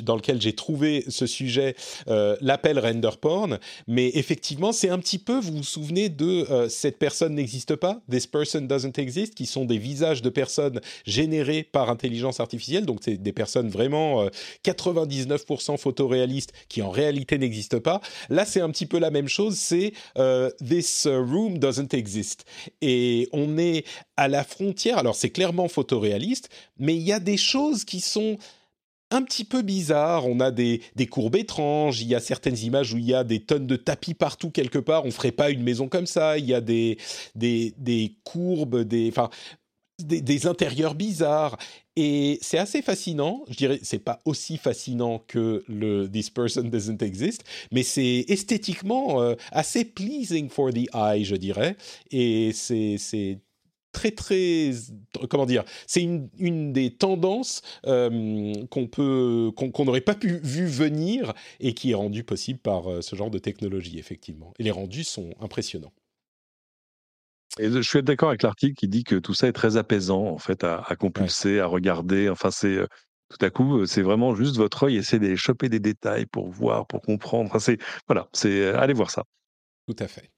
dans 0.03 0.15
lequel 0.15 0.39
j'ai 0.39 0.53
trouvé 0.53 1.03
ce 1.07 1.25
sujet 1.25 1.75
euh, 2.09 2.37
l'appelle 2.41 2.77
render 2.77 3.09
porn, 3.19 3.57
mais 3.87 4.11
effectivement, 4.13 4.71
c'est 4.71 4.89
un 4.89 4.99
petit 4.99 5.17
peu, 5.17 5.39
vous 5.39 5.57
vous 5.57 5.63
souvenez 5.63 6.09
de 6.09 6.45
cette 6.69 6.99
personne 6.99 7.33
n'existe 7.33 7.75
pas, 7.75 8.01
this 8.09 8.27
person 8.27 8.61
doesn't 8.61 8.99
exist, 8.99 9.33
qui 9.33 9.47
sont 9.47 9.65
des 9.65 9.79
visages 9.79 10.21
de 10.21 10.29
personnes 10.29 10.79
générés 11.05 11.63
par 11.63 11.89
intelligence 11.89 12.39
artificielle, 12.39 12.85
donc 12.85 12.99
c'est 13.01 13.17
des 13.17 13.33
personnes 13.33 13.69
vraiment 13.69 14.27
99% 14.63 15.73
euh, 15.73 15.77
photoréalistes 15.77 16.53
qui 16.69 16.83
en 16.83 16.91
réalité 16.91 17.39
n'existent 17.39 17.79
pas. 17.79 17.99
Là, 18.29 18.45
c'est 18.45 18.61
un 18.61 18.69
petit 18.69 18.85
peu 18.85 18.99
la 18.99 19.09
même 19.09 19.27
chose, 19.27 19.57
c'est 19.57 19.93
this 20.63 21.07
room 21.07 21.57
doesn't 21.57 21.93
exist, 21.93 22.45
et 22.81 23.06
on 23.31 23.57
est 23.57 23.85
à 24.15 24.27
la 24.27 24.43
frontière. 24.43 24.97
Alors 24.97 25.15
c'est 25.15 25.29
clairement 25.29 25.67
photoréaliste, 25.67 26.49
mais 26.77 26.95
il 26.95 27.01
y 27.01 27.11
a 27.11 27.19
des 27.19 27.37
choses 27.37 27.85
qui 27.85 27.99
sont 27.99 28.37
un 29.09 29.21
petit 29.23 29.45
peu 29.45 29.61
bizarre. 29.61 30.25
On 30.27 30.39
a 30.39 30.51
des, 30.51 30.81
courbes 31.09 31.35
étranges. 31.35 32.01
Il 32.01 32.07
y 32.07 32.15
a 32.15 32.19
certaines 32.19 32.57
images 32.57 32.93
où 32.93 32.97
il 32.97 33.05
y 33.05 33.13
a 33.13 33.23
des 33.23 33.39
tonnes 33.39 33.67
de 33.67 33.75
tapis 33.75 34.13
partout 34.13 34.51
quelque 34.51 34.79
part. 34.79 35.05
On 35.05 35.11
ferait 35.11 35.31
pas 35.31 35.49
une 35.49 35.63
maison 35.63 35.87
comme 35.87 36.07
ça. 36.07 36.37
Il 36.37 36.45
y 36.45 36.53
a 36.53 36.61
des, 36.61 36.97
des, 37.35 38.17
courbes, 38.23 38.83
des, 38.83 39.09
enfin, 39.09 39.29
des, 39.99 40.47
intérieurs 40.47 40.95
bizarres. 40.95 41.57
Et 41.95 42.37
c'est 42.41 42.57
assez 42.57 42.81
fascinant. 42.81 43.43
Je 43.49 43.55
dirais, 43.55 43.79
c'est 43.81 43.99
pas 43.99 44.21
aussi 44.25 44.57
fascinant 44.57 45.23
que 45.27 45.63
le 45.67 46.07
This 46.07 46.29
Person 46.29 46.63
Doesn't 46.63 47.01
Exist, 47.01 47.43
mais 47.71 47.83
c'est 47.83 48.25
esthétiquement 48.27 49.21
euh, 49.21 49.35
assez 49.51 49.83
pleasing 49.85 50.49
for 50.49 50.71
the 50.71 50.87
eye, 50.93 51.23
je 51.23 51.35
dirais. 51.35 51.75
Et 52.11 52.51
c'est 52.53 53.39
très 53.93 54.11
très 54.11 54.71
comment 55.27 55.47
dire 55.47 55.63
c'est 55.87 56.03
une, 56.03 56.29
une, 56.37 56.71
des 56.71 56.91
tendances 56.91 57.63
euh, 57.87 58.53
qu'on 58.69 58.85
peut 58.85 59.51
qu'on 59.55 59.85
n'aurait 59.85 60.01
pas 60.01 60.13
pu 60.13 60.39
vu 60.43 60.67
venir 60.67 61.33
et 61.59 61.73
qui 61.73 61.91
est 61.91 61.95
rendue 61.95 62.23
possible 62.23 62.59
par 62.59 62.91
euh, 62.91 63.01
ce 63.01 63.15
genre 63.15 63.31
de 63.31 63.39
technologie 63.39 63.97
effectivement 63.97 64.53
et 64.59 64.63
les 64.63 64.71
rendus 64.71 65.05
sont 65.05 65.31
impressionnants 65.39 65.93
et 67.59 67.71
je 67.71 67.81
suis 67.81 68.03
d'accord 68.03 68.29
avec 68.29 68.43
l'article 68.43 68.75
qui 68.75 68.87
dit 68.87 69.03
que 69.03 69.15
tout 69.15 69.33
ça 69.33 69.47
est 69.47 69.53
très 69.53 69.77
apaisant 69.77 70.27
en 70.27 70.37
fait 70.37 70.63
à, 70.63 70.83
compulser 70.97 71.59
à 71.59 71.65
regarder 71.65 72.29
enfin 72.29 72.51
c'est 72.51 72.75
euh, 72.77 72.87
tout 73.29 73.45
à 73.45 73.49
coup, 73.49 73.85
c'est 73.85 74.01
vraiment 74.01 74.35
juste 74.35 74.55
votre 74.55 74.83
œil 74.83 74.97
essaie 74.97 75.19
de 75.19 75.35
choper 75.35 75.67
des 75.67 75.79
détails 75.79 76.25
pour 76.25 76.49
voir, 76.49 76.87
pour 76.87 77.01
comprendre. 77.01 77.49
Enfin, 77.49 77.59
c'est 77.59 77.77
voilà, 78.07 78.29
c'est 78.31 78.69
allez 78.69 78.93
voir 78.93 79.11
ça. 79.11 79.23
Tout 79.85 79.95
à 79.99 80.07
fait. 80.07 80.31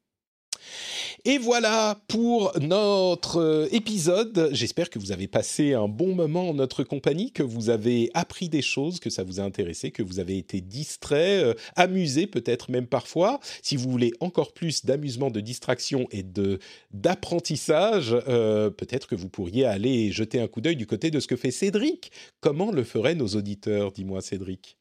Et 1.25 1.37
voilà 1.37 1.99
pour 2.07 2.53
notre 2.61 3.41
euh, 3.41 3.67
épisode. 3.71 4.49
J'espère 4.53 4.89
que 4.89 4.99
vous 4.99 5.11
avez 5.11 5.27
passé 5.27 5.73
un 5.73 5.89
bon 5.89 6.15
moment 6.15 6.49
en 6.49 6.53
notre 6.53 6.83
compagnie, 6.83 7.31
que 7.31 7.43
vous 7.43 7.69
avez 7.69 8.09
appris 8.13 8.47
des 8.47 8.61
choses, 8.61 9.01
que 9.01 9.09
ça 9.09 9.23
vous 9.23 9.41
a 9.41 9.43
intéressé, 9.43 9.91
que 9.91 10.01
vous 10.01 10.19
avez 10.19 10.37
été 10.37 10.61
distrait, 10.61 11.43
euh, 11.43 11.53
amusé 11.75 12.25
peut-être 12.25 12.71
même 12.71 12.87
parfois. 12.87 13.41
Si 13.61 13.75
vous 13.75 13.89
voulez 13.89 14.13
encore 14.21 14.53
plus 14.53 14.85
d'amusement, 14.85 15.29
de 15.29 15.41
distraction 15.41 16.07
et 16.11 16.23
de 16.23 16.59
d'apprentissage, 16.91 18.15
euh, 18.27 18.69
peut-être 18.69 19.07
que 19.07 19.15
vous 19.15 19.29
pourriez 19.29 19.65
aller 19.65 20.11
jeter 20.11 20.39
un 20.39 20.47
coup 20.47 20.61
d'œil 20.61 20.77
du 20.77 20.87
côté 20.87 21.11
de 21.11 21.19
ce 21.19 21.27
que 21.27 21.35
fait 21.35 21.51
Cédric. 21.51 22.11
Comment 22.39 22.71
le 22.71 22.83
feraient 22.85 23.15
nos 23.15 23.27
auditeurs? 23.27 23.91
Dis-moi 23.91 24.21
Cédric. 24.21 24.78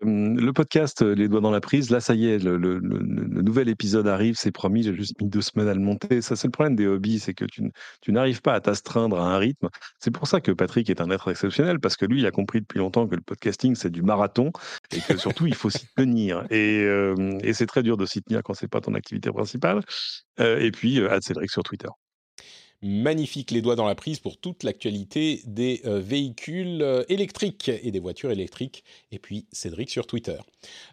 Le 0.00 0.52
podcast 0.52 1.02
Les 1.02 1.28
doigts 1.28 1.40
dans 1.40 1.50
la 1.50 1.60
prise, 1.60 1.90
là, 1.90 2.00
ça 2.00 2.14
y 2.14 2.26
est, 2.28 2.38
le, 2.38 2.80
nouvel 2.80 3.68
épisode 3.68 4.08
arrive, 4.08 4.36
c'est 4.36 4.50
promis, 4.50 4.82
j'ai 4.82 4.94
juste 4.94 5.20
mis 5.20 5.28
deux 5.28 5.42
semaines 5.42 5.68
à 5.68 5.74
le 5.74 5.80
monter. 5.80 6.22
Ça, 6.22 6.34
c'est 6.34 6.48
le 6.48 6.52
problème 6.52 6.76
des 6.76 6.86
hobbies, 6.86 7.18
c'est 7.18 7.34
que 7.34 7.44
tu, 7.44 8.12
n'arrives 8.12 8.40
pas 8.40 8.54
à 8.54 8.60
t'astreindre 8.60 9.18
à 9.20 9.34
un 9.34 9.38
rythme. 9.38 9.68
C'est 9.98 10.10
pour 10.10 10.28
ça 10.28 10.40
que 10.40 10.52
Patrick 10.52 10.88
est 10.88 11.00
un 11.00 11.10
être 11.10 11.30
exceptionnel, 11.30 11.78
parce 11.78 11.96
que 11.96 12.06
lui, 12.06 12.20
il 12.20 12.26
a 12.26 12.30
compris 12.30 12.60
depuis 12.60 12.78
longtemps 12.78 13.06
que 13.06 13.16
le 13.16 13.20
podcasting, 13.20 13.74
c'est 13.74 13.90
du 13.90 14.02
marathon, 14.02 14.50
et 14.92 15.00
que 15.00 15.16
surtout, 15.18 15.46
il 15.46 15.54
faut 15.54 15.70
s'y 15.70 15.86
tenir. 15.94 16.46
Et, 16.50 16.86
c'est 17.52 17.66
très 17.66 17.82
dur 17.82 17.96
de 17.96 18.06
s'y 18.06 18.22
tenir 18.22 18.42
quand 18.42 18.54
c'est 18.54 18.68
pas 18.68 18.80
ton 18.80 18.94
activité 18.94 19.30
principale. 19.30 19.82
et 20.38 20.70
puis, 20.70 21.04
à 21.06 21.20
Cédric 21.20 21.50
sur 21.50 21.62
Twitter 21.62 21.88
magnifique 22.86 23.50
les 23.50 23.62
doigts 23.62 23.76
dans 23.76 23.86
la 23.86 23.94
prise 23.94 24.18
pour 24.18 24.36
toute 24.36 24.62
l'actualité 24.62 25.42
des 25.46 25.82
euh, 25.84 26.00
véhicules 26.00 26.82
euh, 26.82 27.04
électriques 27.08 27.68
et 27.68 27.90
des 27.90 28.00
voitures 28.00 28.30
électriques. 28.30 28.84
Et 29.12 29.18
puis 29.18 29.46
Cédric 29.52 29.90
sur 29.90 30.06
Twitter. 30.06 30.38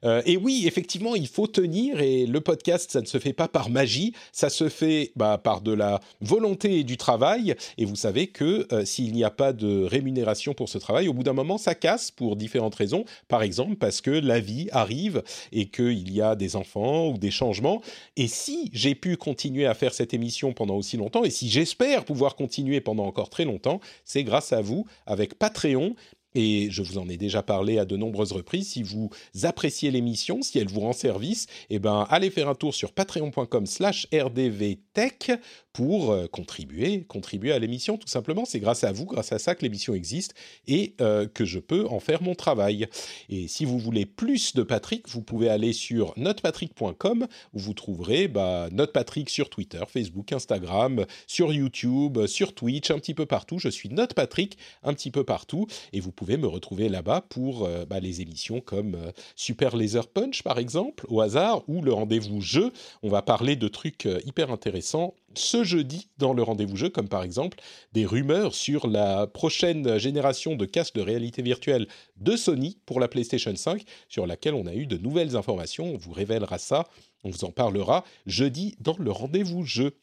Euh, 0.04 0.22
et 0.26 0.38
oui, 0.38 0.64
effectivement, 0.66 1.16
il 1.16 1.28
faut 1.28 1.48
tenir 1.48 2.02
et 2.02 2.26
le 2.26 2.42
podcast, 2.42 2.92
ça 2.92 3.02
ne 3.02 3.06
se 3.06 3.18
fait 3.20 3.34
pas 3.34 3.48
par 3.48 3.70
magie, 3.70 4.14
ça 4.32 4.50
se 4.50 4.70
fait 4.70 5.12
bah, 5.16 5.38
par 5.38 5.62
de 5.62 5.72
la 5.72 6.00
volonté 6.22 6.80
et 6.80 6.84
du 6.84 6.98
travail. 6.98 7.56
Et 7.78 7.86
vous 7.86 7.96
savez 7.96 8.28
que 8.28 8.68
s'il 8.86 9.14
n'y 9.14 9.24
a 9.24 9.32
pas 9.32 9.54
de 9.54 9.84
rémunération 9.84 10.54
pour 10.54 10.70
ce 10.70 10.78
travail, 10.78 11.08
au 11.08 11.14
bout 11.14 11.24
d'un 11.24 11.34
moment, 11.34 11.58
ça 11.58 11.76
casse 11.76 12.12
pour 12.12 12.36
différentes 12.36 12.76
raisons. 12.76 13.06
Par 13.28 13.44
exemple, 13.44 13.76
parce 13.76 14.02
que 14.02 14.12
la 14.12 14.40
vie 14.40 14.68
arrive 14.72 15.24
et 15.52 15.68
qu'il 15.68 16.12
y 16.12 16.22
a 16.22 16.36
des 16.36 16.56
enfants 16.56 17.10
ou 17.10 17.18
des 17.18 17.32
changements. 17.32 17.82
Et 18.16 18.28
si 18.28 18.70
j'ai 18.74 18.96
pu 18.96 19.18
continuer 19.18 19.66
à 19.66 19.74
faire 19.74 19.94
cette 19.94 20.14
émission 20.14 20.54
pendant 20.54 20.76
aussi 20.76 20.98
longtemps 20.98 21.24
et 21.24 21.30
si 21.30 21.50
j'ai 21.50 21.66
pouvoir 22.06 22.36
continuer 22.36 22.82
pendant 22.82 23.06
encore 23.06 23.30
très 23.30 23.46
longtemps, 23.46 23.80
c'est 24.06 24.24
grâce 24.24 24.54
à 24.54 24.62
vous 24.62 24.86
avec 25.06 25.38
Patreon 25.38 25.96
et 26.36 26.70
je 26.72 26.82
vous 26.82 26.98
en 26.98 27.10
ai 27.10 27.18
déjà 27.18 27.44
parlé 27.44 27.78
à 27.80 27.86
de 27.86 27.98
nombreuses 27.98 28.32
reprises. 28.32 28.70
Si 28.70 28.84
vous 28.84 29.10
appréciez 29.44 29.92
l'émission, 29.92 30.42
si 30.42 30.60
elle 30.60 30.68
vous 30.68 30.82
rend 30.82 30.94
service, 30.94 31.48
eh 31.70 31.80
ben, 31.80 32.06
allez 32.10 32.30
faire 32.30 32.50
un 32.50 32.56
tour 32.56 32.74
sur 32.74 32.92
patreon.com/slash 32.92 34.08
rdvtech 34.14 35.32
pour 35.74 36.12
euh, 36.12 36.28
contribuer, 36.28 37.04
contribuer 37.04 37.52
à 37.52 37.60
l'émission 37.60 37.98
tout 37.98 38.08
simplement. 38.08 38.46
C'est 38.46 38.60
grâce 38.60 38.84
à 38.84 38.92
vous, 38.92 39.06
grâce 39.06 39.32
à 39.32 39.40
ça 39.40 39.56
que 39.56 39.64
l'émission 39.64 39.94
existe 39.96 40.36
et 40.68 40.96
euh, 41.02 41.28
que 41.28 41.46
je 41.46 41.60
peux 41.60 41.88
en 41.88 42.00
faire 42.00 42.22
mon 42.22 42.36
travail. 42.36 42.88
Et 43.30 43.48
si 43.48 43.66
vous 43.66 43.80
voulez 43.80 44.06
plus 44.06 44.54
de 44.54 44.62
Patrick, 44.62 45.10
vous 45.10 45.22
pouvez 45.22 45.50
aller 45.50 45.74
sur 45.74 46.14
notepatrick.com 46.16 47.28
où 47.54 47.60
vous 47.60 47.74
trouverez 47.74 48.28
bah, 48.28 48.70
Notepatrick 48.72 49.30
sur 49.30 49.50
Twitter, 49.50 49.82
Facebook, 49.88 50.32
Instagram, 50.32 51.06
sur 51.26 51.52
YouTube, 51.52 52.28
sur 52.28 52.54
Twitch, 52.54 52.92
un 52.92 53.00
petit 53.00 53.16
peu 53.16 53.26
partout. 53.26 53.58
Je 53.58 53.70
suis 53.70 53.90
Notepatrick 53.90 54.58
un 54.84 54.94
petit 54.94 55.12
peu 55.12 55.24
partout 55.24 55.66
et 55.92 56.00
vous 56.00 56.12
me 56.26 56.48
retrouver 56.48 56.90
là-bas 56.90 57.22
pour 57.30 57.66
euh, 57.66 57.86
bah, 57.86 58.00
les 58.00 58.22
émissions 58.22 58.62
comme 58.62 58.98
Super 59.36 59.76
Laser 59.76 60.08
Punch 60.08 60.44
par 60.44 60.58
exemple, 60.58 61.06
au 61.10 61.22
hasard, 61.22 61.64
ou 61.68 61.82
le 61.82 61.94
rendez-vous 61.94 62.42
jeu. 62.42 62.72
On 63.02 63.10
va 63.10 63.22
parler 63.22 63.56
de 63.56 63.68
trucs 63.68 64.08
hyper 64.26 64.52
intéressants 64.52 65.14
ce 65.36 65.64
jeudi 65.64 66.10
dans 66.18 66.34
le 66.34 66.44
rendez-vous 66.44 66.76
jeu, 66.76 66.90
comme 66.90 67.10
par 67.10 67.24
exemple 67.24 67.58
des 67.92 68.06
rumeurs 68.06 68.54
sur 68.54 68.88
la 68.88 69.28
prochaine 69.28 69.98
génération 69.98 70.56
de 70.56 70.66
casques 70.66 70.96
de 70.96 71.02
réalité 71.02 71.42
virtuelle 71.42 71.88
de 72.18 72.36
Sony 72.36 72.78
pour 72.86 73.00
la 73.00 73.08
PlayStation 73.08 73.56
5, 73.56 73.84
sur 74.10 74.28
laquelle 74.28 74.54
on 74.54 74.68
a 74.68 74.74
eu 74.74 74.86
de 74.86 74.98
nouvelles 74.98 75.36
informations. 75.36 75.94
On 75.94 75.98
vous 75.98 76.14
révélera 76.14 76.58
ça, 76.58 76.88
on 77.24 77.30
vous 77.30 77.46
en 77.46 77.52
parlera 77.52 78.04
jeudi 78.26 78.76
dans 78.80 78.98
le 78.98 79.12
rendez-vous 79.12 79.64
jeu. 79.64 79.96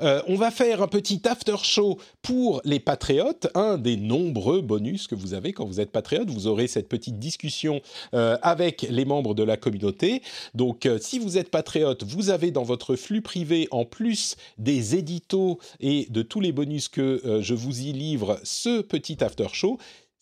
Euh, 0.00 0.22
on 0.26 0.36
va 0.36 0.50
faire 0.50 0.82
un 0.82 0.88
petit 0.88 1.20
after 1.26 1.56
show 1.62 1.98
pour 2.22 2.60
les 2.64 2.80
patriotes, 2.80 3.48
un 3.54 3.78
des 3.78 3.96
nombreux 3.96 4.60
bonus 4.60 5.06
que 5.06 5.14
vous 5.14 5.34
avez 5.34 5.52
quand 5.52 5.64
vous 5.64 5.80
êtes 5.80 5.90
patriote. 5.90 6.28
Vous 6.30 6.46
aurez 6.46 6.66
cette 6.66 6.88
petite 6.88 7.18
discussion 7.18 7.80
euh, 8.14 8.36
avec 8.42 8.86
les 8.90 9.04
membres 9.04 9.34
de 9.34 9.42
la 9.42 9.56
communauté. 9.56 10.22
Donc, 10.54 10.86
euh, 10.86 10.98
si 11.00 11.18
vous 11.18 11.38
êtes 11.38 11.50
patriote, 11.50 12.04
vous 12.04 12.30
avez 12.30 12.50
dans 12.50 12.64
votre 12.64 12.96
flux 12.96 13.22
privé, 13.22 13.68
en 13.70 13.84
plus 13.84 14.36
des 14.58 14.96
éditos 14.96 15.58
et 15.80 16.06
de 16.10 16.22
tous 16.22 16.40
les 16.40 16.52
bonus 16.52 16.88
que 16.88 17.40
je 17.40 17.54
vous 17.54 17.80
y 17.80 17.92
livre, 17.92 18.38
ce 18.44 18.80
petit 18.80 19.22
after 19.22 19.46
show. 19.52 19.78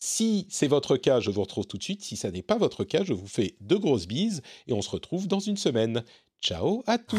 Si 0.07 0.47
c'est 0.51 0.67
votre 0.67 0.99
cas, 0.99 1.21
je 1.21 1.31
vous 1.31 1.41
retrouve 1.41 1.67
tout 1.67 1.79
de 1.79 1.83
suite. 1.83 2.05
Si 2.05 2.17
ça 2.17 2.31
n'est 2.31 2.43
pas 2.43 2.59
votre 2.59 2.85
cas, 2.85 3.05
je 3.05 3.15
vous 3.15 3.27
fais 3.27 3.55
de 3.63 3.75
grosses 3.75 4.07
bises 4.07 4.43
et 4.67 4.75
on 4.75 4.83
se 4.83 4.91
retrouve 4.91 5.29
dans 5.29 5.41
une 5.41 5.57
semaine. 5.57 6.05
Ciao 6.43 6.85
à 6.87 6.99
tous 6.99 7.19